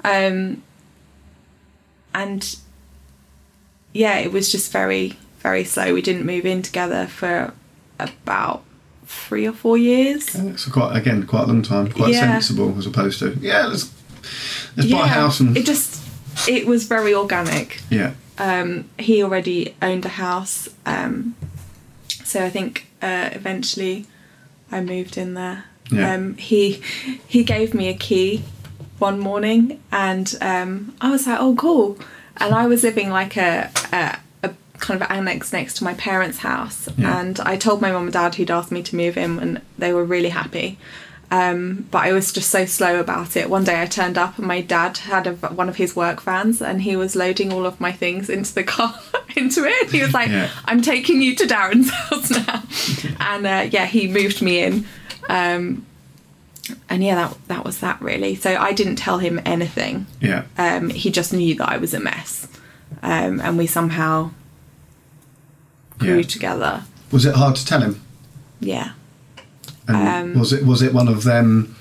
Um, 0.04 0.62
and 2.14 2.56
yeah, 3.92 4.18
it 4.18 4.32
was 4.32 4.50
just 4.50 4.72
very, 4.72 5.18
very 5.40 5.64
slow. 5.64 5.92
We 5.94 6.02
didn't 6.02 6.26
move 6.26 6.46
in 6.46 6.62
together 6.62 7.06
for 7.06 7.52
about 7.98 8.62
three 9.06 9.46
or 9.46 9.52
four 9.52 9.78
years. 9.78 10.28
So 10.60 10.70
quite 10.70 10.96
again 10.96 11.24
quite 11.26 11.44
a 11.44 11.46
long 11.46 11.62
time. 11.62 11.90
Quite 11.90 12.12
Yeah. 12.12 12.38
sensible 12.38 12.76
as 12.78 12.86
opposed 12.86 13.18
to 13.20 13.36
yeah. 13.40 13.66
Let's 13.66 13.90
let's 14.76 14.90
buy 14.90 15.04
a 15.04 15.08
house 15.08 15.40
and 15.40 15.56
it 15.56 15.64
just 15.64 16.02
it 16.48 16.66
was 16.66 16.84
very 16.84 17.14
organic. 17.14 17.80
yeah. 17.90 18.12
Um, 18.38 18.90
he 18.98 19.22
already 19.22 19.74
owned 19.80 20.04
a 20.04 20.10
house, 20.10 20.68
um, 20.84 21.34
so 22.22 22.44
I 22.44 22.50
think 22.50 22.86
uh, 23.00 23.30
eventually 23.32 24.04
I 24.70 24.82
moved 24.82 25.16
in 25.16 25.32
there. 25.32 25.64
Yeah. 25.90 26.12
Um, 26.12 26.36
he 26.36 26.82
he 27.26 27.44
gave 27.44 27.72
me 27.72 27.88
a 27.88 27.94
key 27.94 28.42
one 28.98 29.18
morning, 29.20 29.80
and 29.92 30.34
um, 30.40 30.94
I 31.00 31.10
was 31.10 31.26
like, 31.26 31.38
"Oh, 31.40 31.54
cool!" 31.56 31.98
And 32.38 32.54
I 32.54 32.66
was 32.66 32.82
living 32.82 33.10
like 33.10 33.36
a, 33.36 33.70
a, 33.92 34.18
a 34.42 34.54
kind 34.78 35.00
of 35.02 35.10
annex 35.10 35.52
next 35.52 35.74
to 35.78 35.84
my 35.84 35.94
parents' 35.94 36.38
house, 36.38 36.88
Yeah. 36.96 37.20
and 37.20 37.40
I 37.40 37.56
told 37.56 37.80
my 37.80 37.90
mum 37.92 38.04
and 38.04 38.12
dad 38.12 38.34
who'd 38.34 38.50
asked 38.50 38.72
me 38.72 38.82
to 38.84 38.96
move 38.96 39.16
in, 39.16 39.38
and 39.38 39.60
they 39.78 39.92
were 39.92 40.04
really 40.04 40.30
happy. 40.30 40.78
Um, 41.28 41.88
but 41.90 42.04
I 42.04 42.12
was 42.12 42.30
just 42.32 42.50
so 42.50 42.66
slow 42.66 43.00
about 43.00 43.36
it. 43.36 43.50
One 43.50 43.64
day 43.64 43.82
I 43.82 43.86
turned 43.86 44.16
up 44.16 44.38
and 44.38 44.46
my 44.46 44.60
dad 44.60 44.98
had 44.98 45.26
a, 45.26 45.32
one 45.34 45.68
of 45.68 45.74
his 45.74 45.96
work 45.96 46.20
vans 46.22 46.62
and 46.62 46.82
he 46.82 46.94
was 46.94 47.16
loading 47.16 47.52
all 47.52 47.66
of 47.66 47.80
my 47.80 47.90
things 47.90 48.30
into 48.30 48.54
the 48.54 48.62
car, 48.62 48.94
into 49.36 49.64
it. 49.64 49.90
He 49.90 50.00
was 50.02 50.14
like, 50.14 50.28
Yeah. 50.28 50.48
I'm 50.66 50.82
taking 50.82 51.20
you 51.22 51.34
to 51.34 51.44
Darren's 51.44 51.90
house 51.90 52.30
now. 52.30 52.62
and 53.18 53.44
uh, 53.44 53.68
yeah, 53.72 53.86
he 53.86 54.06
moved 54.06 54.40
me 54.40 54.60
in. 54.62 54.86
Um, 55.28 55.84
and 56.88 57.02
yeah, 57.04 57.14
that, 57.14 57.36
that 57.48 57.64
was 57.64 57.78
that 57.80 58.00
really. 58.00 58.34
So 58.34 58.56
I 58.56 58.72
didn't 58.72 58.96
tell 58.96 59.18
him 59.18 59.40
anything. 59.44 60.06
Yeah. 60.20 60.44
Um, 60.58 60.90
he 60.90 61.10
just 61.10 61.32
knew 61.32 61.54
that 61.56 61.68
I 61.68 61.76
was 61.76 61.94
a 61.94 62.00
mess. 62.00 62.48
Um, 63.02 63.40
and 63.40 63.58
we 63.58 63.66
somehow 63.66 64.30
grew 65.98 66.16
Yeah. 66.18 66.22
together. 66.22 66.82
Was 67.10 67.24
it 67.26 67.34
hard 67.34 67.56
to 67.56 67.64
tell 67.66 67.80
him? 67.80 68.00
Yeah. 68.60 68.90
And 69.88 70.32
Um, 70.34 70.40
was 70.40 70.52
it 70.52 70.64
was 70.64 70.82
it 70.82 70.92
one 70.92 71.08
of 71.08 71.22
them? 71.24 71.74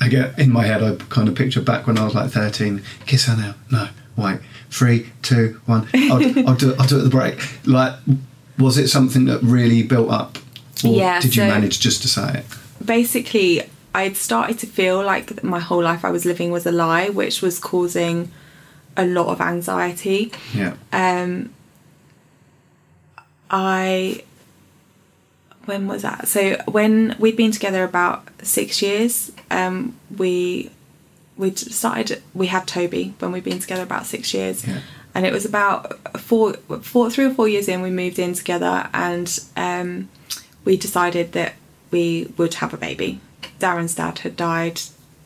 I 0.00 0.06
Again, 0.06 0.34
in 0.38 0.52
my 0.52 0.64
head, 0.64 0.82
I 0.82 0.94
kind 1.08 1.28
of 1.28 1.34
picture 1.34 1.60
back 1.60 1.86
when 1.86 1.98
I 1.98 2.04
was 2.04 2.14
like 2.14 2.30
thirteen. 2.30 2.82
Kiss 3.06 3.26
her 3.26 3.36
now. 3.36 3.54
No, 3.70 3.88
wait. 4.16 4.38
Three, 4.70 5.10
two, 5.22 5.60
one. 5.66 5.86
I'll, 5.94 6.12
I'll 6.48 6.54
do 6.56 6.70
it. 6.70 6.80
I'll 6.80 6.86
do 6.86 6.96
it 6.96 7.00
at 7.00 7.04
the 7.04 7.10
break. 7.10 7.38
Like, 7.66 7.94
was 8.58 8.78
it 8.78 8.88
something 8.88 9.26
that 9.26 9.42
really 9.42 9.82
built 9.82 10.10
up, 10.10 10.38
or 10.84 10.94
Yeah, 10.96 11.20
did 11.20 11.36
you 11.36 11.42
so- 11.42 11.48
manage 11.48 11.78
just 11.80 12.02
to 12.02 12.08
say 12.08 12.38
it? 12.38 12.46
basically 12.84 13.62
I'd 13.94 14.16
started 14.16 14.58
to 14.60 14.66
feel 14.66 15.02
like 15.04 15.42
my 15.44 15.58
whole 15.60 15.82
life 15.82 16.04
I 16.04 16.10
was 16.10 16.24
living 16.24 16.50
was 16.50 16.64
a 16.66 16.72
lie, 16.72 17.08
which 17.10 17.42
was 17.42 17.58
causing 17.58 18.30
a 18.96 19.04
lot 19.06 19.26
of 19.28 19.40
anxiety. 19.40 20.32
Yeah. 20.54 20.74
Um, 20.92 21.50
I 23.50 24.24
when 25.64 25.86
was 25.86 26.02
that? 26.02 26.26
So 26.28 26.56
when 26.66 27.14
we'd 27.18 27.36
been 27.36 27.52
together 27.52 27.84
about 27.84 28.28
six 28.42 28.82
years, 28.82 29.30
um, 29.50 29.94
we 30.16 30.70
we 31.36 31.54
started. 31.54 32.22
We 32.34 32.46
had 32.48 32.66
Toby 32.66 33.14
when 33.18 33.32
we'd 33.32 33.44
been 33.44 33.58
together 33.60 33.82
about 33.82 34.06
six 34.06 34.32
years, 34.34 34.66
Yeah. 34.66 34.80
and 35.14 35.24
it 35.26 35.32
was 35.32 35.44
about 35.44 36.18
four, 36.18 36.54
four, 36.82 37.10
three 37.10 37.24
or 37.26 37.34
four 37.34 37.48
years 37.48 37.68
in. 37.68 37.80
We 37.82 37.90
moved 37.90 38.18
in 38.18 38.34
together, 38.34 38.88
and 38.92 39.38
um, 39.56 40.08
we 40.64 40.76
decided 40.76 41.32
that 41.32 41.54
we 41.90 42.32
would 42.36 42.54
have 42.54 42.74
a 42.74 42.76
baby. 42.78 43.20
Darren's 43.58 43.94
dad 43.94 44.20
had 44.20 44.36
died. 44.36 44.80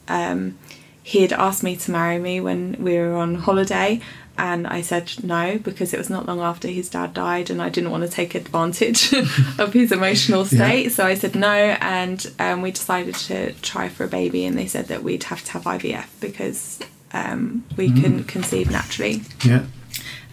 Um, 0.09 0.59
he 1.03 1.23
had 1.23 1.33
asked 1.33 1.62
me 1.62 1.77
to 1.77 1.91
marry 1.91 2.19
me 2.19 2.41
when 2.41 2.77
we 2.81 2.97
were 2.99 3.14
on 3.14 3.37
holiday, 3.37 4.01
and 4.39 4.67
I 4.67 4.83
said 4.83 5.12
no 5.23 5.57
because 5.59 5.95
it 5.95 5.99
was 5.99 6.11
not 6.11 6.27
long 6.27 6.41
after 6.41 6.69
his 6.69 6.89
dad 6.91 7.14
died, 7.14 7.49
and 7.49 7.62
I 7.62 7.69
didn't 7.69 7.91
want 7.91 8.03
to 8.05 8.09
take 8.11 8.35
advantage 8.35 9.12
of 9.59 9.73
his 9.73 9.93
emotional 9.93 10.45
state. 10.45 10.91
So 10.91 11.07
I 11.07 11.14
said 11.14 11.35
no, 11.35 11.49
and 11.81 12.27
um, 12.39 12.61
we 12.62 12.71
decided 12.73 13.14
to 13.14 13.53
try 13.62 13.89
for 13.89 14.05
a 14.05 14.09
baby, 14.09 14.45
and 14.45 14.59
they 14.59 14.67
said 14.67 14.87
that 14.89 15.03
we'd 15.03 15.25
have 15.25 15.45
to 15.45 15.53
have 15.53 15.62
IVF 15.64 16.07
because 16.21 16.81
um, 17.12 17.64
we 17.77 17.89
couldn't 17.91 18.25
conceive 18.25 18.71
naturally 18.71 19.23
Yeah. 19.45 19.64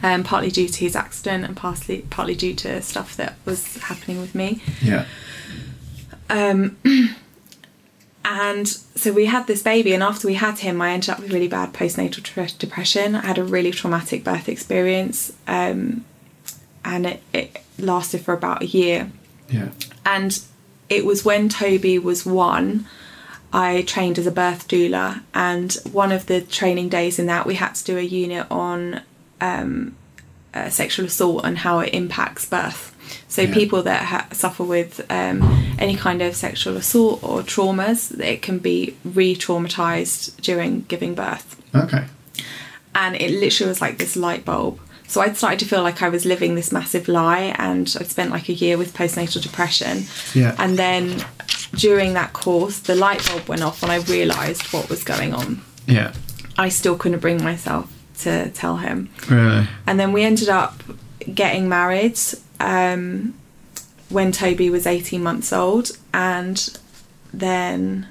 um, 0.01 0.23
partly 0.23 0.49
due 0.51 0.67
to 0.67 0.79
his 0.79 0.95
accident 0.95 1.45
and 1.45 1.55
partly 1.55 1.99
partly 2.09 2.35
due 2.35 2.55
to 2.55 2.81
stuff 2.81 3.15
that 3.17 3.35
was 3.45 3.77
happening 3.77 4.19
with 4.19 4.33
me. 4.35 4.61
Yeah. 4.81 5.05
Um, 6.29 6.77
and 8.25 8.67
so 8.67 9.11
we 9.11 9.25
had 9.25 9.47
this 9.47 9.61
baby, 9.61 9.93
and 9.93 10.01
after 10.01 10.27
we 10.27 10.35
had 10.35 10.59
him, 10.59 10.81
I 10.81 10.91
ended 10.91 11.09
up 11.09 11.19
with 11.19 11.33
really 11.33 11.47
bad 11.47 11.73
postnatal 11.73 12.57
depression. 12.57 13.15
I 13.15 13.25
had 13.25 13.37
a 13.37 13.43
really 13.43 13.71
traumatic 13.71 14.23
birth 14.23 14.47
experience, 14.47 15.33
um, 15.47 16.05
and 16.85 17.05
it, 17.05 17.23
it 17.33 17.61
lasted 17.77 18.21
for 18.21 18.33
about 18.33 18.61
a 18.61 18.67
year. 18.67 19.11
Yeah. 19.49 19.69
And 20.05 20.39
it 20.89 21.05
was 21.05 21.25
when 21.25 21.49
Toby 21.49 21.99
was 21.99 22.25
one, 22.25 22.87
I 23.51 23.83
trained 23.83 24.17
as 24.17 24.25
a 24.25 24.31
birth 24.31 24.67
doula, 24.67 25.21
and 25.33 25.73
one 25.91 26.11
of 26.11 26.27
the 26.27 26.41
training 26.41 26.89
days 26.89 27.19
in 27.19 27.25
that 27.25 27.45
we 27.45 27.55
had 27.55 27.75
to 27.75 27.83
do 27.83 27.97
a 27.97 28.01
unit 28.01 28.47
on 28.49 29.01
um, 29.41 29.95
uh, 30.53 30.69
sexual 30.69 31.07
assault 31.07 31.43
and 31.45 31.57
how 31.59 31.79
it 31.79 31.93
impacts 31.93 32.45
birth. 32.45 32.92
So 33.27 33.41
Yeah. 33.43 33.53
people 33.53 33.83
that 33.83 34.03
ha- 34.05 34.27
suffer 34.31 34.63
with 34.63 35.05
um, 35.09 35.41
any 35.79 35.95
kind 35.95 36.21
of 36.21 36.35
sexual 36.35 36.77
assault 36.77 37.19
or 37.23 37.41
traumas, 37.41 38.17
it 38.19 38.41
can 38.41 38.59
be 38.59 38.95
re-traumatized 39.03 40.39
during 40.41 40.81
giving 40.87 41.13
birth 41.15 41.55
Okay. 41.75 42.05
and 42.95 43.15
it 43.15 43.31
literally 43.39 43.69
was 43.69 43.81
like 43.81 43.97
this 43.97 44.15
light 44.15 44.45
bulb. 44.45 44.79
So 45.07 45.21
I'd 45.21 45.37
started 45.37 45.59
to 45.59 45.65
feel 45.65 45.83
like 45.83 46.01
I 46.01 46.09
was 46.09 46.25
living 46.25 46.55
this 46.55 46.71
massive 46.71 47.07
lie, 47.07 47.53
and 47.59 47.93
I'd 47.99 48.09
spent 48.09 48.31
like 48.31 48.49
a 48.49 48.53
year 48.53 48.77
with 48.79 48.93
postnatal 48.95 49.41
depression. 49.43 50.05
Yeah. 50.33 50.55
And 50.57 50.77
then 50.79 51.23
during 51.75 52.13
that 52.13 52.33
course, 52.33 52.79
the 52.79 52.95
light 52.95 53.23
bulb 53.27 53.47
went 53.47 53.61
off, 53.61 53.83
and 53.83 53.91
I 53.91 53.97
realised 53.97 54.63
what 54.73 54.89
was 54.89 55.03
going 55.03 55.33
on. 55.35 55.61
Yeah. 55.85 56.13
I 56.57 56.69
still 56.69 56.95
couldn't 56.97 57.19
bring 57.19 57.43
myself 57.43 57.91
to 58.19 58.49
tell 58.51 58.77
him. 58.77 59.09
Really. 59.29 59.67
And 59.85 59.99
then 59.99 60.13
we 60.13 60.23
ended 60.23 60.49
up 60.49 60.81
getting 61.31 61.69
married 61.69 62.17
um, 62.63 63.33
when 64.09 64.31
Toby 64.31 64.69
was 64.69 64.87
18 64.87 65.21
months 65.21 65.51
old. 65.53 65.91
And 66.13 66.77
then 67.33 68.07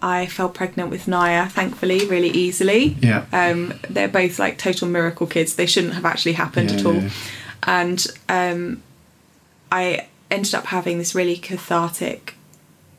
I 0.00 0.26
fell 0.26 0.48
pregnant 0.48 0.90
with 0.90 1.08
Naya, 1.08 1.48
thankfully, 1.48 2.06
really 2.06 2.30
easily. 2.30 2.96
Yeah. 3.00 3.24
Um, 3.32 3.74
they're 3.90 4.08
both 4.08 4.38
like 4.38 4.58
total 4.58 4.88
miracle 4.88 5.26
kids. 5.26 5.56
They 5.56 5.66
shouldn't 5.66 5.94
have 5.94 6.04
actually 6.04 6.34
happened 6.34 6.70
at 6.70 6.80
Yeah, 6.80 6.86
all. 6.86 6.94
yeah. 6.94 7.10
And 7.64 8.06
um, 8.28 8.82
I 9.72 10.06
ended 10.30 10.54
up 10.54 10.66
having 10.66 10.98
this 10.98 11.14
really 11.14 11.36
cathartic 11.36 12.34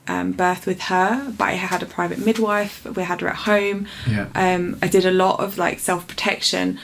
um, 0.08 0.32
birth 0.34 0.66
with 0.66 0.82
her, 0.82 1.32
but 1.38 1.46
I 1.46 1.52
had 1.54 1.84
a 1.84 1.86
private 1.86 2.18
midwife. 2.26 2.84
We 2.86 3.04
had 3.04 3.22
her 3.22 3.28
at 3.30 3.36
home. 3.36 3.88
Yeah. 4.10 4.28
Um, 4.36 4.78
I 4.82 4.88
did 4.88 5.06
a 5.06 5.12
lot 5.12 5.40
of 5.40 5.58
like 5.58 5.80
self 5.80 6.08
protection, 6.08 6.80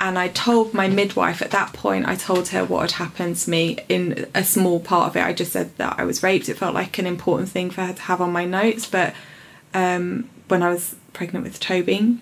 and 0.00 0.18
I 0.18 0.28
told 0.28 0.74
my 0.74 0.88
midwife 0.88 1.42
at 1.42 1.50
that 1.52 1.72
point. 1.72 2.08
I 2.08 2.16
told 2.16 2.48
her 2.48 2.64
what 2.64 2.90
had 2.90 2.92
happened 2.92 3.36
to 3.36 3.50
me 3.50 3.78
in 3.88 4.26
a 4.34 4.42
small 4.42 4.80
part 4.80 5.08
of 5.08 5.16
it. 5.16 5.22
I 5.22 5.32
just 5.32 5.52
said 5.52 5.76
that 5.76 5.96
I 5.98 6.04
was 6.04 6.22
raped. 6.22 6.48
It 6.48 6.56
felt 6.56 6.74
like 6.74 6.98
an 6.98 7.06
important 7.06 7.50
thing 7.50 7.70
for 7.70 7.82
her 7.82 7.92
to 7.92 8.02
have 8.02 8.20
on 8.20 8.32
my 8.32 8.46
notes, 8.46 8.86
but 8.86 9.14
um, 9.74 10.28
when 10.48 10.62
I 10.62 10.70
was 10.70 10.96
pregnant 11.12 11.44
with 11.44 11.60
Toby, 11.60 12.18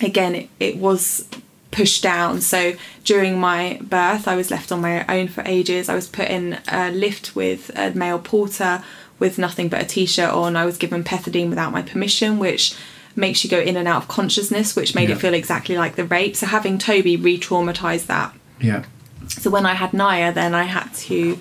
again 0.00 0.34
it, 0.34 0.48
it 0.58 0.76
was 0.76 1.28
pushed 1.70 2.02
down 2.02 2.40
so 2.40 2.74
during 3.04 3.38
my 3.38 3.78
birth 3.82 4.28
i 4.28 4.36
was 4.36 4.50
left 4.50 4.70
on 4.70 4.80
my 4.80 5.04
own 5.06 5.26
for 5.26 5.42
ages 5.46 5.88
i 5.88 5.94
was 5.94 6.06
put 6.06 6.28
in 6.28 6.58
a 6.68 6.90
lift 6.90 7.34
with 7.34 7.70
a 7.74 7.90
male 7.92 8.18
porter 8.18 8.82
with 9.18 9.38
nothing 9.38 9.68
but 9.68 9.80
a 9.80 9.84
t-shirt 9.84 10.30
on 10.30 10.54
i 10.56 10.66
was 10.66 10.76
given 10.76 11.02
pethidine 11.02 11.48
without 11.48 11.72
my 11.72 11.82
permission 11.82 12.38
which 12.38 12.74
makes 13.16 13.44
you 13.44 13.50
go 13.50 13.58
in 13.60 13.76
and 13.76 13.86
out 13.88 14.02
of 14.02 14.08
consciousness 14.08 14.74
which 14.76 14.94
made 14.94 15.08
Yeah. 15.08 15.16
it 15.16 15.20
feel 15.20 15.34
exactly 15.34 15.76
like 15.76 15.96
the 15.96 16.04
rape 16.04 16.34
so 16.36 16.46
having 16.46 16.78
toby 16.78 17.16
re-traumatized 17.16 18.06
that 18.06 18.34
Yeah. 18.60 18.84
so 19.28 19.50
when 19.50 19.66
I 19.66 19.74
had 19.74 19.92
Naya, 19.92 20.32
then 20.32 20.54
I 20.54 20.64
had 20.64 20.92
to 21.08 21.38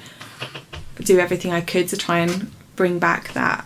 do 1.03 1.19
everything 1.19 1.51
I 1.53 1.61
could 1.61 1.87
to 1.89 1.97
try 1.97 2.19
and 2.19 2.51
bring 2.75 2.99
back 2.99 3.33
that 3.33 3.65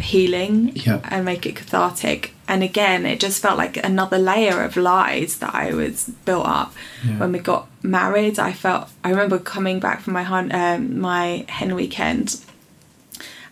healing 0.00 0.72
Yeah. 0.74 1.00
and 1.04 1.24
make 1.24 1.46
it 1.46 1.56
cathartic. 1.56 2.34
And 2.46 2.62
again, 2.62 3.06
it 3.06 3.20
just 3.20 3.40
felt 3.40 3.56
like 3.56 3.76
another 3.82 4.18
layer 4.18 4.62
of 4.62 4.76
lies 4.76 5.38
that 5.38 5.54
I 5.54 5.72
was 5.72 6.10
built 6.26 6.46
up. 6.46 6.74
Yeah. 7.06 7.18
When 7.18 7.32
we 7.32 7.38
got 7.38 7.68
married, 7.82 8.38
I 8.38 8.52
felt 8.52 8.90
I 9.02 9.10
remember 9.10 9.38
coming 9.38 9.80
back 9.80 10.02
from 10.02 10.12
my 10.12 10.24
um, 10.26 11.00
my 11.00 11.46
hen 11.48 11.74
weekend 11.74 12.36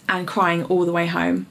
and 0.08 0.26
crying 0.26 0.64
all 0.64 0.84
the 0.84 0.92
way 0.92 1.06
home 1.06 1.46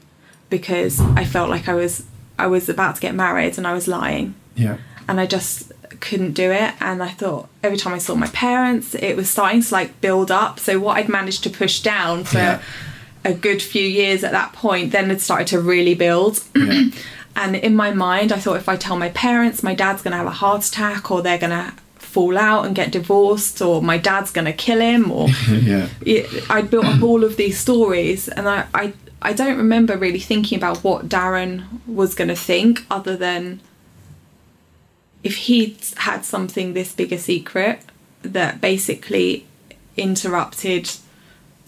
because 0.56 1.00
I 1.22 1.24
felt 1.24 1.48
like 1.50 1.66
I 1.68 1.74
was 1.74 2.04
I 2.38 2.46
was 2.46 2.68
about 2.68 2.94
to 2.96 3.00
get 3.00 3.14
married 3.14 3.58
and 3.58 3.66
I 3.66 3.72
was 3.72 3.86
lying 3.88 4.34
Yeah. 4.54 4.76
and 5.08 5.18
I 5.20 5.26
just 5.26 5.72
couldn't 6.00 6.32
do 6.32 6.50
it. 6.50 6.72
And 6.80 7.02
I 7.02 7.08
thought 7.20 7.48
every 7.62 7.78
time 7.78 7.94
I 7.94 7.98
saw 7.98 8.14
my 8.14 8.28
parents, 8.28 8.94
it 8.94 9.16
was 9.16 9.28
starting 9.30 9.62
to 9.62 9.74
like 9.74 9.90
build 10.00 10.30
up. 10.30 10.58
So 10.60 10.78
what 10.78 10.96
I'd 10.98 11.08
managed 11.08 11.42
to 11.44 11.50
push 11.50 11.80
down 11.80 12.24
for 12.24 12.38
Yeah. 12.38 12.60
a 13.24 13.32
good 13.46 13.60
few 13.62 13.86
years 14.00 14.22
at 14.24 14.32
that 14.32 14.52
point, 14.52 14.92
then 14.92 15.10
it 15.10 15.20
started 15.20 15.46
to 15.48 15.60
really 15.60 15.94
build. 15.94 16.34
Yeah. 16.54 16.84
And 17.34 17.56
in 17.56 17.74
my 17.74 17.90
mind, 18.08 18.30
I 18.30 18.38
thought 18.42 18.58
if 18.58 18.68
I 18.68 18.76
tell 18.76 18.96
my 18.98 19.08
parents, 19.08 19.62
my 19.62 19.74
dad's 19.74 20.02
gonna 20.02 20.18
have 20.22 20.26
a 20.36 20.38
heart 20.44 20.62
attack, 20.68 21.10
or 21.10 21.22
they're 21.22 21.38
gonna 21.46 21.72
fall 21.96 22.36
out 22.36 22.66
and 22.66 22.74
get 22.74 22.92
divorced, 22.92 23.62
or 23.62 23.80
my 23.80 23.96
dad's 23.96 24.30
gonna 24.30 24.52
kill 24.52 24.80
him, 24.80 25.10
or 25.10 25.28
yeah. 25.70 25.86
I'd 26.50 26.68
built 26.72 26.84
up 26.84 27.02
all 27.02 27.24
of 27.24 27.38
these 27.38 27.56
stories, 27.58 28.28
and 28.28 28.46
I, 28.46 28.58
I, 28.74 28.92
I 29.24 29.32
don't 29.32 29.56
remember 29.56 29.96
really 29.96 30.18
thinking 30.20 30.56
about 30.58 30.78
what 30.78 31.08
Darren 31.08 31.64
was 31.86 32.14
going 32.14 32.28
to 32.28 32.36
think, 32.36 32.84
other 32.90 33.16
than 33.16 33.60
if 35.22 35.36
he'd 35.36 35.78
had 35.98 36.24
something 36.24 36.72
this 36.74 36.92
big 36.92 37.12
a 37.12 37.18
secret 37.18 37.80
that 38.22 38.60
basically 38.60 39.46
interrupted 39.96 40.90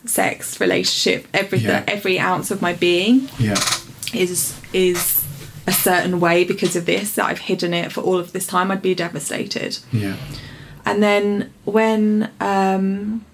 sex, 0.04 0.60
relationship, 0.60 1.26
everything, 1.32 1.68
Yeah. 1.70 1.84
every 1.86 2.18
ounce 2.18 2.50
of 2.50 2.60
my 2.60 2.72
being 2.72 3.28
Yeah. 3.38 3.56
is 4.12 4.54
is 4.72 5.22
a 5.66 5.72
certain 5.72 6.20
way 6.20 6.44
because 6.44 6.76
of 6.76 6.84
this 6.84 7.12
that 7.12 7.24
I've 7.26 7.38
hidden 7.38 7.72
it 7.72 7.90
for 7.92 8.00
all 8.02 8.18
of 8.18 8.32
this 8.32 8.46
time, 8.46 8.70
I'd 8.70 8.82
be 8.82 8.94
devastated. 8.94 9.78
Yeah. 9.92 10.16
And 10.84 11.02
then 11.02 11.50
when 11.64 12.30
um, 12.40 13.24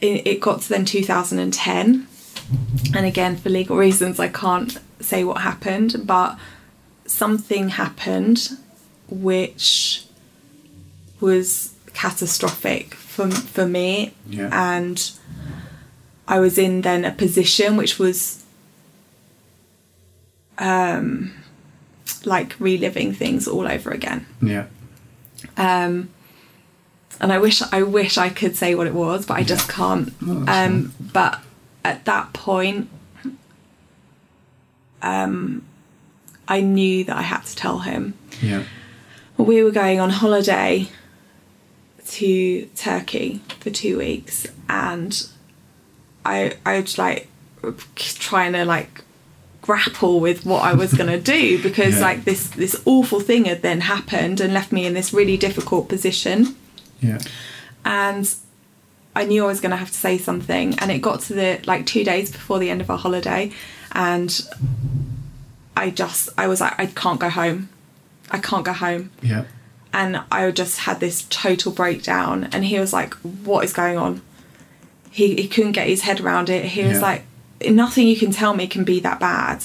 it, 0.00 0.26
it 0.26 0.40
got 0.40 0.62
to 0.62 0.68
then 0.70 0.84
2010, 0.86 2.06
and 2.94 3.06
again, 3.06 3.36
for 3.36 3.50
legal 3.50 3.76
reasons, 3.76 4.18
I 4.18 4.28
can't 4.28 4.78
say 5.00 5.24
what 5.24 5.42
happened, 5.42 6.02
but 6.04 6.38
something 7.06 7.70
happened 7.70 8.50
which 9.08 10.04
was 11.20 11.74
catastrophic 11.94 12.94
for, 12.94 13.30
for 13.30 13.66
me. 13.66 14.14
Yeah. 14.28 14.50
And 14.52 15.10
I 16.28 16.40
was 16.40 16.58
in 16.58 16.82
then 16.82 17.04
a 17.04 17.12
position 17.12 17.76
which 17.76 17.98
was 17.98 18.44
um, 20.58 21.32
like 22.24 22.58
reliving 22.58 23.12
things 23.12 23.46
all 23.46 23.66
over 23.66 23.90
again. 23.90 24.26
Yeah. 24.42 24.66
Um, 25.56 26.10
and 27.20 27.32
I 27.32 27.38
wish 27.38 27.62
I 27.72 27.82
wish 27.82 28.18
I 28.18 28.28
could 28.28 28.56
say 28.56 28.74
what 28.74 28.86
it 28.86 28.94
was, 28.94 29.24
but 29.24 29.34
I 29.34 29.42
just 29.42 29.70
can't. 29.70 30.12
Um, 30.48 30.92
but 31.00 31.40
at 31.86 32.04
that 32.04 32.32
point, 32.32 32.88
um, 35.02 35.64
I 36.48 36.60
knew 36.60 37.04
that 37.04 37.16
I 37.16 37.22
had 37.22 37.42
to 37.44 37.56
tell 37.56 37.80
him. 37.80 38.14
Yeah. 38.42 38.64
We 39.36 39.62
were 39.62 39.70
going 39.70 40.00
on 40.00 40.10
holiday 40.10 40.88
to 42.08 42.66
Turkey 42.76 43.40
for 43.60 43.70
two 43.70 43.98
weeks, 43.98 44.46
and 44.68 45.26
I 46.24 46.56
I 46.64 46.80
was 46.80 46.98
like 46.98 47.28
trying 47.96 48.52
to 48.54 48.64
like 48.64 49.02
grapple 49.60 50.20
with 50.20 50.46
what 50.46 50.62
I 50.62 50.74
was 50.74 50.94
going 50.94 51.10
to 51.10 51.20
do 51.20 51.60
because 51.68 51.94
Yeah. 51.96 52.00
like 52.02 52.24
this 52.24 52.48
this 52.48 52.80
awful 52.84 53.20
thing 53.20 53.44
had 53.46 53.62
then 53.62 53.80
happened 53.82 54.40
and 54.40 54.54
left 54.54 54.70
me 54.72 54.86
in 54.86 54.94
this 54.94 55.12
really 55.12 55.36
difficult 55.36 55.88
position 55.88 56.54
Yeah. 57.00 57.18
and 57.84 58.32
I 59.16 59.24
knew 59.24 59.44
I 59.44 59.46
was 59.46 59.60
going 59.60 59.70
to 59.70 59.76
have 59.76 59.90
to 59.90 59.98
say 60.06 60.18
something. 60.18 60.78
And 60.78 60.90
it 60.90 60.98
got 61.00 61.20
to 61.22 61.34
the 61.34 61.60
like 61.66 61.86
two 61.86 62.04
days 62.04 62.30
before 62.30 62.58
the 62.58 62.70
end 62.70 62.80
of 62.80 62.90
our 62.90 62.98
holiday, 62.98 63.50
and 63.92 64.30
I 65.76 65.90
just 65.90 66.28
I 66.38 66.46
was 66.48 66.60
like 66.60 66.78
I 66.78 66.86
can't 66.86 67.20
go 67.20 67.28
home, 67.30 67.68
I 68.30 68.38
can't 68.38 68.64
go 68.64 68.72
home, 68.72 69.10
Yeah. 69.22 69.44
and 69.92 70.22
I 70.30 70.50
just 70.50 70.80
had 70.80 71.00
this 71.00 71.26
total 71.30 71.72
breakdown. 71.72 72.48
And 72.52 72.64
he 72.64 72.78
was 72.78 72.92
like, 72.92 73.14
"What 73.44 73.64
is 73.64 73.72
going 73.72 73.96
on?" 73.98 74.22
He 75.10 75.34
he 75.36 75.48
couldn't 75.48 75.72
get 75.72 75.86
his 75.88 76.02
head 76.02 76.20
around 76.20 76.48
it. 76.50 76.64
He 76.66 76.84
was 76.84 77.00
like, 77.00 77.24
"Nothing 77.68 78.06
you 78.08 78.16
can 78.16 78.32
tell 78.32 78.54
me 78.54 78.66
can 78.66 78.84
be 78.84 79.00
that 79.00 79.18
bad." 79.20 79.64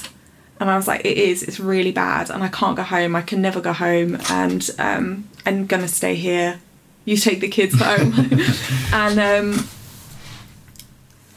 And 0.59 0.69
I 0.69 0.75
was 0.77 0.87
like, 0.87 1.01
"It 1.03 1.17
is. 1.17 1.43
It's 1.43 1.59
really 1.59 1.91
bad, 1.91 2.29
and 2.29 2.43
I 2.43 2.47
can't 2.47 2.77
go 2.77 2.83
home. 2.83 3.15
I 3.15 3.21
can 3.21 3.41
never 3.41 3.59
go 3.61 3.73
home, 3.73 4.17
and 4.29 4.69
um, 4.79 5.27
I'm 5.45 5.65
gonna 5.65 5.87
stay 5.87 6.15
here. 6.15 6.59
You 7.05 7.17
take 7.17 7.39
the 7.41 7.47
kids 7.49 7.75
home." 7.79 8.13
and 8.93 9.19
um, 9.19 9.67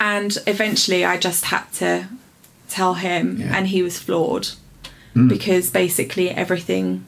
and 0.01 0.37
eventually, 0.47 1.05
I 1.05 1.17
just 1.19 1.47
had 1.47 1.65
to 1.75 2.09
tell 2.69 2.95
him, 2.95 3.37
Yeah. 3.41 3.57
and 3.57 3.69
he 3.69 3.83
was 3.83 3.99
floored 3.99 4.49
Mm. 5.15 5.29
because 5.29 5.71
basically 5.71 6.31
everything 6.31 7.05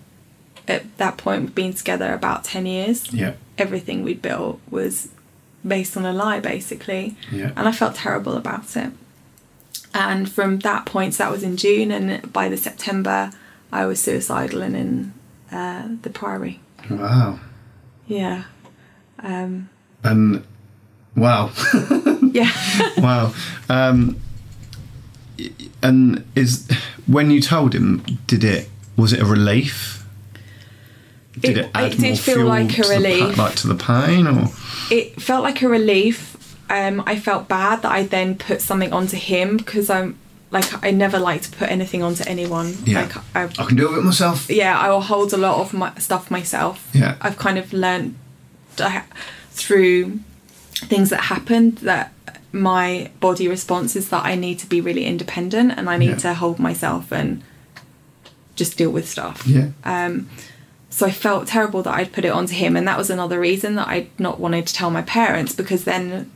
at 0.69 0.97
that 0.99 1.17
point 1.17 1.43
we'd 1.43 1.55
been 1.57 1.73
together 1.73 2.13
about 2.15 2.45
10 2.45 2.65
years 2.67 3.13
Yeah. 3.13 3.33
everything 3.59 4.05
we'd 4.05 4.23
built 4.23 4.61
was 4.71 5.09
based 5.67 5.97
on 5.97 6.05
a 6.07 6.13
lie 6.13 6.39
basically 6.39 7.17
Yeah. 7.33 7.51
and 7.57 7.67
i 7.67 7.73
felt 7.73 7.97
terrible 7.97 8.35
about 8.37 8.77
it 8.77 8.93
and 9.93 10.31
from 10.31 10.61
that 10.61 10.87
point 10.87 11.15
so 11.15 11.25
that 11.25 11.33
was 11.33 11.43
in 11.43 11.57
june 11.57 11.91
and 11.91 12.33
by 12.33 12.49
the 12.49 12.57
september 12.57 13.33
i 13.73 13.85
was 13.87 14.01
suicidal 14.01 14.63
and 14.63 14.77
in 14.77 15.13
uh, 15.51 15.89
the 16.03 16.11
priory 16.11 16.61
Wow. 16.89 17.41
Yeah 18.07 18.45
um, 19.19 19.69
And 20.05 20.45
wow. 21.17 21.51
yeah 22.23 22.51
wow. 22.99 23.33
Um, 23.69 24.17
and 25.83 26.25
is 26.35 26.69
when 27.07 27.31
you 27.31 27.41
told 27.41 27.75
him, 27.75 28.05
did 28.27 28.45
it 28.45 28.69
was 28.97 29.13
it 29.13 29.21
a 29.21 29.25
relief? 29.25 30.05
Did 31.39 31.59
It- 31.59 31.65
it, 31.67 31.71
add 31.75 31.85
it 31.93 31.99
did 31.99 32.01
more 32.03 32.17
feel 32.17 32.35
fuel 32.37 32.49
like 32.49 32.79
a 32.79 32.83
to 32.83 32.89
the 33.01 33.33
pa- 33.35 33.43
like 33.43 33.55
to 33.57 33.69
the 33.69 33.75
pain, 33.75 34.27
or 34.27 34.49
it 34.91 35.21
felt 35.21 35.43
like 35.43 35.63
a 35.63 35.69
relief. 35.69 36.35
Um, 36.69 37.03
I 37.07 37.19
felt 37.19 37.47
bad 37.49 37.83
that 37.83 37.93
I 37.93 38.03
then 38.05 38.37
put 38.37 38.61
something 38.61 38.93
onto 38.93 39.17
him 39.17 39.57
because 39.57 39.89
I'm 39.89 40.19
like 40.51 40.84
I 40.84 40.90
never 40.92 41.18
like 41.18 41.42
to 41.42 41.51
put 41.51 41.70
anything 41.70 42.03
onto 42.03 42.22
anyone. 42.28 42.74
Yeah. 42.84 43.03
Like 43.03 43.16
I, 43.34 43.42
I 43.62 43.66
can 43.66 43.76
do 43.76 43.97
it 43.99 44.03
myself. 44.03 44.49
yeah, 44.51 44.78
I 44.78 44.90
will 44.90 45.01
hold 45.03 45.32
a 45.32 45.36
lot 45.36 45.59
of 45.61 45.72
my 45.72 45.92
stuff 45.99 46.30
myself. 46.30 46.88
Yeah. 46.92 47.16
I've 47.20 47.36
kind 47.36 47.59
of 47.59 47.72
learned 47.72 48.14
through 49.51 50.20
things 50.74 51.11
that 51.11 51.22
happened 51.22 51.78
that 51.78 52.12
my 52.53 53.11
body 53.20 53.49
response 53.49 53.97
is 53.97 54.09
that 54.11 54.24
I 54.24 54.34
need 54.34 54.59
to 54.61 54.66
be 54.66 54.80
really 54.80 55.05
independent 55.07 55.72
and 55.76 55.88
I 55.90 55.97
need 55.97 56.11
Yeah. 56.11 56.16
to 56.16 56.34
hold 56.34 56.59
myself 56.59 57.11
and 57.12 57.42
just 58.55 58.76
deal 58.78 58.90
with 58.90 59.09
stuff. 59.09 59.47
Yeah. 59.47 59.68
Um, 59.84 60.28
so 60.90 61.07
I 61.07 61.11
felt 61.11 61.47
terrible 61.49 61.82
that 61.82 61.94
I'd 61.94 62.12
put 62.12 62.24
it 62.24 62.30
onto 62.30 62.55
him, 62.55 62.74
and 62.74 62.88
that 62.88 62.97
was 62.97 63.11
another 63.11 63.38
reason 63.38 63.74
that 63.74 63.86
I'd 63.88 64.09
not 64.18 64.40
wanted 64.40 64.66
to 64.68 64.72
tell 64.74 64.90
my 64.90 65.03
parents 65.03 65.55
because 65.55 65.84
then 65.84 66.30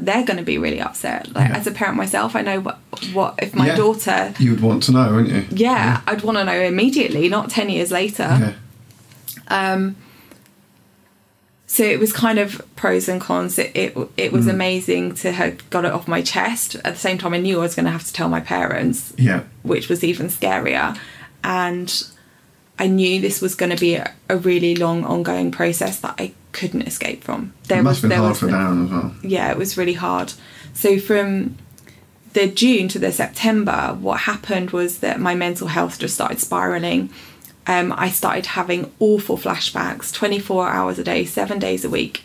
they're 0.00 0.24
going 0.24 0.38
to 0.38 0.42
be 0.42 0.56
really 0.56 0.80
upset. 0.80 1.34
Like 1.34 1.50
Yeah. 1.50 1.56
as 1.58 1.66
a 1.66 1.70
parent 1.70 1.96
myself, 1.98 2.34
I 2.34 2.40
know 2.40 2.60
what 2.60 2.78
what 3.12 3.34
if 3.42 3.54
my 3.54 3.66
Yeah. 3.68 3.76
daughter. 3.76 4.34
You 4.38 4.50
would 4.52 4.60
want 4.60 4.82
to 4.84 4.92
know, 4.92 5.12
wouldn't 5.14 5.30
you? 5.50 5.56
Yeah, 5.56 6.00
I'd 6.06 6.22
want 6.22 6.38
to 6.38 6.44
know 6.44 6.60
immediately, 6.60 7.28
not 7.28 7.50
ten 7.50 7.68
years 7.70 7.90
later. 7.90 8.22
Yeah. 8.40 8.52
Um, 9.48 9.96
so 11.68 11.82
it 11.82 11.98
was 11.98 12.12
kind 12.12 12.38
of 12.38 12.62
pros 12.76 13.08
and 13.08 13.20
cons. 13.20 13.58
It 13.58 13.72
it, 13.74 13.96
it 14.16 14.32
was 14.32 14.46
amazing 14.46 15.14
to 15.16 15.32
have 15.32 15.68
got 15.70 15.84
it 15.84 15.92
off 15.92 16.06
my 16.08 16.22
chest. 16.22 16.76
At 16.76 16.94
the 16.94 17.00
same 17.00 17.18
time, 17.18 17.34
I 17.34 17.38
knew 17.38 17.58
I 17.58 17.62
was 17.62 17.74
going 17.74 17.86
to 17.86 17.90
have 17.92 18.04
to 18.04 18.12
tell 18.12 18.28
my 18.28 18.40
parents, 18.40 19.12
Yeah. 19.16 19.42
which 19.62 19.88
was 19.88 20.04
even 20.04 20.28
scarier. 20.28 20.96
And 21.42 21.92
I 22.78 22.86
knew 22.86 23.20
this 23.20 23.40
was 23.40 23.54
going 23.54 23.70
to 23.74 23.80
be 23.80 23.94
a, 23.94 24.12
a 24.28 24.36
really 24.36 24.76
long, 24.76 25.04
ongoing 25.04 25.50
process 25.50 26.00
that 26.00 26.14
I 26.18 26.32
couldn't 26.52 26.82
escape 26.82 27.24
from. 27.24 27.52
It 27.68 27.82
must 27.82 28.02
have 28.02 28.02
been 28.02 28.10
there 28.10 28.18
hard 28.18 28.30
was 28.30 28.38
for 28.40 28.46
Darren 28.48 28.84
as 28.86 28.90
well. 28.90 29.14
yeah, 29.22 29.50
it 29.50 29.58
was 29.58 29.76
really 29.76 29.94
hard. 29.94 30.32
So 30.72 30.98
from 30.98 31.56
the 32.36 32.46
June 32.46 32.86
to 32.88 32.98
the 32.98 33.10
September, 33.12 33.96
what 33.98 34.20
happened 34.20 34.70
was 34.70 34.98
that 34.98 35.18
my 35.18 35.34
mental 35.34 35.68
health 35.68 35.98
just 35.98 36.14
started 36.14 36.38
spiraling. 36.38 37.08
Um, 37.66 37.94
I 37.96 38.10
started 38.10 38.44
having 38.46 38.92
awful 39.00 39.38
flashbacks, 39.38 40.12
24 40.12 40.68
hours 40.68 40.98
a 40.98 41.04
day, 41.04 41.24
seven 41.24 41.58
days 41.58 41.82
a 41.84 41.88
week. 41.90 42.24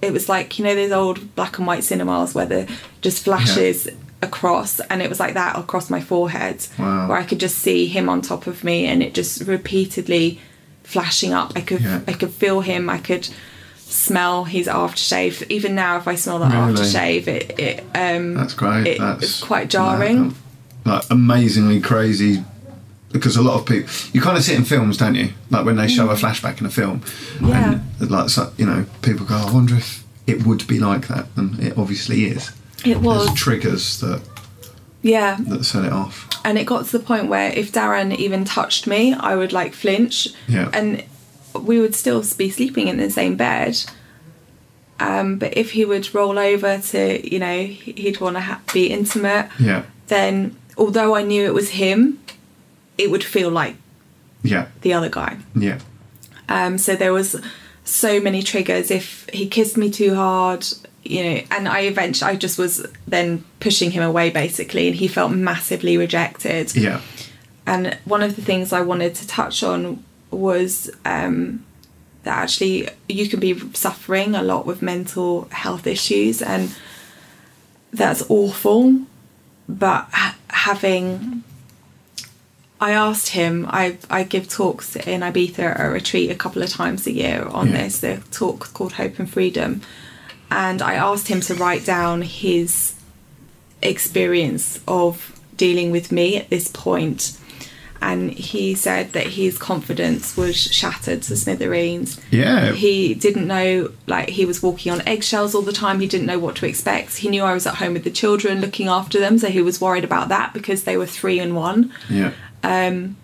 It 0.00 0.10
was 0.12 0.26
like, 0.28 0.58
you 0.58 0.64
know, 0.64 0.74
those 0.74 0.90
old 0.90 1.34
black 1.36 1.58
and 1.58 1.66
white 1.66 1.84
cinemas 1.84 2.34
where 2.34 2.46
the 2.46 2.66
just 3.02 3.22
flashes 3.24 3.88
across, 4.22 4.80
and 4.80 5.02
it 5.02 5.10
was 5.10 5.20
like 5.20 5.34
that 5.34 5.58
across 5.58 5.90
my 5.90 6.00
forehead, 6.00 6.66
Wow. 6.78 7.08
where 7.08 7.18
I 7.18 7.24
could 7.24 7.38
just 7.40 7.58
see 7.58 7.86
him 7.86 8.08
on 8.08 8.22
top 8.22 8.46
of 8.46 8.64
me, 8.64 8.86
and 8.86 9.02
it 9.02 9.12
just 9.14 9.42
repeatedly 9.42 10.40
flashing 10.82 11.32
up. 11.34 11.52
I 11.54 11.60
could, 11.60 11.82
Yeah. 11.82 12.00
I 12.08 12.14
could 12.14 12.30
feel 12.30 12.60
him. 12.62 12.88
I 12.88 12.98
could 12.98 13.28
smell 13.92 14.44
his 14.44 14.66
aftershave. 14.66 15.48
Even 15.50 15.74
now, 15.74 15.96
if 15.98 16.08
I 16.08 16.14
smell 16.16 16.38
that 16.40 16.52
Really? 16.52 16.74
aftershave, 16.74 17.26
it, 17.28 17.58
it 17.58 17.80
um, 17.94 18.34
That's 18.34 18.54
great. 18.54 18.86
It- 18.86 18.98
That's 18.98 19.22
it's 19.22 19.40
quite 19.42 19.68
jarring. 19.70 20.34
Like 20.84 21.04
amazingly 21.10 21.80
crazy. 21.80 22.44
Because 23.12 23.36
a 23.36 23.42
lot 23.42 23.60
of 23.60 23.66
people, 23.66 23.92
you 24.14 24.22
kind 24.22 24.38
of 24.38 24.42
see 24.42 24.54
it 24.54 24.58
in 24.58 24.64
films, 24.64 24.96
don't 24.96 25.14
you? 25.14 25.28
Like 25.50 25.66
when 25.66 25.76
they 25.76 25.86
show 25.86 26.08
a 26.08 26.14
flashback 26.14 26.60
in 26.60 26.66
a 26.66 26.70
film, 26.70 27.00
Mm. 27.38 27.48
Yeah. 27.50 27.78
and 28.00 28.10
like 28.10 28.30
so, 28.30 28.50
you 28.56 28.64
know, 28.64 28.86
people 29.02 29.26
go, 29.26 29.34
"I 29.34 29.52
wonder 29.52 29.74
if 29.76 30.02
it 30.26 30.46
would 30.46 30.66
be 30.66 30.78
like 30.80 31.08
that," 31.08 31.26
and 31.36 31.60
it 31.60 31.76
obviously 31.76 32.24
is. 32.24 32.52
It 32.86 33.00
was, 33.02 33.26
There's 33.26 33.38
triggers 33.38 34.00
that 34.00 34.22
yeah. 35.02 35.36
that 35.40 35.64
set 35.64 35.84
it 35.84 35.92
off. 35.92 36.26
And 36.44 36.56
it 36.58 36.64
got 36.64 36.86
to 36.86 36.92
the 36.98 37.04
point 37.04 37.28
where 37.28 37.52
if 37.52 37.70
Darren 37.70 38.16
even 38.16 38.44
touched 38.46 38.86
me, 38.86 39.12
I 39.12 39.36
would 39.36 39.52
like 39.52 39.74
flinch. 39.74 40.28
Yeah. 40.48 40.70
And 40.72 41.04
we 41.54 41.80
would 41.80 41.94
still 41.94 42.22
be 42.36 42.50
sleeping 42.50 42.88
in 42.88 42.96
the 42.98 43.10
same 43.10 43.36
bed. 43.36 43.78
Um, 45.00 45.38
but 45.38 45.56
if 45.56 45.72
he 45.72 45.84
would 45.84 46.14
roll 46.14 46.38
over 46.38 46.78
to, 46.78 47.30
you 47.32 47.38
know, 47.38 47.64
he'd 47.64 48.20
want 48.20 48.36
to 48.36 48.40
ha- 48.40 48.60
be 48.72 48.86
intimate, 48.86 49.48
Yeah, 49.58 49.84
then 50.08 50.56
although 50.78 51.16
I 51.16 51.22
knew 51.22 51.44
it 51.44 51.54
was 51.54 51.70
him, 51.70 52.20
it 52.98 53.10
would 53.10 53.24
feel 53.24 53.50
like 53.50 53.76
yeah, 54.42 54.66
the 54.82 54.92
other 54.92 55.08
guy. 55.08 55.38
yeah, 55.56 55.78
Um, 56.48 56.78
so 56.78 56.94
there 56.94 57.12
was 57.12 57.40
so 57.84 58.20
many 58.20 58.42
triggers. 58.42 58.90
If 58.90 59.28
he 59.32 59.48
kissed 59.48 59.76
me 59.76 59.90
too 59.90 60.14
hard, 60.14 60.64
you 61.04 61.24
know, 61.24 61.40
and 61.50 61.66
I 61.68 61.80
eventually 61.80 62.30
I 62.30 62.36
just 62.36 62.58
was 62.58 62.86
then 63.08 63.44
pushing 63.58 63.90
him 63.90 64.02
away 64.04 64.30
basically, 64.30 64.86
and 64.86 64.94
he 64.96 65.08
felt 65.08 65.32
massively 65.32 65.96
rejected. 65.96 66.76
yeah, 66.76 67.00
And 67.66 67.98
one 68.04 68.22
of 68.22 68.36
the 68.36 68.42
things 68.42 68.72
I 68.72 68.82
wanted 68.82 69.16
to 69.16 69.26
touch 69.26 69.64
on 69.64 70.04
was 70.32 70.90
um, 71.04 71.64
that 72.24 72.38
actually 72.38 72.88
you 73.08 73.28
can 73.28 73.40
be 73.40 73.58
suffering 73.74 74.34
a 74.34 74.42
lot 74.42 74.66
with 74.66 74.82
mental 74.82 75.48
health 75.50 75.86
issues, 75.86 76.42
and 76.42 76.74
that's 77.92 78.22
awful. 78.28 79.02
But 79.68 80.08
having 80.48 81.44
I 82.80 82.90
asked 82.90 83.28
him. 83.28 83.66
I 83.70 83.96
I 84.10 84.24
give 84.24 84.48
talks 84.48 84.96
in 84.96 85.20
Ibiza 85.20 85.60
at 85.60 85.80
a 85.86 85.88
retreat 85.88 86.30
a 86.32 86.34
couple 86.34 86.62
of 86.62 86.68
times 86.70 87.06
a 87.06 87.12
year 87.12 87.46
on 87.50 87.68
Yeah. 87.68 87.82
this. 87.84 88.00
The 88.00 88.20
talk 88.32 88.72
called 88.74 88.94
Hope 88.94 89.20
and 89.20 89.30
Freedom, 89.30 89.82
and 90.50 90.82
I 90.82 90.94
asked 90.94 91.28
him 91.28 91.40
to 91.42 91.54
write 91.54 91.86
down 91.86 92.22
his 92.22 92.94
experience 93.82 94.80
of 94.88 95.38
dealing 95.56 95.90
with 95.92 96.10
me 96.10 96.36
at 96.38 96.50
this 96.50 96.66
point 96.68 97.36
and 98.02 98.30
he 98.32 98.74
said 98.74 99.12
that 99.12 99.28
his 99.28 99.56
confidence 99.56 100.36
was 100.36 100.56
shattered 100.56 101.22
to 101.22 101.36
smithereens 101.36 102.20
Yeah. 102.30 102.72
he 102.72 103.14
didn't 103.14 103.46
know 103.46 103.92
like 104.06 104.28
he 104.30 104.44
was 104.44 104.62
walking 104.62 104.92
on 104.92 105.00
eggshells 105.08 105.54
all 105.54 105.62
the 105.62 105.72
time 105.72 106.00
he 106.00 106.06
didn't 106.08 106.26
know 106.26 106.38
what 106.38 106.56
to 106.56 106.66
expect 106.66 107.16
he 107.18 107.28
knew 107.28 107.42
i 107.44 107.54
was 107.54 107.66
at 107.66 107.76
home 107.76 107.92
with 107.94 108.04
the 108.04 108.10
children 108.10 108.60
looking 108.60 108.88
after 108.88 109.18
them 109.20 109.38
so 109.38 109.48
he 109.48 109.62
was 109.62 109.80
worried 109.80 110.04
about 110.04 110.28
that 110.28 110.52
because 110.52 110.84
they 110.84 110.96
were 110.96 111.06
three 111.06 111.38
and 111.38 111.54
one 111.56 111.92
Yeah. 112.10 112.32
Um, 112.64 113.16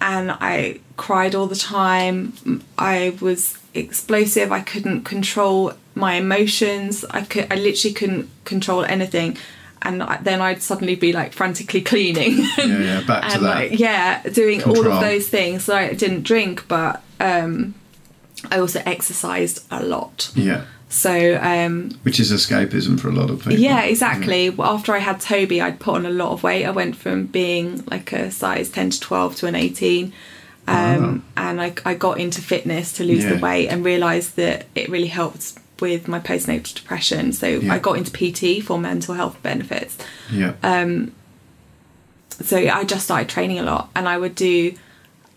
and 0.00 0.32
I 0.32 0.80
cried 0.96 1.34
all 1.36 1.46
the 1.46 1.54
time. 1.54 2.32
I 2.76 3.16
was 3.20 3.56
explosive. 3.72 4.50
I 4.50 4.60
couldn't 4.60 5.04
control 5.04 5.74
my 5.94 6.14
emotions. 6.14 7.04
I 7.10 7.20
could. 7.22 7.46
I 7.52 7.54
literally 7.54 7.94
couldn't 7.94 8.28
control 8.44 8.84
anything. 8.84 9.36
And 9.84 10.00
then 10.22 10.40
I'd 10.40 10.62
suddenly 10.62 10.94
be 10.94 11.12
like 11.12 11.32
frantically 11.32 11.80
cleaning. 11.82 12.38
Yeah, 12.56 12.66
yeah, 12.66 13.00
back 13.06 13.22
to 13.28 13.34
and 13.36 13.44
that. 13.44 13.54
like 13.54 13.78
yeah, 13.78 14.22
doing 14.22 14.62
all 14.64 14.86
of 14.86 15.00
those 15.00 15.28
things. 15.28 15.64
So 15.64 15.74
I 15.74 15.92
didn't 15.94 16.22
drink, 16.22 16.66
but 16.68 17.02
um, 17.20 17.74
I 18.50 18.58
also 18.60 18.80
exercised 18.86 19.64
a 19.70 19.82
lot. 19.82 20.30
Yeah. 20.34 20.64
So 20.88 21.38
um, 21.42 21.90
Which 22.02 22.20
is 22.20 22.30
escapism 22.30 23.00
for 23.00 23.08
a 23.08 23.12
lot 23.12 23.30
of 23.30 23.38
people. 23.40 23.54
yeah, 23.58 23.82
exactly. 23.82 24.50
Well, 24.50 24.70
After 24.74 24.92
I 24.94 24.98
had 24.98 25.20
Toby, 25.20 25.60
I'd 25.62 25.80
put 25.80 25.94
on 25.94 26.04
a 26.06 26.10
lot 26.10 26.32
of 26.32 26.42
weight. 26.42 26.66
I 26.66 26.70
went 26.70 26.96
from 26.96 27.26
being 27.26 27.82
like 27.86 28.12
a 28.12 28.30
size 28.30 28.68
10 28.70 28.90
to 28.90 29.00
12 29.00 29.36
to 29.36 29.46
an 29.46 29.54
18. 29.54 30.12
Um, 30.68 31.24
And 31.36 31.60
I, 31.60 31.72
I 31.84 31.94
got 31.94 32.20
into 32.20 32.40
fitness 32.42 32.92
to 32.94 33.04
lose 33.04 33.24
Yeah. 33.24 33.34
the 33.34 33.40
weight 33.40 33.68
and 33.68 33.84
realised 33.84 34.36
that 34.36 34.66
it 34.74 34.88
really 34.90 35.08
helped 35.08 35.54
with 35.80 36.06
my 36.08 36.20
postnatal 36.20 36.74
depression. 36.74 37.32
So 37.32 37.46
Yeah. 37.46 37.74
I 37.74 37.78
got 37.78 37.96
into 37.98 38.10
PT 38.12 38.62
for 38.64 38.78
mental 38.78 39.14
health 39.14 39.36
benefits. 39.42 39.96
Yeah. 40.30 40.54
Um, 40.62 41.12
So 42.40 42.56
I 42.56 42.84
just 42.84 43.04
started 43.04 43.28
training 43.28 43.58
a 43.58 43.62
lot 43.62 43.90
and 43.94 44.08
I 44.08 44.18
would 44.18 44.34
do, 44.34 44.74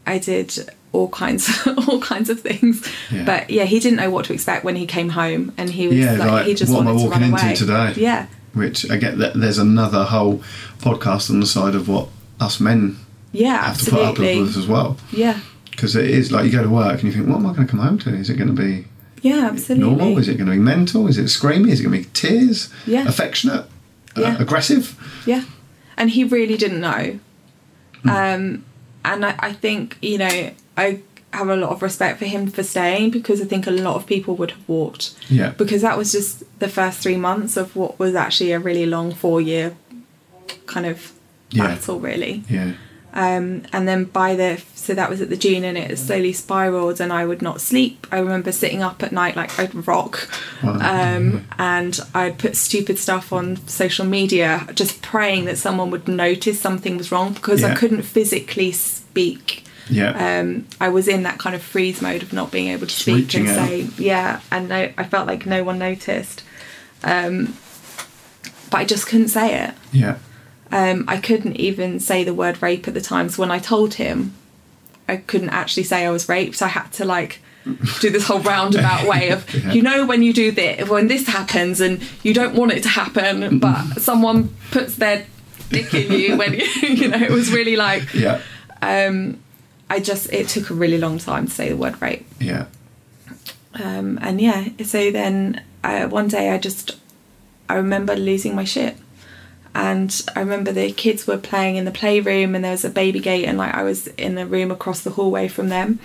I 0.07 0.17
did 0.17 0.69
all 0.91 1.09
kinds 1.09 1.49
all 1.89 1.99
kinds 1.99 2.29
of 2.29 2.39
things 2.39 2.87
Yeah. 3.11 3.25
but 3.25 3.49
yeah 3.49 3.65
he 3.65 3.79
didn't 3.81 3.97
know 3.97 4.09
what 4.09 4.23
to 4.25 4.33
expect 4.33 4.63
when 4.63 4.77
he 4.77 4.85
came 4.85 5.09
home 5.09 5.51
and 5.57 5.69
he 5.69 5.89
was 5.89 5.97
Yeah, 5.97 6.13
like, 6.13 6.31
like, 6.31 6.45
he 6.45 6.53
just 6.53 6.71
what 6.71 6.81
am 6.81 6.87
I 6.87 6.91
wanted 6.91 7.03
to 7.03 7.09
walking 7.09 7.21
run 7.31 7.49
into 7.49 7.65
away 7.73 7.91
today? 7.93 8.01
yeah 8.01 8.27
Which 8.53 8.89
I 8.89 8.95
get 8.95 9.17
that 9.17 9.33
there's 9.33 9.57
another 9.57 10.05
whole 10.05 10.41
podcast 10.79 11.29
on 11.29 11.41
the 11.41 11.45
side 11.45 11.75
of 11.75 11.89
what 11.89 12.07
us 12.39 12.61
men 12.61 12.97
yeah 13.33 13.65
have 13.65 13.81
to 13.81 13.91
put 13.91 13.99
up 14.03 14.17
with 14.17 14.55
as 14.55 14.67
well. 14.67 14.95
yeah 15.11 15.41
Because 15.71 15.97
it 15.97 16.09
is 16.09 16.31
like 16.31 16.45
you 16.45 16.51
go 16.51 16.63
to 16.63 16.69
work 16.69 16.93
and 16.93 17.03
you 17.03 17.11
think, 17.11 17.27
what 17.27 17.35
am 17.39 17.45
I 17.45 17.53
going 17.53 17.67
to 17.67 17.71
come 17.71 17.81
home 17.81 17.97
to? 17.99 18.15
Is 18.15 18.29
it 18.29 18.35
going 18.37 18.55
to 18.55 18.61
be 18.61 18.85
yeah 19.29 19.49
absolutely 19.51 19.85
normal? 19.87 20.17
Is 20.21 20.27
it 20.29 20.35
going 20.39 20.49
to 20.51 20.57
be 20.59 20.59
mental? 20.75 21.07
Is 21.11 21.17
it 21.17 21.25
screamy? 21.37 21.69
Is 21.71 21.79
it 21.79 21.83
going 21.83 21.97
to 22.03 22.07
be 22.07 22.13
tears? 22.13 22.69
Yeah. 22.85 23.07
Affectionate? 23.07 23.65
Uh, 24.15 24.35
aggressive? 24.39 24.85
Yeah, 25.25 25.43
and 25.97 26.09
he 26.15 26.23
really 26.23 26.57
didn't 26.63 26.79
know. 26.89 27.19
Hmm. 28.03 28.09
Um, 28.09 28.65
and 29.03 29.25
I, 29.25 29.35
I 29.49 29.51
think 29.63 29.97
you 30.01 30.17
know 30.23 30.35
I 30.77 31.01
have 31.33 31.49
a 31.49 31.55
lot 31.63 31.71
of 31.71 31.81
respect 31.81 32.17
for 32.19 32.25
him 32.25 32.47
for 32.47 32.63
staying 32.63 33.09
because 33.11 33.41
I 33.41 33.45
think 33.45 33.67
a 33.67 33.71
lot 33.71 33.95
of 33.97 34.05
people 34.05 34.35
would 34.37 34.51
have 34.51 34.69
walked. 34.69 35.05
Yeah. 35.29 35.49
Because 35.61 35.81
that 35.81 35.97
was 35.97 36.13
just 36.13 36.43
the 36.59 36.69
first 36.69 36.99
three 36.99 37.17
months 37.17 37.57
of 37.57 37.75
what 37.75 37.99
was 37.99 38.15
actually 38.15 38.53
a 38.53 38.59
really 38.59 38.85
long 38.85 39.13
four 39.13 39.41
year 39.41 39.75
kind 40.65 40.85
of 40.85 41.11
Yeah. 41.51 41.67
battle, 41.67 41.99
really. 41.99 42.43
Yeah. 42.49 42.73
Um, 43.15 43.63
and 43.71 43.87
then 43.87 44.03
by 44.03 44.35
the 44.35 44.61
so 44.75 44.93
that 44.93 45.09
was 45.09 45.21
at 45.21 45.29
the 45.29 45.37
June 45.37 45.63
and 45.63 45.77
it 45.77 45.97
slowly 45.97 46.33
spiraled 46.33 46.99
and 47.01 47.11
I 47.11 47.25
would 47.25 47.41
not 47.41 47.61
sleep. 47.61 48.05
I 48.11 48.19
remember 48.19 48.51
sitting 48.51 48.83
up 48.83 49.01
at 49.01 49.11
night 49.11 49.35
like 49.35 49.57
I'd 49.57 49.87
rock, 49.87 50.29
um, 50.63 51.47
and 51.57 51.99
I'd 52.13 52.37
put 52.37 52.55
stupid 52.55 52.99
stuff 52.99 53.33
on 53.33 53.55
social 53.67 54.05
media, 54.05 54.67
just 54.75 55.01
praying 55.01 55.45
that 55.45 55.57
someone 55.57 55.89
would 55.91 56.07
notice 56.07 56.59
something 56.59 56.97
was 56.97 57.11
wrong 57.11 57.33
because 57.33 57.63
I 57.63 57.73
couldn't 57.73 58.03
physically 58.03 58.71
speak. 58.71 59.63
Yeah. 59.89 60.39
Um, 60.39 60.67
I 60.81 60.89
was 60.89 61.07
in 61.07 61.23
that 61.23 61.39
kind 61.39 61.55
of 61.55 61.61
freeze 61.61 62.01
mode 62.01 62.21
of 62.23 62.33
not 62.33 62.51
being 62.51 62.67
able 62.67 62.87
to 62.87 62.93
speak 62.93 63.33
and 63.35 63.47
say 63.47 63.87
yeah, 63.97 64.41
and 64.51 64.69
no, 64.69 64.91
I 64.97 65.03
felt 65.03 65.27
like 65.27 65.45
no 65.45 65.63
one 65.63 65.79
noticed. 65.79 66.43
Um, 67.03 67.55
but 68.71 68.77
I 68.79 68.85
just 68.85 69.07
couldn't 69.07 69.27
say 69.29 69.63
it 69.63 69.75
yeah. 69.91 70.17
Um, 70.71 71.05
I 71.07 71.17
couldn't 71.17 71.55
even 71.57 71.99
say 71.99 72.23
the 72.23 72.33
word 72.33 72.61
rape 72.61 72.87
at 72.87 72.93
the 72.93 73.01
time. 73.01 73.29
So 73.29 73.41
when 73.41 73.51
I 73.51 73.59
told 73.59 73.95
him, 73.95 74.33
I 75.07 75.17
couldn't 75.17 75.49
actually 75.49 75.83
say 75.83 76.05
I 76.05 76.09
was 76.09 76.27
raped. 76.27 76.61
I 76.61 76.67
had 76.67 76.91
to 76.93 77.05
like 77.05 77.39
do 77.99 78.09
this 78.09 78.27
whole 78.27 78.39
roundabout 78.41 79.07
way 79.07 79.29
of, 79.29 79.51
Yeah. 79.53 79.71
you 79.73 79.81
know, 79.81 80.05
when 80.05 80.21
you 80.23 80.33
do 80.33 80.51
this, 80.51 80.87
when 80.89 81.07
this 81.07 81.27
happens 81.27 81.81
and 81.81 82.01
you 82.23 82.33
don't 82.33 82.55
want 82.55 82.71
it 82.73 82.83
to 82.83 82.89
happen, 82.89 83.59
but 83.59 84.01
someone 84.01 84.49
puts 84.71 84.95
their 84.95 85.25
dick 85.69 85.93
in 85.93 86.11
you 86.11 86.37
when 86.37 86.53
you, 86.53 86.59
you 86.81 87.07
know, 87.07 87.17
it 87.17 87.31
was 87.31 87.51
really 87.51 87.75
like, 87.75 88.13
Yeah. 88.13 88.41
um 88.81 89.39
I 89.89 89.99
just, 89.99 90.33
it 90.33 90.47
took 90.47 90.71
a 90.71 90.73
really 90.73 90.97
long 90.97 91.19
time 91.19 91.45
to 91.45 91.51
say 91.53 91.69
the 91.69 91.77
word 91.77 92.01
rape. 92.01 92.25
Yeah. 92.39 92.65
Um, 93.75 94.17
and 94.21 94.39
yeah, 94.41 94.69
so 94.83 95.11
then 95.11 95.61
uh, 95.83 96.07
one 96.07 96.27
day 96.27 96.49
I 96.49 96.57
just, 96.57 96.97
I 97.69 97.75
remember 97.75 98.15
losing 98.15 98.55
my 98.55 98.63
shit. 98.63 98.97
And 99.75 100.19
I 100.35 100.39
remember 100.39 100.71
the 100.71 100.91
kids 100.93 101.27
were 101.27 101.37
playing 101.37 101.75
in 101.75 101.83
the 101.83 101.91
playroom 101.91 102.55
and 102.55 102.63
there 102.63 102.71
was 102.71 102.85
a 102.85 102.89
baby 102.89 103.19
gate 103.19 103.43
and 103.45 103.57
like 103.57 103.73
I 103.75 103.83
was 103.83 104.07
in 104.07 104.35
the 104.35 104.45
room 104.47 104.71
across 104.71 105.01
the 105.01 105.11
hallway 105.11 105.49
from 105.49 105.67
them. 105.67 105.99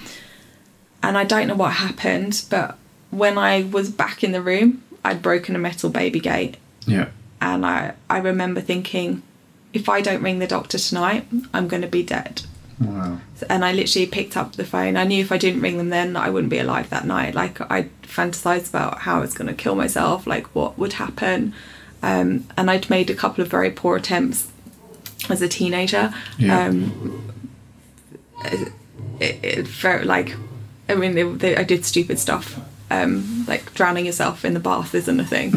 And 1.04 1.16
I 1.16 1.22
don't 1.24 1.46
know 1.46 1.54
what 1.54 1.74
happened, 1.74 2.44
but 2.50 2.76
when 3.10 3.38
I 3.38 3.62
was 3.62 3.88
back 3.88 4.24
in 4.24 4.32
the 4.32 4.42
room, 4.42 4.82
I'd 5.04 5.22
broken 5.22 5.54
a 5.54 5.58
metal 5.58 5.88
baby 5.88 6.18
gate. 6.20 6.56
Yeah. 6.84 7.10
And 7.40 7.64
I, 7.64 7.94
I 8.10 8.18
remember 8.18 8.60
thinking, 8.60 9.22
if 9.72 9.88
I 9.88 10.00
don't 10.00 10.22
ring 10.22 10.40
the 10.40 10.46
doctor 10.48 10.76
tonight, 10.78 11.26
I'm 11.54 11.68
going 11.68 11.82
to 11.82 11.88
be 11.88 12.02
dead 12.02 12.42
Wow. 12.80 13.18
and 13.48 13.64
I 13.64 13.72
literally 13.72 14.06
picked 14.06 14.36
up 14.36 14.56
the 14.56 14.64
phone. 14.64 14.96
I 14.96 15.04
knew 15.04 15.20
if 15.22 15.30
I 15.30 15.38
didn't 15.38 15.60
ring 15.60 15.78
them 15.78 15.90
then 15.90 16.16
I 16.16 16.28
wouldn't 16.30 16.50
be 16.50 16.58
alive 16.58 16.90
that 16.90 17.06
night. 17.06 17.34
Like 17.34 17.60
I 17.70 17.84
fantasized 18.02 18.70
about 18.70 19.00
how 19.00 19.18
I 19.18 19.20
was 19.20 19.34
going 19.34 19.48
to 19.48 19.54
kill 19.54 19.74
myself, 19.76 20.26
like 20.26 20.46
what 20.54 20.76
would 20.78 20.94
happen. 20.94 21.54
Um, 22.03 22.46
and 22.57 22.70
I'd 22.70 22.88
made 22.90 23.11
a 23.11 23.14
couple 23.14 23.42
of 23.42 23.51
very 23.51 23.70
poor 23.70 23.96
attempts 23.96 24.51
as 25.28 25.42
a 25.42 25.48
teenager. 25.48 26.12
Yeah. 26.38 26.66
Um, 26.66 27.32
it, 28.44 29.44
it 29.44 29.68
felt 29.68 30.05
like, 30.05 30.34
I 30.88 30.94
mean, 30.94 31.14
they, 31.14 31.22
they, 31.24 31.57
I 31.57 31.62
did 31.62 31.84
stupid 31.84 32.18
stuff. 32.18 32.59
Um, 32.92 33.44
like 33.46 33.72
drowning 33.74 34.07
yourself 34.07 34.44
in 34.44 34.53
the 34.55 34.61
bath 34.61 34.94
isn't 34.96 35.20
a 35.20 35.24
thing. 35.24 35.53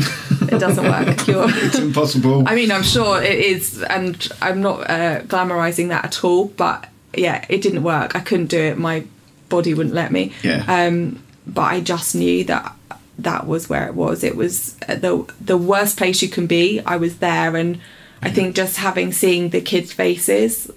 It 0.52 0.60
doesn't 0.60 0.84
work. 0.84 1.26
You're, 1.28 1.46
It's 1.50 1.80
impossible. 1.80 2.48
I 2.48 2.54
mean, 2.54 2.72
I'm 2.72 2.84
sure 2.84 3.22
it 3.24 3.40
is, 3.40 3.82
and 3.82 4.28
I'm 4.42 4.62
not 4.62 4.82
uh, 4.90 5.22
glamorizing 5.22 5.88
that 5.90 6.06
at 6.06 6.24
all. 6.24 6.50
But 6.50 6.88
yeah, 7.16 7.44
it 7.50 7.62
didn't 7.64 7.82
work. 7.82 8.16
I 8.16 8.20
couldn't 8.20 8.48
do 8.48 8.60
it. 8.60 8.78
My 8.78 9.06
body 9.50 9.74
wouldn't 9.74 9.96
let 9.96 10.12
me. 10.12 10.32
yeah. 10.44 10.64
Um, 10.68 11.24
but 11.48 11.64
I 11.64 11.82
just 11.82 12.14
knew 12.16 12.44
that 12.46 12.76
that 13.18 13.46
was 13.48 13.70
where 13.70 13.88
it 13.88 13.96
was. 13.96 14.24
It 14.24 14.36
was 14.36 14.74
the 14.76 15.32
the 15.40 15.58
worst 15.58 15.98
place 15.98 16.22
you 16.22 16.30
can 16.30 16.48
be. 16.48 16.80
I 16.82 16.98
was 16.98 17.18
there, 17.18 17.56
and 17.56 17.80
I 18.22 18.30
think 18.30 18.56
just 18.56 18.78
having 18.78 19.12
seeing 19.12 19.50
the 19.50 19.62
kids' 19.62 19.94
faces, 19.94 20.72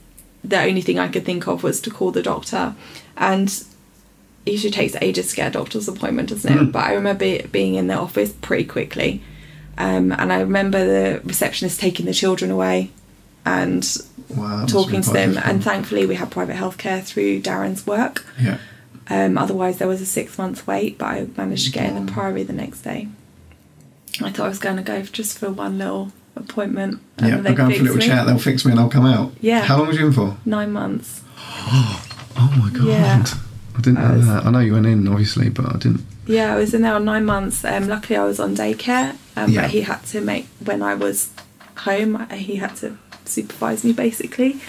the 0.44 0.60
only 0.60 0.80
thing 0.80 0.98
I 0.98 1.08
could 1.08 1.24
think 1.24 1.46
of 1.46 1.62
was 1.62 1.80
to 1.82 1.90
call 1.90 2.10
the 2.10 2.22
doctor, 2.22 2.74
and 3.16 3.48
it 4.44 4.52
usually 4.52 4.70
takes 4.70 4.94
ages 5.00 5.30
to 5.30 5.36
get 5.36 5.48
a 5.48 5.50
doctor's 5.52 5.88
appointment, 5.88 6.28
doesn't 6.28 6.52
it? 6.52 6.60
Mm. 6.60 6.72
But 6.72 6.84
I 6.84 6.94
remember 6.94 7.24
it 7.24 7.52
being 7.52 7.74
in 7.74 7.86
the 7.86 7.94
office 7.94 8.32
pretty 8.32 8.64
quickly, 8.64 9.22
um, 9.78 10.12
and 10.12 10.32
I 10.32 10.40
remember 10.40 10.84
the 10.84 11.20
receptionist 11.24 11.80
taking 11.80 12.06
the 12.06 12.14
children 12.14 12.50
away, 12.50 12.90
and 13.46 13.86
wow. 14.36 14.66
talking 14.66 15.00
to 15.00 15.10
them. 15.10 15.38
And 15.38 15.64
thankfully, 15.64 16.04
we 16.04 16.16
had 16.16 16.30
private 16.30 16.56
healthcare 16.56 17.02
through 17.02 17.40
Darren's 17.40 17.86
work. 17.86 18.26
yeah. 18.38 18.58
Um, 19.08 19.38
otherwise, 19.38 19.78
there 19.78 19.88
was 19.88 20.00
a 20.00 20.06
six 20.06 20.36
month 20.38 20.66
wait, 20.66 20.98
but 20.98 21.06
I 21.06 21.26
managed 21.36 21.66
to 21.66 21.72
get 21.72 21.90
in 21.94 22.04
the 22.06 22.10
Priory 22.12 22.42
the 22.42 22.52
next 22.52 22.82
day. 22.82 23.08
I 24.20 24.30
thought 24.30 24.46
I 24.46 24.48
was 24.48 24.58
going 24.58 24.76
to 24.76 24.82
go 24.82 25.02
just 25.02 25.38
for 25.38 25.50
one 25.50 25.78
little 25.78 26.12
appointment. 26.34 27.00
and 27.18 27.28
Yeah. 27.28 27.36
I'll 27.36 27.54
go 27.54 27.66
for 27.70 27.74
a 27.74 27.78
little 27.82 27.96
me. 27.96 28.06
chat. 28.06 28.26
They'll 28.26 28.38
fix 28.38 28.64
me 28.64 28.72
and 28.72 28.80
I'll 28.80 28.88
come 28.90 29.06
out. 29.06 29.32
Yeah. 29.40 29.60
How 29.62 29.78
long 29.78 29.88
was 29.88 29.98
you 29.98 30.06
in 30.06 30.12
for? 30.12 30.36
Nine 30.44 30.72
months. 30.72 31.22
Oh 32.38 32.52
my 32.62 32.68
god. 32.70 32.86
Yeah. 32.86 33.24
I 33.76 33.80
didn't 33.80 33.98
I 33.98 34.08
know 34.08 34.14
was- 34.16 34.26
that. 34.26 34.44
I 34.46 34.50
know 34.50 34.58
you 34.58 34.74
went 34.74 34.84
in, 34.86 35.08
obviously, 35.08 35.48
but 35.48 35.66
I 35.74 35.78
didn't. 35.78 36.04
Yeah, 36.26 36.52
I 36.54 36.56
was 36.58 36.74
in 36.74 36.82
there 36.82 36.92
on 36.94 37.04
nine 37.06 37.24
months. 37.24 37.64
Um, 37.64 37.88
luckily, 37.88 38.16
I 38.18 38.24
was 38.24 38.38
on 38.40 38.54
daycare, 38.54 39.16
um, 39.36 39.50
Yeah. 39.50 39.62
but 39.62 39.70
he 39.70 39.80
had 39.82 40.04
to 40.06 40.20
make 40.20 40.46
when 40.64 40.82
I 40.82 40.94
was 40.94 41.30
home. 41.78 42.28
He 42.30 42.56
had 42.56 42.76
to 42.76 42.98
supervise 43.24 43.84
me 43.84 43.92
basically. 43.92 44.60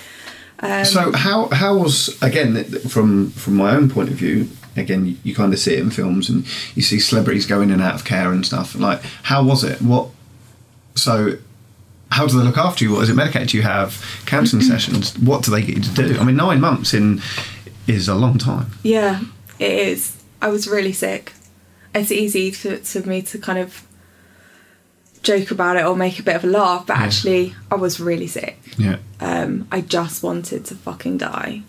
Um, 0.59 0.85
so 0.85 1.11
how 1.11 1.47
how 1.49 1.77
was 1.77 2.19
again 2.21 2.63
from 2.89 3.31
from 3.31 3.55
my 3.55 3.75
own 3.75 3.89
point 3.89 4.09
of 4.09 4.15
view? 4.15 4.49
Again, 4.75 5.05
you, 5.07 5.17
you 5.23 5.33
kind 5.33 5.53
of 5.53 5.59
see 5.59 5.73
it 5.73 5.79
in 5.79 5.89
films, 5.89 6.29
and 6.29 6.45
you 6.75 6.81
see 6.81 6.99
celebrities 6.99 7.45
go 7.45 7.61
in 7.61 7.71
and 7.71 7.81
out 7.81 7.95
of 7.95 8.05
care 8.05 8.31
and 8.31 8.45
stuff. 8.45 8.75
Like, 8.75 9.01
how 9.23 9.43
was 9.43 9.63
it? 9.63 9.81
What? 9.81 10.09
So, 10.95 11.37
how 12.11 12.27
do 12.27 12.37
they 12.37 12.43
look 12.43 12.57
after 12.57 12.83
you? 12.83 12.91
What 12.91 13.03
is 13.03 13.09
it 13.09 13.15
medicate? 13.15 13.49
Do 13.49 13.57
you 13.57 13.63
have 13.63 14.03
counselling 14.25 14.63
sessions? 14.63 15.17
What 15.17 15.43
do 15.43 15.51
they 15.51 15.61
get 15.61 15.77
you 15.77 15.83
to 15.83 15.93
do? 15.93 16.19
I 16.19 16.23
mean, 16.23 16.35
nine 16.35 16.61
months 16.61 16.93
in 16.93 17.21
is 17.87 18.07
a 18.07 18.15
long 18.15 18.37
time. 18.37 18.67
Yeah, 18.83 19.21
it 19.59 19.71
is. 19.71 20.21
I 20.41 20.49
was 20.49 20.67
really 20.67 20.93
sick. 20.93 21.33
It's 21.95 22.11
easy 22.11 22.51
to, 22.51 22.77
to 22.77 23.07
me 23.07 23.21
to 23.23 23.39
kind 23.39 23.57
of 23.57 23.87
joke 25.23 25.51
about 25.51 25.75
it 25.77 25.85
or 25.85 25.95
make 25.95 26.19
a 26.19 26.23
bit 26.23 26.35
of 26.35 26.43
a 26.43 26.47
laugh, 26.47 26.85
but 26.87 26.97
Yeah. 26.97 27.03
actually, 27.03 27.55
I 27.71 27.75
was 27.75 27.99
really 27.99 28.27
sick. 28.27 28.59
Yeah. 28.77 28.97
Um, 29.19 29.67
I 29.71 29.81
just 29.81 30.23
wanted 30.23 30.65
to 30.65 30.75
fucking 30.75 31.17
die. 31.17 31.61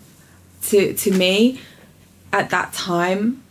To 0.69 0.93
to 0.93 1.11
me, 1.11 1.59
at 2.31 2.49
that 2.49 2.73
time, 2.73 3.41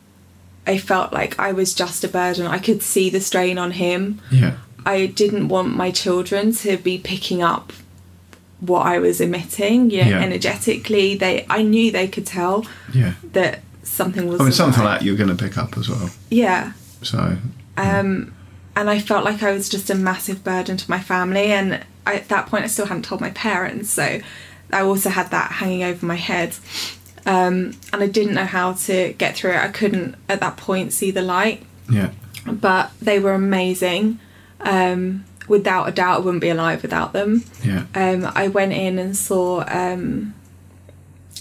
I 0.67 0.79
felt 0.79 1.13
like 1.13 1.39
I 1.39 1.53
was 1.53 1.75
just 1.75 2.05
a 2.05 2.09
burden. 2.09 2.47
I 2.47 2.59
could 2.59 2.83
see 2.83 3.11
the 3.11 3.21
strain 3.21 3.59
on 3.59 3.73
him. 3.73 4.21
Yeah. 4.31 4.55
I 4.87 5.07
didn't 5.07 5.49
want 5.49 5.75
my 5.77 5.91
children 5.91 6.53
to 6.57 6.77
be 6.77 6.99
picking 6.99 7.43
up 7.43 7.73
what 8.61 8.87
I 8.87 8.99
was 8.99 9.21
emitting. 9.21 9.89
Know, 9.89 9.95
Yeah. 9.95 10.21
energetically, 10.21 11.15
they 11.17 11.45
I 11.51 11.63
knew 11.63 11.91
they 11.91 12.09
could 12.09 12.27
tell 12.27 12.67
Yeah. 12.93 13.15
that 13.33 13.63
something 13.83 14.27
was. 14.29 14.41
I 14.41 14.45
mean, 14.45 14.53
something 14.53 14.83
awry. 14.83 14.91
like 14.93 15.01
that 15.01 15.05
you're 15.07 15.17
going 15.17 15.35
to 15.37 15.43
pick 15.45 15.57
up 15.59 15.77
as 15.79 15.89
well. 15.89 16.11
Yeah. 16.31 16.73
So, 17.03 17.37
Um, 17.77 18.33
and 18.79 18.89
I 18.89 19.01
felt 19.01 19.25
like 19.25 19.43
I 19.43 19.51
was 19.51 19.69
just 19.69 19.91
a 19.91 19.95
massive 19.97 20.45
burden 20.45 20.77
to 20.77 20.89
my 20.89 21.01
family. 21.01 21.47
And 21.47 21.85
I, 22.07 22.15
at 22.15 22.29
that 22.29 22.47
point, 22.47 22.63
I 22.63 22.69
still 22.69 22.87
hadn't 22.87 23.07
told 23.07 23.21
my 23.21 23.31
parents, 23.31 23.91
so 23.91 24.21
I 24.73 24.81
also 24.83 25.11
had 25.11 25.33
that 25.33 25.51
hanging 25.51 25.83
over 25.83 26.07
my 26.07 26.15
head. 26.15 26.55
Um, 27.27 27.73
and 27.93 28.03
I 28.03 28.07
didn't 28.07 28.35
know 28.35 28.45
how 28.45 28.75
to 28.75 29.13
get 29.15 29.35
through 29.35 29.51
it. 29.51 29.57
I 29.57 29.69
couldn't 29.69 30.15
at 30.29 30.39
that 30.39 30.57
point 30.57 30.93
see 30.93 31.11
the 31.11 31.23
light, 31.23 31.65
yeah. 31.91 32.13
but 32.47 32.93
they 33.03 33.19
were 33.19 33.35
amazing. 33.35 34.21
Um, 34.61 35.25
without 35.49 35.89
a 35.89 35.93
doubt, 35.93 36.19
I 36.19 36.21
wouldn't 36.21 36.41
be 36.41 36.49
alive 36.49 36.83
without 36.83 37.13
them. 37.13 37.43
Yeah. 37.65 37.87
Um, 37.97 38.31
I 38.33 38.47
went 38.47 38.75
in 38.75 39.01
and 39.01 39.17
saw 39.17 39.65
um, 39.67 40.35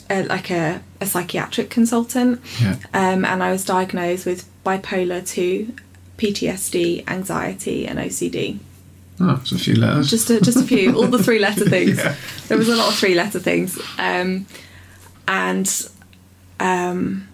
a, 0.10 0.24
like 0.24 0.50
a, 0.50 0.82
a 1.00 1.06
psychiatric 1.06 1.70
consultant 1.70 2.42
Yeah. 2.60 2.78
um, 2.96 3.24
and 3.26 3.44
I 3.44 3.52
was 3.52 3.64
diagnosed 3.64 4.26
with 4.26 4.50
bipolar 4.66 5.26
2, 5.28 5.72
PTSD, 6.18 7.08
anxiety, 7.08 7.88
and 7.88 8.00
OCD. 8.00 8.60
Oh, 9.20 9.40
it's 9.42 9.52
a 9.52 9.58
few 9.58 9.76
letters. 9.76 10.10
Just 10.10 10.30
a, 10.30 10.40
just 10.40 10.58
a 10.58 10.64
few, 10.64 10.96
all 10.96 11.08
the 11.08 11.22
three 11.22 11.40
letter 11.40 11.66
things. 11.70 11.98
Yeah. 11.98 12.16
There 12.48 12.58
was 12.58 12.70
a 12.70 12.76
lot 12.76 12.90
of 12.90 12.96
three 12.96 13.16
letter 13.16 13.40
things. 13.40 13.80
Um, 13.98 14.46
and 15.28 15.90
um, 16.60 17.28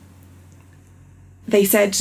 they 1.47 1.65
said, 1.65 1.97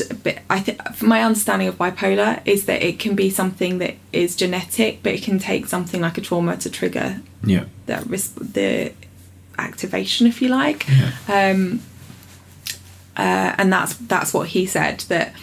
I 0.49 0.61
think 0.61 1.03
my 1.03 1.23
understanding 1.23 1.69
of 1.69 1.77
bipolar 1.77 2.41
is 2.45 2.67
that 2.67 2.83
it 2.83 2.99
can 2.99 3.17
be 3.17 3.29
something 3.29 3.79
that 3.79 3.97
is 4.13 4.37
genetic, 4.37 5.03
but 5.03 5.15
it 5.15 5.23
can 5.23 5.39
take 5.39 5.67
something 5.67 6.01
like 6.01 6.17
a 6.17 6.21
trauma 6.21 6.57
to 6.59 6.71
trigger 6.71 7.21
yeah. 7.43 7.65
the 7.87 8.05
res- 8.07 8.35
the 8.35 8.93
activation, 9.59 10.27
if 10.27 10.41
you 10.41 10.49
like. 10.49 10.87
Yeah. 10.89 11.13
Um, 11.29 11.81
uh, 13.17 13.55
and 13.59 13.73
that's 13.73 13.95
that's 13.97 14.33
what 14.33 14.49
he 14.49 14.65
said 14.65 15.01
that 15.09 15.35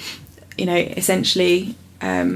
you 0.60 0.66
know 0.66 0.76
essentially 1.02 1.76
um, 2.02 2.30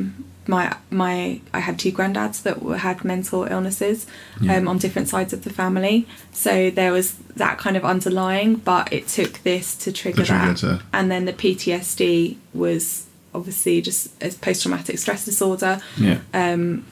my 0.47 0.76
my 1.03 1.39
I 1.53 1.59
had 1.67 1.76
two 1.80 1.91
granddads 1.91 2.38
that 2.43 2.61
were, 2.63 2.78
had 2.78 2.97
mental 3.05 3.41
illnesses 3.55 4.05
Yeah. 4.41 4.57
um, 4.57 4.67
on 4.67 4.78
different 4.78 5.07
sides 5.09 5.32
of 5.34 5.43
the 5.43 5.49
family, 5.61 6.05
so 6.32 6.51
there 6.80 6.91
was 6.91 7.07
that 7.43 7.55
kind 7.57 7.76
of 7.78 7.84
underlying, 7.86 8.55
but 8.55 8.86
it 8.91 9.07
took 9.07 9.34
this 9.43 9.76
to 9.84 9.91
trigger, 9.91 10.26
trigger 10.26 10.53
that, 10.53 10.57
to- 10.57 10.82
and 10.97 11.05
then 11.11 11.24
the 11.26 11.34
PTSD 11.34 12.38
was 12.53 13.05
obviously 13.34 13.82
just 13.82 14.01
as 14.21 14.36
post 14.36 14.61
traumatic 14.63 14.97
stress 14.99 15.26
disorder 15.26 15.80
Yeah. 15.97 16.19
um, 16.34 16.86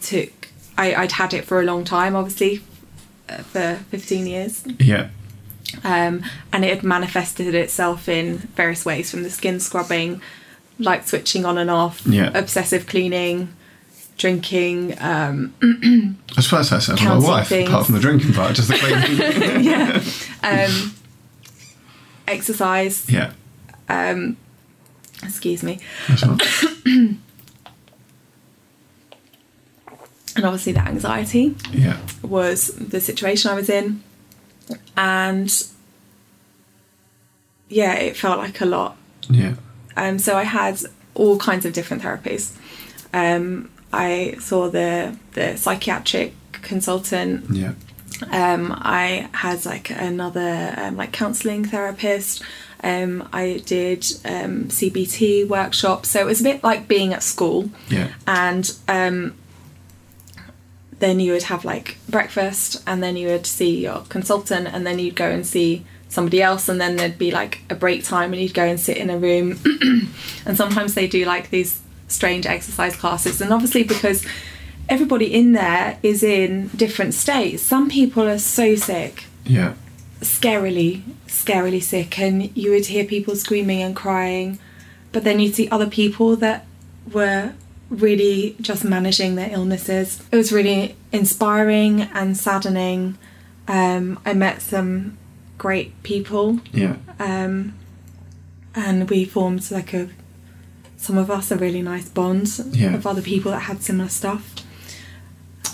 took 0.00 0.48
I, 0.78 0.94
I'd 0.94 1.12
had 1.12 1.34
it 1.34 1.44
for 1.44 1.60
a 1.60 1.64
long 1.64 1.84
time, 1.84 2.16
obviously, 2.16 2.62
uh, 3.28 3.38
for 3.52 3.76
15 3.90 4.26
years. 4.26 4.64
yeah. 4.78 5.08
Um, 5.84 6.24
and 6.52 6.64
it 6.64 6.70
had 6.74 6.82
manifested 6.82 7.54
itself 7.54 8.08
in 8.08 8.38
various 8.56 8.84
ways 8.84 9.10
from 9.10 9.22
the 9.22 9.30
skin 9.30 9.60
scrubbing, 9.60 10.20
light 10.82 11.08
switching 11.08 11.44
on 11.44 11.58
and 11.58 11.70
off, 11.70 12.02
Yeah. 12.06 12.30
obsessive 12.36 12.86
cleaning, 12.86 13.48
drinking, 14.18 14.94
um, 15.00 15.52
I 16.36 16.40
suppose 16.40 16.70
that 16.70 16.82
sounds 16.82 17.00
like 17.00 17.08
my 17.08 17.16
wife, 17.18 17.48
things. 17.48 17.68
apart 17.68 17.86
from 17.86 17.94
the 17.94 18.00
drinking 18.00 18.32
part, 18.34 18.54
just 18.54 18.68
the 18.68 18.74
cleaning. 18.74 19.64
yeah, 19.64 20.02
um, 20.42 20.94
exercise, 22.28 23.08
yeah. 23.10 23.32
Um, 23.88 24.36
excuse 25.22 25.62
me, 25.62 25.78
That's 26.08 26.22
and 30.36 30.44
obviously 30.44 30.72
the 30.72 30.80
anxiety. 30.80 31.54
Yeah. 31.72 31.98
was 32.22 32.68
the 32.76 33.00
situation 33.00 33.50
I 33.50 33.54
was 33.54 33.68
in, 33.68 34.02
and 34.96 35.52
yeah, 37.68 37.94
it 37.94 38.16
felt 38.16 38.38
like 38.38 38.60
a 38.60 38.66
lot. 38.66 38.96
Yeah. 39.28 39.54
Um, 39.96 40.18
so 40.18 40.36
I 40.36 40.44
had 40.44 40.80
all 41.14 41.38
kinds 41.38 41.64
of 41.66 41.72
different 41.72 42.02
therapies. 42.02 42.56
Um, 43.12 43.70
I 43.92 44.36
saw 44.40 44.68
the 44.68 45.16
the 45.34 45.56
psychiatric 45.56 46.34
consultant. 46.62 47.44
Yeah. 47.50 47.72
Um, 48.30 48.72
I 48.76 49.28
had 49.32 49.64
like 49.66 49.90
another 49.90 50.74
um, 50.76 50.96
like 50.96 51.12
counselling 51.12 51.64
therapist. 51.64 52.42
Um, 52.84 53.28
I 53.32 53.62
did 53.66 54.04
um, 54.24 54.64
CBT 54.68 55.46
workshops. 55.48 56.08
So 56.10 56.20
it 56.20 56.26
was 56.26 56.40
a 56.40 56.44
bit 56.44 56.62
like 56.64 56.88
being 56.88 57.12
at 57.14 57.22
school 57.22 57.70
Yeah. 57.88 58.08
and 58.26 58.74
um, 58.88 59.34
then 60.98 61.20
you 61.20 61.32
would 61.32 61.44
have 61.44 61.64
like 61.64 61.96
breakfast 62.08 62.82
and 62.86 63.02
then 63.02 63.16
you 63.16 63.28
would 63.28 63.46
see 63.46 63.80
your 63.82 64.02
consultant 64.08 64.68
and 64.68 64.86
then 64.86 64.98
you'd 64.98 65.16
go 65.16 65.28
and 65.30 65.46
see 65.46 65.84
somebody 66.12 66.42
else 66.42 66.68
and 66.68 66.78
then 66.80 66.96
there'd 66.96 67.16
be 67.18 67.30
like 67.30 67.60
a 67.70 67.74
break 67.74 68.04
time 68.04 68.32
and 68.32 68.40
you'd 68.42 68.52
go 68.54 68.64
and 68.64 68.78
sit 68.78 68.96
in 68.98 69.08
a 69.10 69.16
room 69.18 69.58
and 70.46 70.56
sometimes 70.56 70.94
they 70.94 71.06
do 71.08 71.24
like 71.24 71.48
these 71.50 71.80
strange 72.08 72.44
exercise 72.46 72.94
classes 72.96 73.40
and 73.40 73.50
obviously 73.52 73.82
because 73.82 74.24
everybody 74.88 75.32
in 75.32 75.52
there 75.52 75.98
is 76.02 76.22
in 76.22 76.68
different 76.76 77.14
states 77.14 77.62
some 77.62 77.88
people 77.88 78.28
are 78.28 78.38
so 78.38 78.74
sick 78.74 79.24
Yeah. 79.44 79.72
scarily, 80.20 81.02
scarily 81.26 81.82
sick, 81.82 82.18
and 82.18 82.54
you 82.56 82.70
would 82.70 82.86
hear 82.86 83.04
people 83.04 83.34
screaming 83.34 83.82
and 83.82 83.96
crying, 83.96 84.58
but 85.12 85.24
then 85.24 85.40
you'd 85.40 85.54
see 85.54 85.68
other 85.70 85.88
people 85.88 86.36
that 86.36 86.64
were 87.10 87.52
really 87.90 88.54
just 88.60 88.84
managing 88.84 89.34
their 89.34 89.50
illnesses. 89.50 90.22
It 90.30 90.36
was 90.36 90.52
really 90.52 90.94
inspiring 91.10 92.02
and 92.14 92.36
saddening. 92.36 93.18
Um, 93.66 94.18
I 94.24 94.32
met 94.34 94.62
some 94.62 95.18
great 95.62 95.90
people, 96.02 96.58
Yeah. 96.72 96.96
um, 97.20 97.74
and 98.74 99.08
we 99.08 99.24
formed 99.24 99.70
like 99.70 99.94
a 99.94 100.08
some 100.96 101.16
of 101.18 101.30
us 101.30 101.50
a 101.52 101.56
really 101.56 101.82
nice 101.82 102.08
bond 102.08 102.48
Yeah. 102.72 102.94
of 102.94 103.06
other 103.06 103.22
people 103.22 103.50
that 103.52 103.60
had 103.70 103.82
similar 103.82 104.08
stuff. 104.08 104.42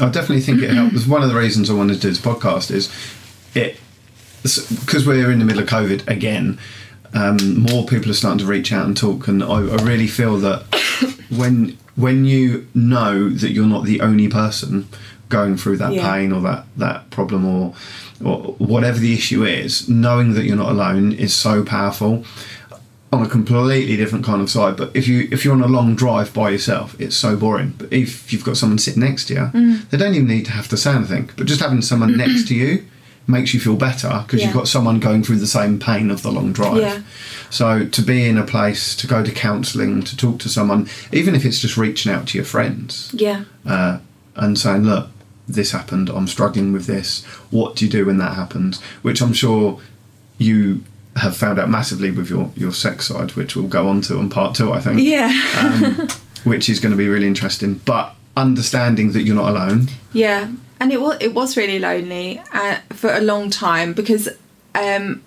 I 0.00 0.08
definitely 0.10 0.40
think 0.42 0.62
it 0.62 0.70
helps. 0.70 1.06
One 1.06 1.22
of 1.22 1.28
the 1.30 1.34
reasons 1.44 1.68
I 1.70 1.74
wanted 1.74 1.94
to 1.96 2.00
do 2.00 2.08
this 2.10 2.20
podcast 2.20 2.70
is 2.70 2.88
it 3.54 3.78
because 4.42 5.06
we're 5.06 5.30
in 5.30 5.38
the 5.38 5.44
middle 5.44 5.62
of 5.62 5.68
COVID 5.68 6.06
again. 6.08 6.58
Um, 7.14 7.38
more 7.60 7.84
people 7.86 8.10
are 8.10 8.14
starting 8.14 8.38
to 8.38 8.46
reach 8.46 8.72
out 8.72 8.84
and 8.86 8.96
talk, 8.96 9.26
and 9.28 9.42
I, 9.42 9.58
I 9.76 9.76
really 9.90 10.06
feel 10.06 10.36
that 10.38 10.62
when 11.30 11.76
when 11.96 12.24
you 12.26 12.66
know 12.74 13.28
that 13.30 13.50
you're 13.52 13.66
not 13.76 13.84
the 13.84 14.00
only 14.02 14.28
person 14.28 14.86
going 15.30 15.56
through 15.58 15.76
that 15.78 15.92
Yeah. 15.92 16.10
pain 16.12 16.32
or 16.32 16.40
that 16.42 16.64
that 16.76 17.10
problem 17.10 17.44
or 17.44 17.74
whatever 18.20 18.98
the 18.98 19.14
issue 19.14 19.44
is, 19.44 19.88
knowing 19.88 20.34
that 20.34 20.44
you're 20.44 20.56
not 20.56 20.70
alone 20.72 21.12
is 21.12 21.34
so 21.34 21.62
powerful 21.64 22.24
on 23.10 23.22
a 23.24 23.28
completely 23.28 23.96
different 23.96 24.24
kind 24.24 24.42
of 24.42 24.50
side. 24.50 24.76
But 24.76 24.94
if 24.94 25.08
you 25.08 25.28
if 25.30 25.44
you're 25.44 25.54
on 25.54 25.62
a 25.62 25.66
long 25.68 25.94
drive 25.94 26.34
by 26.34 26.50
yourself, 26.50 26.94
it's 27.00 27.16
so 27.16 27.36
boring. 27.36 27.74
But 27.78 27.92
if 27.92 28.32
you've 28.32 28.44
got 28.44 28.56
someone 28.56 28.78
sitting 28.78 29.02
next 29.02 29.26
to 29.26 29.34
you, 29.34 29.40
Mm. 29.54 29.88
they 29.90 29.96
don't 29.96 30.14
even 30.14 30.28
need 30.28 30.44
to 30.46 30.52
have 30.52 30.68
to 30.68 30.76
say 30.76 30.92
anything. 30.92 31.30
But 31.36 31.46
just 31.46 31.60
having 31.60 31.80
someone 31.82 32.16
next 32.24 32.48
to 32.48 32.54
you 32.54 32.84
makes 33.26 33.52
you 33.52 33.60
feel 33.60 33.76
better 33.76 34.22
because 34.26 34.42
you've 34.42 34.54
got 34.54 34.68
someone 34.68 34.98
going 35.00 35.22
through 35.22 35.36
the 35.36 35.46
same 35.46 35.78
pain 35.78 36.10
of 36.10 36.22
the 36.22 36.30
long 36.32 36.50
drive. 36.52 36.78
Yeah. 36.78 37.00
So 37.50 37.86
to 37.86 38.02
be 38.02 38.26
in 38.26 38.38
a 38.38 38.44
place, 38.44 38.94
to 38.96 39.06
go 39.06 39.22
to 39.22 39.30
counselling, 39.30 40.02
to 40.04 40.16
talk 40.16 40.38
to 40.40 40.48
someone, 40.48 40.88
even 41.12 41.34
if 41.34 41.44
it's 41.44 41.60
just 41.60 41.76
reaching 41.76 42.10
out 42.10 42.26
to 42.28 42.38
your 42.38 42.44
friends 42.46 43.10
Yeah, 43.12 43.44
uh, 43.66 43.98
and 44.36 44.58
saying, 44.58 44.84
look, 44.84 45.08
this 45.48 45.72
happened, 45.72 46.10
I'm 46.10 46.26
struggling 46.26 46.72
with 46.72 46.86
this, 46.86 47.24
what 47.50 47.74
do 47.76 47.84
you 47.84 47.90
do 47.90 48.06
when 48.06 48.18
that 48.18 48.34
happens? 48.34 48.80
Which 49.02 49.22
I'm 49.22 49.32
sure 49.32 49.80
you 50.36 50.84
have 51.16 51.36
found 51.36 51.58
out 51.58 51.68
massively 51.68 52.10
with 52.10 52.30
your, 52.30 52.50
your 52.54 52.72
sex 52.72 53.08
side, 53.08 53.32
which 53.32 53.56
we'll 53.56 53.66
go 53.66 53.88
on 53.88 54.02
to 54.02 54.18
on 54.18 54.28
part 54.30 54.54
two, 54.54 54.72
I 54.72 54.80
think, 54.80 55.00
yeah, 55.00 55.32
um, 55.58 56.08
which 56.44 56.68
is 56.68 56.78
going 56.80 56.92
to 56.92 56.96
be 56.98 57.08
really 57.08 57.26
interesting. 57.26 57.74
But 57.84 58.14
understanding 58.36 59.12
that 59.12 59.22
you're 59.22 59.34
not 59.34 59.50
alone, 59.50 59.88
Yeah, 60.12 60.52
and 60.80 60.92
it 60.92 61.00
was 61.00 61.16
it 61.20 61.34
was 61.34 61.56
really 61.56 61.78
lonely 61.78 62.40
uh, 62.52 62.76
for 62.90 63.12
a 63.12 63.20
long 63.20 63.50
time 63.50 63.94
because 63.94 64.28
um, 64.74 65.22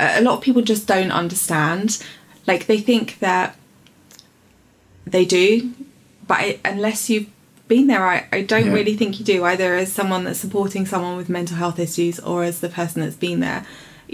a 0.00 0.20
lot 0.20 0.38
of 0.38 0.40
people 0.42 0.62
just 0.62 0.86
don't 0.88 1.12
understand. 1.12 2.02
Like 2.46 2.66
they 2.66 2.78
think 2.78 3.18
that 3.20 3.56
they 5.06 5.24
do, 5.24 5.72
but 6.26 6.40
it, 6.42 6.60
unless 6.64 7.08
you've 7.08 7.28
been 7.74 7.86
there, 7.86 8.04
I, 8.06 8.26
I 8.32 8.42
don't 8.42 8.66
Yeah. 8.66 8.72
really 8.78 8.94
think 9.00 9.18
you 9.18 9.24
do. 9.24 9.44
Either 9.52 9.74
as 9.82 9.90
someone 9.92 10.22
that's 10.24 10.38
supporting 10.46 10.84
someone 10.92 11.16
with 11.16 11.28
mental 11.30 11.56
health 11.56 11.78
issues 11.78 12.18
or 12.20 12.44
as 12.44 12.60
the 12.60 12.68
person 12.68 13.00
that's 13.02 13.16
been 13.16 13.40
there. 13.40 13.64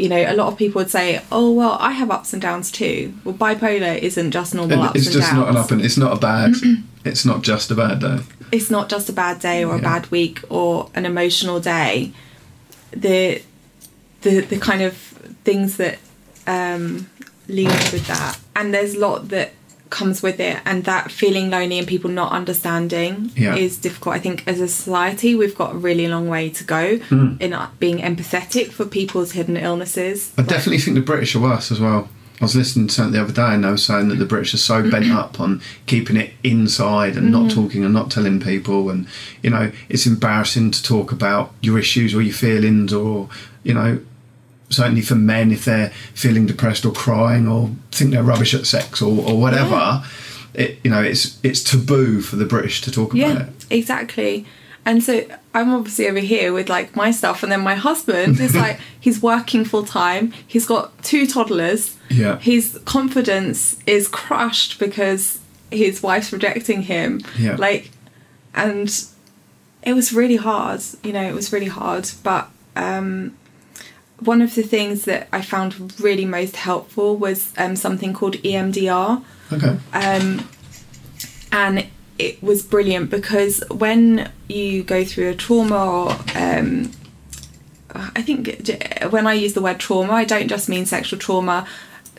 You 0.02 0.08
know, 0.10 0.22
a 0.32 0.36
lot 0.40 0.48
of 0.52 0.58
people 0.58 0.78
would 0.80 0.90
say, 0.90 1.22
"Oh, 1.32 1.50
well, 1.60 1.76
I 1.80 1.92
have 2.00 2.10
ups 2.10 2.32
and 2.34 2.40
downs 2.42 2.70
too." 2.70 3.14
Well, 3.24 3.34
bipolar 3.34 3.98
isn't 3.98 4.30
just 4.30 4.54
normal 4.54 4.78
and 4.78 4.88
ups 4.88 4.96
it's 4.98 5.06
and 5.06 5.14
just 5.14 5.28
downs. 5.32 5.38
not 5.40 5.48
an 5.48 5.56
up 5.56 5.70
and 5.72 5.80
it's 5.86 5.96
not 5.96 6.12
a 6.16 6.20
bad 6.20 6.52
It's 7.10 7.24
not 7.24 7.40
just 7.42 7.70
a 7.70 7.74
bad 7.74 8.00
day. 8.00 8.18
it's 8.52 8.70
not 8.70 8.88
just 8.90 9.08
a 9.08 9.12
bad 9.12 9.36
day 9.40 9.64
or 9.64 9.74
a 9.76 9.78
bad 9.92 10.10
week 10.10 10.36
or 10.50 10.90
an 10.94 11.04
emotional 11.06 11.58
day. 11.60 12.12
The 12.90 13.40
the 14.22 14.40
the 14.52 14.58
kind 14.58 14.82
of 14.82 14.94
things 15.48 15.76
that 15.78 15.98
um, 16.46 17.08
lead 17.48 17.68
with 17.92 18.06
that, 18.08 18.38
and 18.54 18.74
there's 18.74 18.94
a 18.94 18.98
lot 18.98 19.28
that 19.30 19.48
comes 19.90 20.22
with 20.22 20.40
it, 20.40 20.58
and 20.64 20.84
that 20.84 21.10
feeling 21.10 21.50
lonely 21.50 21.78
and 21.78 21.86
people 21.86 22.10
not 22.10 22.32
understanding 22.32 23.30
Yeah. 23.36 23.54
is 23.54 23.76
difficult. 23.76 24.14
I 24.16 24.18
think 24.18 24.42
as 24.46 24.60
a 24.60 24.68
society, 24.68 25.34
we've 25.34 25.54
got 25.56 25.74
a 25.74 25.78
really 25.78 26.08
long 26.08 26.28
way 26.28 26.48
to 26.50 26.64
go 26.64 26.98
Hmm. 27.08 27.34
in 27.40 27.56
being 27.78 27.98
empathetic 27.98 28.72
for 28.72 28.84
people's 28.84 29.32
hidden 29.32 29.56
illnesses. 29.56 30.30
I 30.38 30.42
definitely 30.42 30.78
think 30.78 30.94
the 30.96 31.00
British 31.02 31.34
are 31.34 31.40
worse 31.40 31.70
as 31.70 31.80
well. 31.80 32.08
I 32.40 32.44
was 32.44 32.54
listening 32.54 32.88
to 32.88 32.94
something 32.94 33.14
the 33.14 33.22
other 33.22 33.32
day 33.32 33.54
and 33.54 33.64
they 33.64 33.70
were 33.70 33.78
saying 33.78 34.08
that 34.10 34.18
the 34.18 34.26
British 34.26 34.52
are 34.52 34.58
so 34.58 34.82
bent 34.90 35.10
up 35.10 35.40
on 35.40 35.62
keeping 35.86 36.16
it 36.18 36.32
inside 36.44 37.16
and 37.16 37.32
not 37.32 37.50
talking 37.50 37.82
and 37.82 37.94
not 37.94 38.10
telling 38.10 38.40
people 38.40 38.90
and 38.90 39.06
you 39.42 39.48
know, 39.48 39.70
it's 39.88 40.04
embarrassing 40.06 40.70
to 40.72 40.82
talk 40.82 41.12
about 41.12 41.52
your 41.62 41.78
issues 41.78 42.14
or 42.14 42.20
your 42.20 42.34
feelings 42.34 42.92
or, 42.92 43.30
you 43.62 43.72
know, 43.72 43.98
certainly 44.70 45.00
for 45.02 45.14
men 45.14 45.50
if 45.52 45.64
they're 45.64 45.90
feeling 46.14 46.46
depressed 46.46 46.84
or 46.84 46.92
crying 46.92 47.46
or 47.48 47.70
think 47.92 48.10
they're 48.10 48.22
rubbish 48.22 48.54
at 48.54 48.66
sex 48.66 49.00
or, 49.00 49.08
or 49.28 49.38
whatever. 49.40 50.02
It 50.54 50.78
you 50.82 50.90
know, 50.90 51.02
it's 51.02 51.38
it's 51.42 51.62
taboo 51.62 52.20
for 52.22 52.36
the 52.36 52.46
British 52.46 52.80
to 52.82 52.90
talk 52.90 53.10
about 53.12 53.18
Yeah, 53.18 53.42
it. 53.46 53.66
exactly. 53.70 54.46
And 54.84 55.02
so 55.02 55.24
I'm 55.52 55.74
obviously 55.74 56.08
over 56.08 56.20
here 56.20 56.52
with 56.52 56.68
like 56.68 56.94
my 56.94 57.10
stuff, 57.10 57.42
and 57.42 57.50
then 57.50 57.60
my 57.60 57.74
husband 57.74 58.38
is 58.40 58.54
like 58.64 58.78
he's 59.00 59.20
working 59.20 59.64
full 59.64 59.84
time. 59.84 60.32
He's 60.46 60.64
got 60.66 61.02
two 61.02 61.26
toddlers. 61.26 61.96
Yeah. 62.08 62.38
His 62.38 62.78
confidence 62.84 63.76
is 63.86 64.06
crushed 64.08 64.78
because 64.78 65.40
his 65.72 66.02
wife's 66.02 66.32
rejecting 66.32 66.82
him. 66.82 67.20
Yeah. 67.36 67.56
Like, 67.56 67.90
and 68.54 68.88
it 69.82 69.92
was 69.94 70.12
really 70.12 70.36
hard. 70.36 70.80
You 71.02 71.12
know, 71.12 71.22
it 71.24 71.34
was 71.34 71.52
really 71.52 71.66
hard. 71.66 72.08
But 72.22 72.48
um, 72.76 73.36
one 74.20 74.40
of 74.40 74.54
the 74.54 74.62
things 74.62 75.04
that 75.04 75.28
I 75.32 75.42
found 75.42 76.00
really 76.00 76.24
most 76.24 76.56
helpful 76.56 77.16
was 77.16 77.52
um, 77.58 77.76
something 77.76 78.14
called 78.14 78.34
EMDR 78.36 79.22
Okay. 79.52 79.76
um, 79.92 80.48
and 81.52 81.86
it 82.18 82.42
was 82.42 82.62
brilliant 82.62 83.10
because 83.10 83.62
when 83.70 84.30
you 84.48 84.82
go 84.82 85.04
through 85.04 85.28
a 85.30 85.34
trauma 85.34 85.76
or 85.76 86.10
um, 86.34 86.90
I 87.94 88.22
think 88.22 88.68
when 89.10 89.26
I 89.26 89.34
use 89.34 89.54
the 89.54 89.62
word 89.62 89.78
trauma, 89.78 90.12
I 90.12 90.24
don't 90.24 90.48
just 90.48 90.68
mean 90.68 90.84
sexual 90.86 91.18
trauma. 91.18 91.66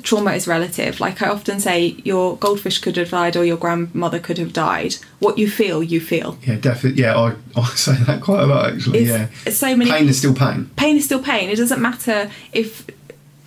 Trauma 0.03 0.33
is 0.33 0.47
relative. 0.47 0.99
Like 0.99 1.21
I 1.21 1.29
often 1.29 1.59
say, 1.59 1.95
your 2.03 2.37
goldfish 2.37 2.79
could 2.79 2.97
have 2.97 3.09
died 3.09 3.35
or 3.35 3.43
your 3.43 3.57
grandmother 3.57 4.19
could 4.19 4.37
have 4.37 4.53
died. 4.53 4.95
What 5.19 5.37
you 5.37 5.49
feel, 5.49 5.83
you 5.83 5.99
feel. 5.99 6.37
Yeah, 6.43 6.55
definitely. 6.55 7.01
Yeah, 7.01 7.17
I, 7.17 7.35
I 7.59 7.65
say 7.75 7.95
that 8.05 8.21
quite 8.21 8.43
a 8.43 8.45
lot 8.45 8.73
actually. 8.73 8.99
It's, 8.99 9.09
yeah. 9.09 9.27
it's 9.45 9.57
so 9.57 9.75
many 9.75 9.91
Pain 9.91 10.07
is 10.07 10.17
still 10.17 10.33
pain. 10.33 10.69
pain 10.75 10.97
is 10.97 11.05
still 11.05 11.21
pain. 11.21 11.49
It 11.49 11.57
doesn't 11.57 11.81
matter 11.81 12.29
if 12.53 12.87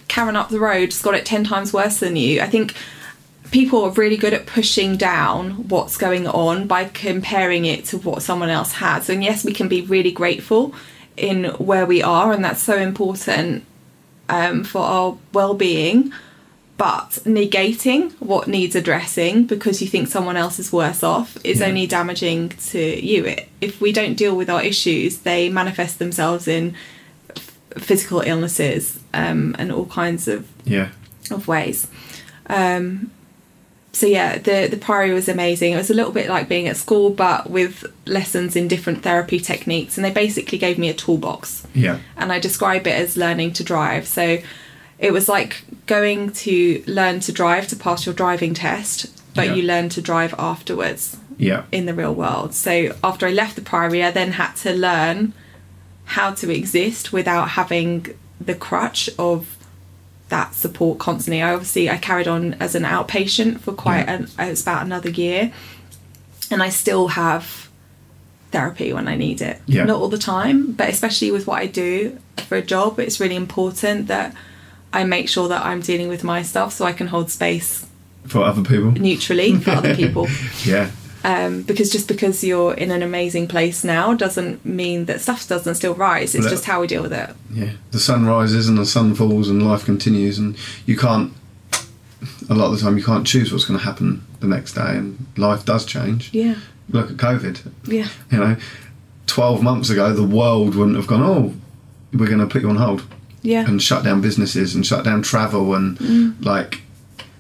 Karen 0.09 0.36
up 0.36 0.48
the 0.48 0.61
road's 0.61 1.01
got 1.01 1.14
it 1.14 1.24
10 1.24 1.44
times 1.44 1.72
worse 1.72 2.01
than 2.01 2.16
you. 2.16 2.40
I 2.40 2.46
think 2.46 2.74
people 3.51 3.84
are 3.84 3.90
really 3.90 4.16
good 4.16 4.34
at 4.34 4.46
pushing 4.46 4.96
down 4.96 5.68
what's 5.68 5.96
going 5.96 6.26
on 6.26 6.66
by 6.66 6.84
comparing 6.84 7.64
it 7.64 7.84
to 7.86 7.98
what 7.98 8.22
someone 8.22 8.48
else 8.48 8.72
has. 8.72 9.09
And 9.09 9.22
yes, 9.22 9.44
we 9.44 9.53
can 9.53 9.68
be 9.68 9.82
really 9.82 10.12
grateful 10.12 10.74
in 11.16 11.44
where 11.44 11.86
we 11.86 12.03
are, 12.03 12.32
and 12.32 12.44
that's 12.44 12.62
so 12.62 12.76
important 12.76 13.64
um, 14.28 14.64
for 14.64 14.80
our 14.80 15.18
well 15.32 15.55
being. 15.55 16.12
But 16.80 17.10
negating 17.26 18.12
what 18.20 18.48
needs 18.48 18.74
addressing 18.74 19.44
because 19.44 19.82
you 19.82 19.88
think 19.88 20.08
someone 20.08 20.38
else 20.38 20.58
is 20.58 20.72
worse 20.72 21.02
off 21.02 21.36
is 21.44 21.60
Yeah. 21.60 21.66
only 21.66 21.86
damaging 21.86 22.52
to 22.70 22.80
you. 23.10 23.36
If 23.60 23.82
we 23.82 23.92
don't 23.92 24.14
deal 24.14 24.34
with 24.34 24.48
our 24.48 24.62
issues, 24.72 25.18
they 25.18 25.50
manifest 25.50 25.98
themselves 25.98 26.48
in 26.48 26.74
physical 27.76 28.20
illnesses 28.22 28.98
um, 29.12 29.54
and 29.58 29.70
all 29.70 29.84
kinds 29.86 30.26
of 30.26 30.46
Yeah. 30.64 30.88
of 31.30 31.46
ways. 31.46 31.86
Um, 32.46 33.10
so 33.92 34.06
yeah, 34.06 34.38
the 34.38 34.66
the 34.70 34.78
Priory 34.78 35.12
was 35.12 35.28
amazing. 35.28 35.74
It 35.74 35.76
was 35.76 35.90
a 35.90 35.94
little 36.00 36.12
bit 36.12 36.28
like 36.30 36.48
being 36.48 36.66
at 36.66 36.78
school, 36.78 37.10
but 37.10 37.50
with 37.50 37.84
lessons 38.06 38.56
in 38.56 38.68
different 38.68 39.02
therapy 39.02 39.38
techniques, 39.38 39.98
and 39.98 40.04
they 40.04 40.10
basically 40.24 40.56
gave 40.56 40.78
me 40.78 40.88
a 40.88 40.94
toolbox, 40.94 41.64
Yeah. 41.74 41.98
and 42.16 42.32
I 42.32 42.38
describe 42.38 42.86
it 42.86 42.94
as 43.04 43.18
learning 43.18 43.52
to 43.58 43.62
drive. 43.64 44.08
So 44.08 44.38
it 45.01 45.12
was 45.12 45.28
like 45.28 45.62
going 45.86 46.30
to 46.30 46.82
learn 46.86 47.18
to 47.20 47.32
drive 47.32 47.66
to 47.68 47.76
pass 47.76 48.07
your 48.07 48.14
driving 48.14 48.55
test, 48.55 49.07
but 49.34 49.46
Yeah. 49.48 49.55
you 49.55 49.62
learn 49.62 49.88
to 49.90 50.01
drive 50.03 50.34
afterwards 50.38 51.16
Yeah. 51.38 51.62
in 51.72 51.86
the 51.86 51.94
real 51.94 52.14
world. 52.14 52.55
So 52.55 52.94
after 53.03 53.26
I 53.26 53.30
left 53.32 53.57
the 53.57 53.62
Priory, 53.62 54.05
I 54.05 54.11
then 54.12 54.32
had 54.32 54.53
to 54.57 54.72
learn 54.72 55.32
how 56.05 56.32
to 56.32 56.51
exist 56.55 57.12
without 57.12 57.51
having 57.51 58.07
the 58.40 58.55
crutch 58.55 59.09
of 59.18 59.57
that 60.28 60.55
support 60.55 60.98
constantly. 60.98 61.42
I 61.42 61.53
obviously 61.55 61.88
I 61.90 61.96
carried 61.96 62.28
on 62.28 62.55
as 62.61 62.74
an 62.74 62.84
outpatient 62.84 63.61
for 63.61 63.72
quite 63.72 64.07
Yeah. 64.07 64.12
an 64.14 64.28
it 64.38 64.51
was 64.51 64.62
about 64.62 64.84
another 64.84 65.11
year, 65.11 65.51
and 66.51 66.62
I 66.62 66.68
still 66.68 67.09
have 67.09 67.68
therapy 68.53 68.92
when 68.92 69.09
I 69.09 69.16
need 69.16 69.40
it. 69.40 69.61
Yeah. 69.66 69.84
Not 69.84 69.96
all 70.01 70.09
the 70.09 70.18
time, 70.18 70.72
but 70.72 70.88
especially 70.88 71.30
with 71.30 71.46
what 71.46 71.61
I 71.62 71.66
do 71.66 72.18
for 72.48 72.57
a 72.57 72.62
job, 72.62 72.98
it's 73.01 73.18
really 73.20 73.36
important 73.36 74.09
that 74.09 74.34
I 74.93 75.05
make 75.05 75.28
sure 75.28 75.49
that 75.49 75.64
I'm 75.64 75.80
dealing 75.80 76.09
with 76.09 76.24
my 76.24 76.43
stuff 76.43 76.72
so 76.72 76.84
I 76.84 76.93
can 76.93 77.07
hold 77.09 77.30
space 77.30 77.86
For 78.26 78.43
other 78.43 78.62
people. 78.62 78.93
neutrally 78.93 79.57
for 79.57 79.70
other 79.72 79.95
people 79.95 80.26
Yeah. 80.64 80.91
um, 81.24 81.62
because 81.62 81.91
just 81.93 82.09
because 82.09 82.43
you're 82.43 82.74
in 82.74 82.91
an 82.91 83.03
amazing 83.03 83.47
place 83.49 83.84
now 83.84 84.14
doesn't 84.14 84.64
mean 84.64 85.05
that 85.07 85.20
stuff 85.20 85.47
doesn't 85.47 85.76
still 85.76 85.95
rise. 85.95 86.34
It's 86.34 86.45
Well, 86.45 86.51
just 86.55 86.64
how 86.64 86.80
we 86.80 86.86
deal 86.86 87.03
with 87.03 87.12
it. 87.12 87.30
Yeah. 87.53 87.72
The 87.93 88.01
sun 88.01 88.26
rises 88.26 88.68
and 88.68 88.78
the 88.78 88.86
sun 88.86 89.14
falls 89.14 89.49
and 89.49 89.62
life 89.62 89.84
continues 89.84 90.38
and 90.38 90.57
you 90.86 90.97
can't 90.97 91.32
a 92.51 92.55
lot 92.55 92.66
of 92.66 92.72
the 92.72 92.78
time 92.84 92.99
you 92.99 93.05
can't 93.05 93.26
choose 93.26 93.51
what's 93.53 93.64
going 93.64 93.78
to 93.78 93.84
happen 93.84 94.24
the 94.41 94.47
next 94.47 94.74
day 94.74 94.97
and 94.97 95.24
life 95.36 95.64
does 95.64 95.86
change. 95.86 96.30
Yeah, 96.32 96.57
Look 96.91 97.11
at 97.11 97.16
COVID. 97.16 97.61
yeah, 97.86 98.09
You 98.30 98.38
know, 98.38 98.57
12 99.26 99.62
months 99.62 99.88
ago 99.91 100.12
the 100.12 100.24
world 100.24 100.74
wouldn't 100.74 100.97
have 100.97 101.07
gone, 101.07 101.22
"Oh, 101.22 101.55
we're 102.12 102.26
going 102.26 102.41
to 102.41 102.47
put 102.47 102.62
you 102.62 102.68
on 102.68 102.76
hold." 102.76 103.05
Yeah, 103.43 103.66
and 103.68 103.82
shut 103.82 104.05
down 104.05 104.20
businesses 104.20 104.74
and 104.74 104.84
shut 104.86 105.05
down 105.05 105.22
travel 105.22 105.74
and 105.74 105.99
Mm. 105.99 106.45
like 106.45 106.82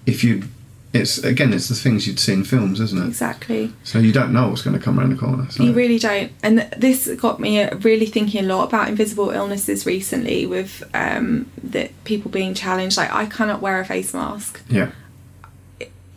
if 0.06 0.24
you 0.24 0.44
it's 0.92 1.18
again 1.18 1.52
it's 1.52 1.68
the 1.68 1.74
things 1.76 2.06
you'd 2.06 2.18
see 2.18 2.32
in 2.32 2.42
films 2.42 2.80
isn't 2.80 2.98
it 3.00 3.06
exactly. 3.06 3.72
so 3.84 3.98
you 4.00 4.10
don't 4.12 4.32
know 4.32 4.48
what's 4.48 4.62
going 4.62 4.76
to 4.76 4.82
come 4.82 4.98
around 4.98 5.10
the 5.10 5.16
corner 5.16 5.48
so 5.50 5.62
You 5.62 5.72
really 5.72 6.00
don't. 6.00 6.32
And 6.42 6.58
th- 6.58 6.72
this 6.78 7.06
got 7.20 7.38
me 7.38 7.62
uh, 7.62 7.76
really 7.78 8.06
thinking 8.06 8.44
a 8.44 8.48
lot 8.48 8.64
about 8.68 8.88
invisible 8.88 9.30
illnesses 9.30 9.86
recently 9.86 10.46
with 10.46 10.82
um, 10.92 11.46
that 11.62 11.90
people 12.04 12.28
being 12.30 12.54
challenged. 12.54 12.96
Like, 12.96 13.12
I 13.12 13.26
cannot 13.26 13.60
wear 13.62 13.78
a 13.78 13.84
face 13.84 14.12
mask. 14.12 14.60
yeah 14.68 14.90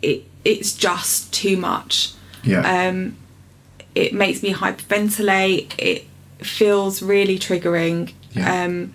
It 0.02 0.24
It's 0.44 0.74
just 0.74 1.32
too 1.32 1.56
much. 1.56 2.12
yeah 2.42 2.88
um, 2.88 3.16
it 3.94 4.12
makes 4.12 4.42
me 4.42 4.52
hyperventilate. 4.52 5.72
It 5.78 6.06
feels 6.38 7.00
really 7.00 7.38
triggering. 7.38 8.12
Yeah. 8.32 8.64
Um, 8.64 8.92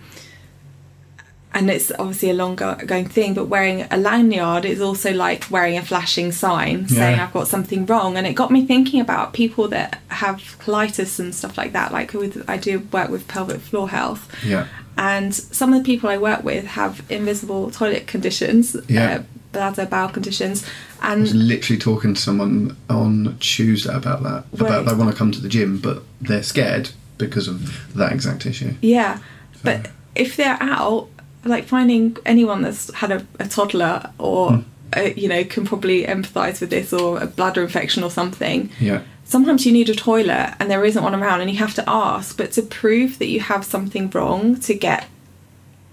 and 1.52 1.68
it's 1.70 1.90
obviously 1.98 2.30
a 2.30 2.34
long 2.34 2.54
go- 2.56 2.76
going 2.86 3.08
thing, 3.08 3.34
but 3.34 3.46
wearing 3.46 3.86
a 3.90 3.96
lanyard 3.96 4.64
is 4.64 4.80
also 4.80 5.12
like 5.12 5.46
wearing 5.50 5.76
a 5.76 5.82
flashing 5.82 6.30
sign 6.32 6.86
saying 6.88 7.16
Yeah. 7.16 7.24
I've 7.24 7.32
got 7.32 7.48
something 7.48 7.86
wrong. 7.86 8.16
And 8.16 8.26
it 8.26 8.34
got 8.34 8.50
me 8.52 8.64
thinking 8.66 9.00
about 9.00 9.32
people 9.32 9.66
that 9.68 10.00
have 10.08 10.36
colitis 10.60 11.18
and 11.18 11.34
stuff 11.34 11.58
like 11.58 11.72
that. 11.72 11.92
Like 11.92 12.12
with 12.12 12.48
I 12.48 12.56
do 12.56 12.80
work 12.92 13.10
with 13.10 13.26
pelvic 13.28 13.60
floor 13.60 13.88
health, 13.88 14.28
yeah 14.44 14.66
and 14.96 15.34
some 15.34 15.72
of 15.72 15.82
the 15.82 15.84
people 15.86 16.10
I 16.10 16.18
work 16.18 16.44
with 16.44 16.64
have 16.66 17.02
invisible 17.08 17.70
toilet 17.70 18.06
conditions, 18.06 18.76
Yeah. 18.86 19.20
uh, 19.20 19.22
bladder 19.52 19.86
bowel 19.86 20.10
conditions, 20.10 20.64
I 21.00 21.14
was 21.16 21.30
and 21.32 21.48
literally 21.48 21.78
talking 21.80 22.12
to 22.14 22.20
someone 22.20 22.76
on 22.90 23.36
Tuesday 23.40 23.94
about 23.94 24.22
that 24.24 24.44
about 24.52 24.84
they 24.86 24.92
want 24.94 25.10
to 25.10 25.16
come 25.16 25.32
to 25.32 25.40
the 25.40 25.48
gym 25.48 25.78
but 25.78 26.02
they're 26.20 26.42
scared 26.42 26.90
because 27.18 27.48
of 27.48 27.94
that 27.96 28.12
exact 28.12 28.46
issue 28.46 28.74
Yeah, 28.82 29.18
but 29.64 29.90
if 30.14 30.36
they're 30.36 30.58
out, 30.60 31.08
like 31.44 31.64
finding 31.66 32.16
anyone 32.26 32.62
that's 32.62 32.92
had 32.94 33.10
a, 33.10 33.26
a 33.38 33.46
toddler 33.48 34.10
or 34.18 34.62
uh, 34.96 35.00
you 35.16 35.28
know 35.28 35.42
can 35.44 35.64
probably 35.64 36.04
empathise 36.04 36.60
with 36.60 36.70
this 36.70 36.92
or 36.92 37.18
a 37.22 37.26
bladder 37.26 37.62
infection 37.62 38.02
or 38.02 38.10
something. 38.10 38.70
yeah 38.80 39.02
Sometimes 39.24 39.64
you 39.64 39.72
need 39.72 39.88
a 39.88 39.94
toilet 39.94 40.54
and 40.58 40.68
there 40.68 40.84
isn't 40.84 41.04
one 41.04 41.14
around, 41.14 41.40
and 41.40 41.48
you 41.48 41.56
have 41.58 41.74
to 41.74 41.84
ask. 41.88 42.36
But 42.36 42.50
to 42.52 42.62
prove 42.62 43.20
that 43.20 43.28
you 43.28 43.38
have 43.38 43.64
something 43.64 44.10
wrong, 44.10 44.56
to 44.60 44.74
get 44.74 45.06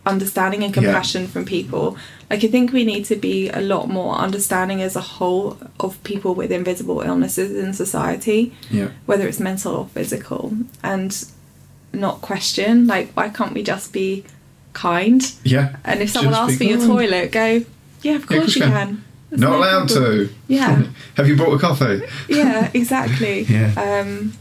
understanding 0.05 0.63
and 0.63 0.75
Yeah. 0.75 0.81
compassion 0.81 1.27
from 1.27 1.45
people, 1.45 1.97
like 2.29 2.43
I 2.43 2.47
think 2.47 2.71
we 2.71 2.83
need 2.85 3.05
to 3.05 3.15
be 3.15 3.49
a 3.49 3.59
lot 3.61 3.89
more 3.89 4.15
understanding 4.15 4.81
as 4.81 4.95
a 4.95 5.01
whole 5.01 5.57
of 5.79 6.01
people 6.03 6.33
with 6.33 6.51
invisible 6.51 7.01
illnesses 7.01 7.51
in 7.63 7.73
society 7.73 8.53
yeah 8.71 8.89
whether 9.05 9.27
it's 9.27 9.39
mental 9.39 9.75
or 9.75 9.85
physical, 9.93 10.53
and 10.83 11.25
not 11.93 12.21
question 12.21 12.87
like 12.87 13.11
why 13.13 13.29
can't 13.29 13.53
we 13.53 13.63
just 13.63 13.93
be 13.93 14.23
kind? 14.77 15.21
yeah 15.43 15.75
And 15.83 16.01
if 16.01 16.09
someone 16.11 16.33
asks 16.33 16.57
for 16.57 16.63
your 16.63 16.79
toilet, 16.79 17.31
go, 17.31 17.45
yeah, 17.45 17.55
of 17.61 17.65
Yeah, 18.03 18.17
course 18.19 18.39
course 18.39 18.55
you 18.55 18.61
can. 18.63 18.71
can. 18.71 19.03
Not 19.31 19.39
no 19.39 19.57
allowed 19.57 19.89
problem. 19.89 20.27
to. 20.29 20.33
Yeah. 20.47 20.83
Have 21.17 21.27
you 21.27 21.35
brought 21.35 21.53
a 21.53 21.59
coffee? 21.59 22.01
Yeah, 22.29 22.71
exactly. 22.73 23.41
Yeah. 23.49 23.73
Um, 23.75 24.33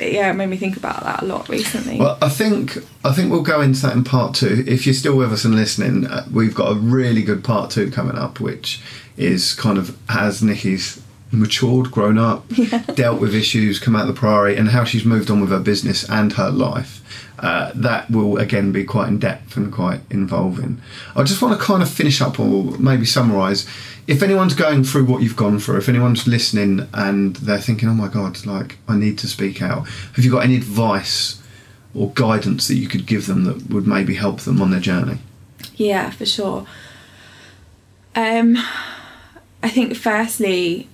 yeah, 0.00 0.30
it 0.30 0.34
made 0.34 0.46
me 0.48 0.56
think 0.56 0.76
about 0.76 1.02
that 1.02 1.22
a 1.22 1.26
lot 1.26 1.48
recently. 1.48 1.98
Well, 1.98 2.16
I 2.22 2.28
think 2.28 2.78
I 3.04 3.12
think 3.12 3.32
we'll 3.32 3.42
go 3.42 3.60
into 3.60 3.82
that 3.82 3.94
in 3.96 4.04
part 4.04 4.32
two. 4.36 4.62
If 4.66 4.86
you're 4.86 4.94
still 4.94 5.16
with 5.16 5.32
us 5.32 5.44
and 5.44 5.56
listening, 5.56 6.06
uh, 6.06 6.24
we've 6.32 6.54
got 6.54 6.70
a 6.70 6.74
really 6.76 7.22
good 7.22 7.42
part 7.42 7.72
two 7.72 7.90
coming 7.90 8.16
up, 8.16 8.38
which 8.38 8.80
is 9.16 9.54
kind 9.54 9.76
of 9.76 9.96
has 10.08 10.40
Nikki's 10.40 11.00
matured, 11.32 11.90
grown 11.90 12.16
up, 12.16 12.44
dealt 12.94 13.20
with 13.20 13.34
issues, 13.34 13.80
come 13.80 13.96
out 13.96 14.02
of 14.08 14.14
the 14.14 14.20
priory, 14.20 14.56
and 14.56 14.68
how 14.68 14.84
she's 14.84 15.04
moved 15.04 15.30
on 15.32 15.40
with 15.40 15.50
her 15.50 15.58
business 15.60 16.08
and 16.08 16.32
her 16.34 16.50
life. 16.50 16.97
Uh, 17.38 17.70
that 17.74 18.10
will 18.10 18.36
again 18.36 18.72
be 18.72 18.82
quite 18.82 19.06
in 19.06 19.18
depth 19.18 19.56
and 19.56 19.72
quite 19.72 20.00
involving. 20.10 20.80
I 21.14 21.22
just 21.22 21.40
want 21.40 21.58
to 21.58 21.64
kind 21.64 21.82
of 21.82 21.88
finish 21.88 22.20
up 22.20 22.40
or 22.40 22.76
maybe 22.78 23.06
summarise. 23.06 23.64
If 24.08 24.22
anyone's 24.22 24.54
going 24.54 24.82
through 24.82 25.04
what 25.04 25.22
you've 25.22 25.36
gone 25.36 25.60
through, 25.60 25.76
if 25.76 25.88
anyone's 25.88 26.26
listening 26.26 26.88
and 26.92 27.36
they're 27.36 27.60
thinking, 27.60 27.88
"Oh 27.88 27.94
my 27.94 28.08
God, 28.08 28.44
like 28.44 28.78
I 28.88 28.96
need 28.96 29.18
to 29.18 29.28
speak 29.28 29.62
out," 29.62 29.86
have 30.14 30.24
you 30.24 30.32
got 30.32 30.42
any 30.42 30.56
advice 30.56 31.40
or 31.94 32.10
guidance 32.14 32.66
that 32.68 32.74
you 32.74 32.88
could 32.88 33.06
give 33.06 33.26
them 33.26 33.44
that 33.44 33.70
would 33.70 33.86
maybe 33.86 34.14
help 34.14 34.40
them 34.40 34.60
on 34.60 34.70
their 34.70 34.80
journey? 34.80 35.18
Yeah, 35.76 36.10
for 36.10 36.26
sure. 36.26 36.66
Um, 38.16 38.56
I 39.62 39.68
think 39.68 39.96
firstly, 39.96 40.88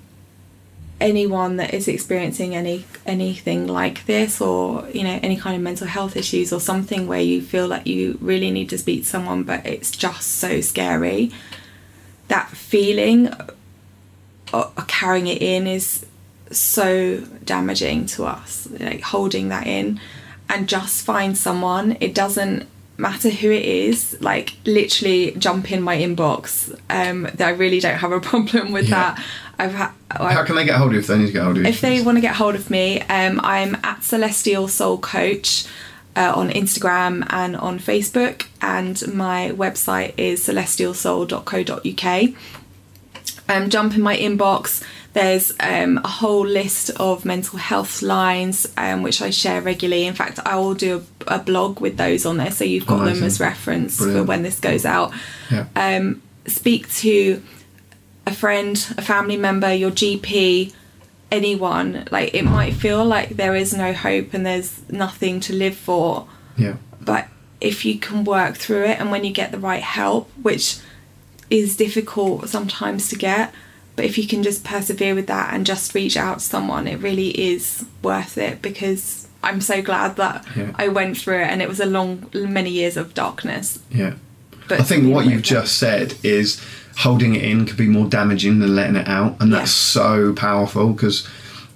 anyone 1.01 1.57
that 1.57 1.75
is 1.75 1.89
experiencing 1.89 2.55
any 2.55 2.85
anything 3.07 3.67
like 3.67 4.07
this, 4.07 4.41
or 4.41 4.89
you 4.93 5.03
know, 5.05 5.19
any 5.23 5.37
kind 5.37 5.57
of 5.57 5.63
mental 5.63 5.87
health 5.87 6.17
issues, 6.17 6.53
or 6.53 6.61
something 6.61 7.07
where 7.07 7.21
you 7.21 7.43
feel 7.43 7.67
like 7.67 7.87
you 7.87 8.19
really 8.21 8.51
need 8.51 8.69
to 8.71 8.79
speak 8.79 9.03
to 9.03 9.09
someone, 9.09 9.43
but 9.43 9.65
it's 9.67 9.91
just 9.91 10.29
so 10.39 10.61
scary. 10.61 11.31
That 12.29 12.49
feeling 12.49 13.29
of 14.53 14.87
carrying 14.87 15.27
it 15.27 15.43
in 15.43 15.67
is 15.67 16.07
so 16.51 17.19
damaging 17.45 18.07
to 18.07 18.25
us. 18.25 18.69
Like 18.79 19.03
holding 19.03 19.49
that 19.49 19.67
in, 19.67 20.01
and 20.49 20.69
just 20.69 21.05
find 21.05 21.37
someone. 21.37 21.97
It 22.01 22.15
doesn't 22.15 22.69
matter 22.97 23.29
who 23.29 23.51
it 23.51 23.65
is 23.65 24.17
like 24.21 24.55
literally 24.67 25.33
jump 25.33 25.73
in 25.73 25.83
my 25.83 25.97
inbox 25.97 26.73
um 26.91 27.25
that 27.35 27.41
i 27.49 27.51
really 27.51 27.81
don't 27.81 27.97
have 27.99 28.13
a 28.13 28.21
problem 28.31 28.71
with 28.71 28.89
Yeah. 28.89 29.15
that 29.17 29.25
i've 29.59 29.73
had 29.75 29.91
How 30.11 30.45
can 30.45 30.57
they 30.57 30.65
get 30.65 30.77
hold 30.77 30.89
of 30.91 30.95
you 30.95 31.01
if 31.01 31.07
they 31.07 31.19
need 31.19 31.27
to 31.27 31.33
get 31.33 31.43
hold 31.45 31.57
of 31.57 31.63
you? 31.63 31.69
if 31.69 31.81
they 31.81 32.01
want 32.03 32.17
to 32.17 32.23
get 32.23 32.35
hold 32.37 32.55
of 32.55 32.71
me 32.71 33.01
um 33.03 33.41
i'm 33.43 33.77
at 33.83 34.03
celestial 34.05 34.69
soul 34.69 34.99
coach 34.99 35.65
uh, 36.17 36.33
on 36.35 36.49
instagram 36.51 37.27
and 37.31 37.57
on 37.57 37.79
facebook 37.79 38.47
and 38.63 39.13
my 39.13 39.51
website 39.57 40.15
is 40.17 40.47
celestialsoul.co.uk 40.47 42.35
um, 43.49 43.69
jump 43.69 43.95
in 43.95 44.01
my 44.01 44.17
inbox. 44.17 44.83
There's 45.13 45.53
um, 45.61 45.99
a 46.03 46.09
whole 46.09 46.47
list 46.47 46.91
of 46.99 47.25
mental 47.27 47.59
health 47.59 48.01
lines 48.01 48.67
um, 48.79 49.03
which 49.03 49.21
I 49.21 49.29
share 49.31 49.61
regularly. 49.61 50.07
In 50.07 50.15
fact, 50.15 50.39
I 50.47 50.57
will 50.57 50.73
do 50.75 51.05
a, 51.29 51.35
a 51.35 51.39
blog 51.39 51.79
with 51.79 51.97
those 51.99 52.25
on 52.25 52.39
there, 52.39 52.51
so 52.51 52.65
you've 52.65 52.87
got 52.87 53.01
Amazing. 53.03 53.17
them 53.21 53.27
as 53.27 53.41
reference 53.41 53.99
Brilliant. 53.99 54.25
for 54.25 54.29
when 54.29 54.43
this 54.45 54.59
goes 54.61 54.87
out. 54.87 55.13
yeah. 55.51 55.67
Um, 55.77 56.23
speak 56.47 56.91
to 56.95 57.43
a 58.27 58.35
friend, 58.35 58.77
a 58.97 59.03
family 59.03 59.37
member, 59.37 59.72
your 59.72 59.91
GP, 59.91 60.72
anyone. 61.31 62.07
Like 62.11 62.35
it 62.35 62.45
might 62.45 62.75
feel 62.75 63.05
like 63.05 63.31
there 63.31 63.55
is 63.55 63.75
no 63.75 63.93
hope 63.93 64.35
and 64.35 64.45
there's 64.47 64.83
nothing 64.91 65.41
to 65.41 65.53
live 65.53 65.77
for 65.77 66.27
yeah. 66.57 66.77
but 67.01 67.29
if 67.61 67.85
you 67.85 67.99
can 67.99 68.25
work 68.25 68.57
through 68.57 68.85
it 68.85 69.01
and 69.01 69.11
when 69.11 69.25
you 69.25 69.33
get 69.33 69.51
the 69.51 69.59
right 69.59 69.83
help 69.83 70.31
which 70.43 70.79
is 71.51 71.77
difficult 71.77 72.49
sometimes 72.49 73.09
to 73.09 73.16
get 73.16 73.53
but 73.97 74.05
if 74.05 74.18
you 74.18 74.27
can 74.27 74.43
just 74.43 74.64
persevere 74.64 75.14
with 75.14 75.27
that 75.27 75.53
and 75.55 75.64
just 75.66 75.95
reach 75.95 76.16
out 76.16 76.39
to 76.39 76.45
someone 76.45 76.87
it 76.87 76.97
really 76.97 77.29
is 77.53 77.85
worth 78.03 78.37
it 78.39 78.61
because 78.62 79.27
i'm 79.43 79.61
so 79.61 79.81
glad 79.83 80.16
that 80.16 80.45
Yeah. 80.57 80.72
i 80.77 80.89
went 80.89 81.16
through 81.16 81.39
it 81.41 81.47
and 81.49 81.62
it 81.62 81.68
was 81.68 81.81
a 81.81 81.87
long 81.87 82.29
many 82.35 82.70
years 82.70 82.97
of 82.97 83.14
darkness 83.14 83.79
Yeah. 83.91 84.14
But 84.69 84.81
I 84.81 84.83
think 84.85 85.12
what 85.12 85.27
you've 85.27 85.43
just 85.43 85.79
said 85.79 86.15
is 86.23 86.61
holding 86.99 87.35
it 87.35 87.43
in 87.43 87.67
could 87.67 87.77
be 87.77 87.87
more 87.89 88.07
damaging 88.07 88.61
than 88.61 88.75
letting 88.75 88.97
it 88.97 89.09
out, 89.09 89.37
and 89.41 89.53
that's 89.53 89.71
so 89.73 90.33
powerful 90.33 90.93
because 90.93 91.27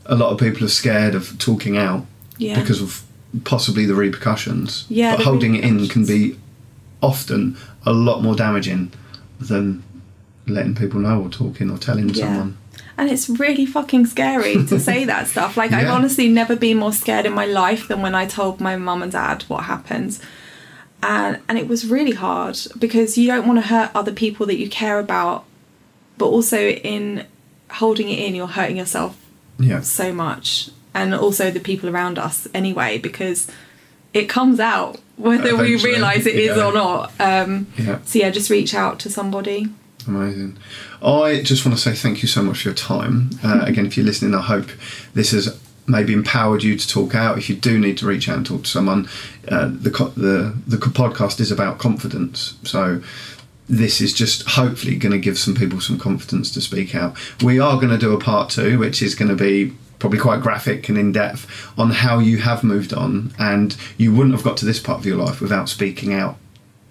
a 0.07 0.15
lot 0.15 0.31
of 0.33 0.39
people 0.39 0.65
are 0.65 0.69
scared 0.71 1.15
of 1.15 1.37
talking 1.39 1.77
out 1.77 2.07
Yeah. 2.39 2.59
because 2.59 2.81
of 2.81 3.03
possibly 3.45 3.85
the 3.85 3.95
repercussions. 3.95 4.85
Yeah, 4.89 5.17
but 5.17 5.25
holding 5.25 5.55
it 5.55 5.65
in 5.65 5.87
can 5.89 6.07
be 6.07 6.37
often 7.03 7.57
a 7.85 7.93
lot 7.93 8.23
more 8.23 8.35
damaging 8.35 8.91
than 9.41 9.83
letting 10.47 10.75
people 10.75 11.01
know 11.01 11.21
or 11.23 11.29
talking 11.29 11.71
or 11.71 11.79
telling 11.79 12.09
Yeah. 12.09 12.25
someone. 12.27 12.57
And 12.97 13.11
it's 13.11 13.29
really 13.29 13.67
fucking 13.67 14.07
scary 14.07 14.65
to 14.67 14.81
say 14.81 15.05
that 15.13 15.29
stuff. 15.29 15.57
Like 15.57 15.73
I've 15.73 15.89
honestly 15.91 16.29
never 16.29 16.57
been 16.57 16.79
more 16.79 16.93
scared 16.93 17.27
in 17.27 17.33
my 17.35 17.45
life 17.47 17.87
than 17.87 18.03
when 18.03 18.15
I 18.15 18.27
told 18.27 18.61
my 18.61 18.77
mum 18.77 19.03
and 19.03 19.13
dad 19.13 19.45
what 19.47 19.65
happened. 19.65 20.19
And 21.03 21.41
and 21.49 21.59
it 21.59 21.69
was 21.69 21.87
really 21.87 22.13
hard 22.13 22.59
because 22.79 23.17
you 23.17 23.27
don't 23.29 23.47
want 23.47 23.59
to 23.61 23.67
hurt 23.69 23.91
other 23.95 24.13
people 24.13 24.47
that 24.47 24.59
you 24.59 24.69
care 24.69 24.99
about, 24.99 25.45
but 26.17 26.27
also 26.27 26.59
in 26.59 27.25
holding 27.71 28.09
it 28.09 28.19
in 28.19 28.35
you're 28.35 28.47
hurting 28.49 28.77
yourself 28.77 29.17
Yeah. 29.59 29.81
so 29.81 30.13
much 30.13 30.71
and 30.95 31.15
also 31.15 31.51
the 31.51 31.61
people 31.61 31.89
around 31.89 32.19
us 32.19 32.49
anyway 32.55 32.99
because 32.99 33.47
it 34.15 34.27
comes 34.29 34.59
out 34.59 34.99
whether 35.17 35.55
we 35.57 35.77
realize 35.77 36.27
it 36.27 36.35
is 36.35 36.57
yeah. 36.57 36.65
or 36.67 36.73
not. 36.73 37.13
Um, 37.21 37.67
Yeah. 37.77 37.99
so 38.05 38.19
yeah, 38.19 38.31
just 38.31 38.51
reach 38.51 38.75
out 38.75 38.99
to 39.01 39.11
somebody. 39.11 39.67
Amazing. 40.07 40.57
I 41.03 41.43
just 41.43 41.67
want 41.67 41.77
to 41.77 41.83
say 41.83 41.93
thank 41.95 42.23
you 42.23 42.29
so 42.29 42.43
much 42.43 42.63
for 42.63 42.69
your 42.71 42.75
time. 42.75 43.31
Uh, 43.45 43.61
again, 43.67 43.87
if 43.87 43.97
you're 43.97 44.07
listening, 44.07 44.35
I 44.35 44.41
hope 44.41 44.69
this 45.15 45.33
has 45.33 45.57
maybe 45.89 46.13
empowered 46.13 46.63
you 46.63 46.77
to 46.77 46.89
talk 46.89 47.15
out. 47.15 47.39
If 47.39 47.49
you 47.49 47.57
do 47.57 47.79
need 47.79 47.99
to 47.99 48.07
reach 48.07 48.29
out 48.29 48.37
and 48.37 48.47
talk 48.47 48.65
to 48.65 48.69
someone, 48.71 49.09
uh, 49.49 49.71
the 49.73 49.91
co- 49.91 50.11
the 50.11 50.55
the 50.67 50.77
podcast 50.77 51.41
is 51.41 51.51
about 51.51 51.79
confidence. 51.79 52.57
So 52.65 53.01
this 53.69 54.01
is 54.01 54.13
just 54.15 54.47
hopefully 54.49 54.97
going 54.97 55.13
to 55.13 55.19
give 55.19 55.39
some 55.39 55.55
people 55.55 55.81
some 55.81 55.99
confidence 55.99 56.51
to 56.53 56.61
speak 56.61 56.95
out. 56.95 57.17
We 57.43 57.59
are 57.61 57.77
going 57.77 57.91
to 57.91 57.99
do 57.99 58.15
a 58.15 58.19
part 58.21 58.51
two, 58.51 58.79
which 58.79 59.03
is 59.03 59.15
going 59.15 59.29
to 59.29 59.35
be 59.37 59.75
probably 59.99 60.19
quite 60.19 60.41
graphic 60.41 60.89
and 60.89 60.97
in 60.97 61.11
depth 61.13 61.45
on 61.77 61.91
how 61.91 62.19
you 62.21 62.39
have 62.39 62.63
moved 62.63 62.93
on 62.95 63.33
and 63.39 63.77
you 63.97 64.15
wouldn't 64.15 64.33
have 64.35 64.45
got 64.45 64.57
to 64.57 64.65
this 64.65 64.79
part 64.79 65.01
of 65.01 65.05
your 65.05 65.17
life 65.17 65.41
without 65.41 65.69
speaking 65.69 66.15
out 66.15 66.37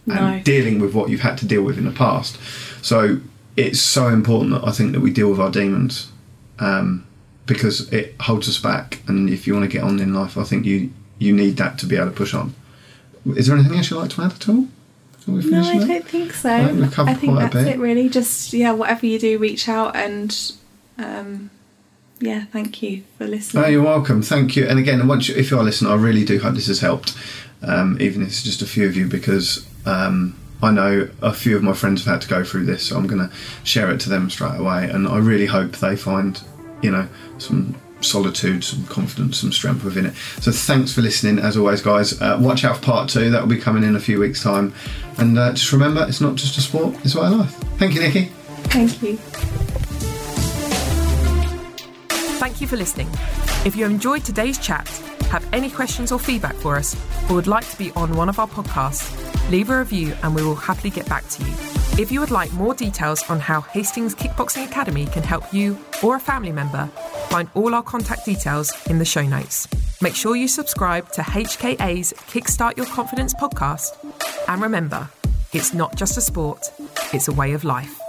No. 0.06 0.16
and 0.16 0.44
dealing 0.44 0.80
with 0.80 0.94
what 0.94 1.10
you've 1.10 1.22
had 1.22 1.38
to 1.38 1.46
deal 1.48 1.64
with 1.64 1.78
in 1.78 1.86
the 1.86 1.92
past. 1.92 2.38
So 2.82 3.22
it's 3.56 3.80
so 3.80 4.10
important 4.10 4.52
that 4.52 4.68
I 4.68 4.72
think 4.72 4.92
that 4.92 5.00
we 5.00 5.10
deal 5.10 5.30
with 5.32 5.40
our 5.40 5.50
demons 5.50 6.12
um, 6.60 7.07
because 7.48 7.92
it 7.92 8.16
holds 8.22 8.48
us 8.48 8.60
back. 8.60 9.02
And 9.08 9.30
if 9.30 9.48
you 9.48 9.54
want 9.54 9.64
to 9.64 9.72
get 9.72 9.84
on 9.84 10.00
in 10.00 10.14
life, 10.14 10.38
I 10.38 10.44
think 10.44 10.66
you 10.66 10.92
you 11.18 11.34
need 11.34 11.58
that 11.58 11.80
to 11.80 11.88
be 11.88 11.96
able 11.96 12.12
to 12.12 12.12
push 12.12 12.36
on. 12.36 12.54
Is 13.36 13.48
there 13.48 13.58
anything 13.58 13.78
else 13.78 13.90
you'd 13.90 13.98
like 13.98 14.12
to 14.12 14.22
add 14.22 14.34
at 14.34 14.48
all? 14.50 14.68
No, 15.26 15.62
I 15.62 15.80
don't 15.80 16.08
think 16.08 16.32
so. 16.34 16.50
I 16.50 16.68
think 16.68 17.00
I 17.00 17.14
think 17.16 17.38
that's 17.38 17.56
it 17.56 17.80
really. 17.80 18.08
Just 18.08 18.54
yeah, 18.54 18.72
whatever 18.72 19.06
you 19.06 19.20
do, 19.20 19.38
reach 19.40 19.68
out 19.68 19.96
and 19.96 20.54
um, 20.98 21.50
yeah, 22.20 22.46
thank 22.46 22.82
you 22.82 23.04
for 23.18 23.28
listening. 23.28 23.64
No, 23.64 23.70
you're 23.70 23.84
welcome. 23.84 24.22
Thank 24.22 24.56
you. 24.56 24.66
And 24.68 24.80
again, 24.80 25.06
once 25.08 25.28
you, 25.28 25.36
if 25.36 25.52
you 25.52 25.60
are 25.60 25.64
listening, 25.64 25.92
I 25.92 25.96
really 25.96 26.24
do 26.24 26.40
hope 26.40 26.56
this 26.56 26.68
has 26.68 26.80
helped, 26.80 27.16
um, 27.62 27.98
even 28.00 28.22
if 28.22 28.30
it's 28.30 28.44
just 28.44 28.62
a 28.62 28.66
few 28.66 28.88
of 28.88 28.96
you, 28.96 29.08
because 29.08 29.68
um, 29.86 30.36
I 30.64 30.72
know 30.72 31.10
a 31.22 31.34
few 31.34 31.56
of 31.56 31.64
my 31.64 31.74
friends 31.74 32.04
have 32.06 32.14
had 32.14 32.22
to 32.22 32.28
go 32.28 32.44
through 32.44 32.66
this, 32.66 32.88
so 32.88 32.98
I'm 32.98 33.08
going 33.08 33.28
to 33.28 33.36
share 33.64 33.92
it 33.92 34.00
to 34.02 34.10
them 34.10 34.30
straight 34.30 34.60
away. 34.60 34.90
And 34.90 35.08
I 35.08 35.18
really 35.18 35.46
hope 35.46 35.74
they 35.74 35.96
find, 35.96 36.42
you 36.82 36.92
know, 36.92 37.08
some 37.40 37.76
solitude, 38.02 38.64
some 38.64 38.86
confidence, 38.86 39.40
some 39.40 39.52
strength 39.52 39.84
within 39.84 40.06
it. 40.08 40.16
So 40.42 40.52
thanks 40.52 40.94
for 40.94 41.02
listening, 41.02 41.40
as 41.40 41.58
always, 41.58 41.82
guys. 41.82 42.20
Uh, 42.22 42.38
watch 42.40 42.64
out 42.64 42.78
for 42.78 42.84
part 42.84 43.10
two. 43.10 43.30
That 43.32 43.42
will 43.42 43.50
be 43.50 43.60
coming 43.60 43.84
in 43.84 43.96
a 43.96 44.00
few 44.00 44.20
weeks' 44.20 44.44
time. 44.44 44.74
And 45.18 45.38
uh, 45.38 45.54
just 45.54 45.72
remember, 45.72 46.06
it's 46.08 46.22
not 46.22 46.36
just 46.36 46.58
a 46.58 46.62
sport; 46.62 46.96
it's 47.04 47.16
a 47.16 47.22
way 47.22 47.28
of 47.28 47.34
life. 47.34 47.56
Thank 47.78 47.96
you, 47.96 48.02
Nikki. 48.02 48.26
Thank 48.70 49.02
you. 49.02 49.18
Thank 52.38 52.62
you 52.62 52.68
for 52.68 52.78
listening. 52.78 53.10
If 53.66 53.76
you 53.76 53.86
enjoyed 53.86 54.24
today's 54.24 54.58
chat, 54.60 54.88
have 55.32 55.46
any 55.52 55.70
questions 55.70 56.12
or 56.12 56.20
feedback 56.20 56.56
for 56.56 56.78
us, 56.78 56.96
or 57.30 57.36
would 57.36 57.48
like 57.48 57.68
to 57.70 57.78
be 57.78 57.92
on 57.92 58.16
one 58.16 58.30
of 58.30 58.40
our 58.40 58.48
podcasts, 58.48 59.12
leave 59.50 59.70
a 59.70 59.80
review 59.80 60.16
and 60.24 60.36
we 60.36 60.44
will 60.44 60.56
happily 60.56 60.90
get 60.90 61.08
back 61.10 61.28
to 61.30 61.44
you. 61.44 61.77
If 61.94 62.12
you 62.12 62.20
would 62.20 62.32
like 62.32 62.54
more 62.54 62.76
details 62.76 63.28
on 63.30 63.40
how 63.40 63.62
Hastings 63.62 64.14
Kickboxing 64.14 64.66
Academy 64.66 65.08
can 65.08 65.24
help 65.24 65.52
you 65.52 65.78
or 66.04 66.16
a 66.16 66.20
family 66.20 66.52
member, 66.52 66.88
find 67.30 67.50
all 67.56 67.74
our 67.74 67.82
contact 67.82 68.26
details 68.26 68.72
in 68.88 69.00
the 69.00 69.06
show 69.06 69.24
notes. 69.24 69.68
Make 70.00 70.14
sure 70.16 70.36
you 70.36 70.48
subscribe 70.48 71.12
to 71.14 71.22
HKA's 71.22 72.14
Kickstart 72.28 72.78
Your 72.78 72.86
Confidence 72.86 73.34
podcast. 73.34 73.98
And 74.48 74.62
remember, 74.62 75.10
it's 75.54 75.74
not 75.74 75.96
just 75.96 76.18
a 76.18 76.22
sport, 76.22 76.72
it's 77.14 77.28
a 77.28 77.34
way 77.34 77.54
of 77.54 77.64
life. 77.64 78.00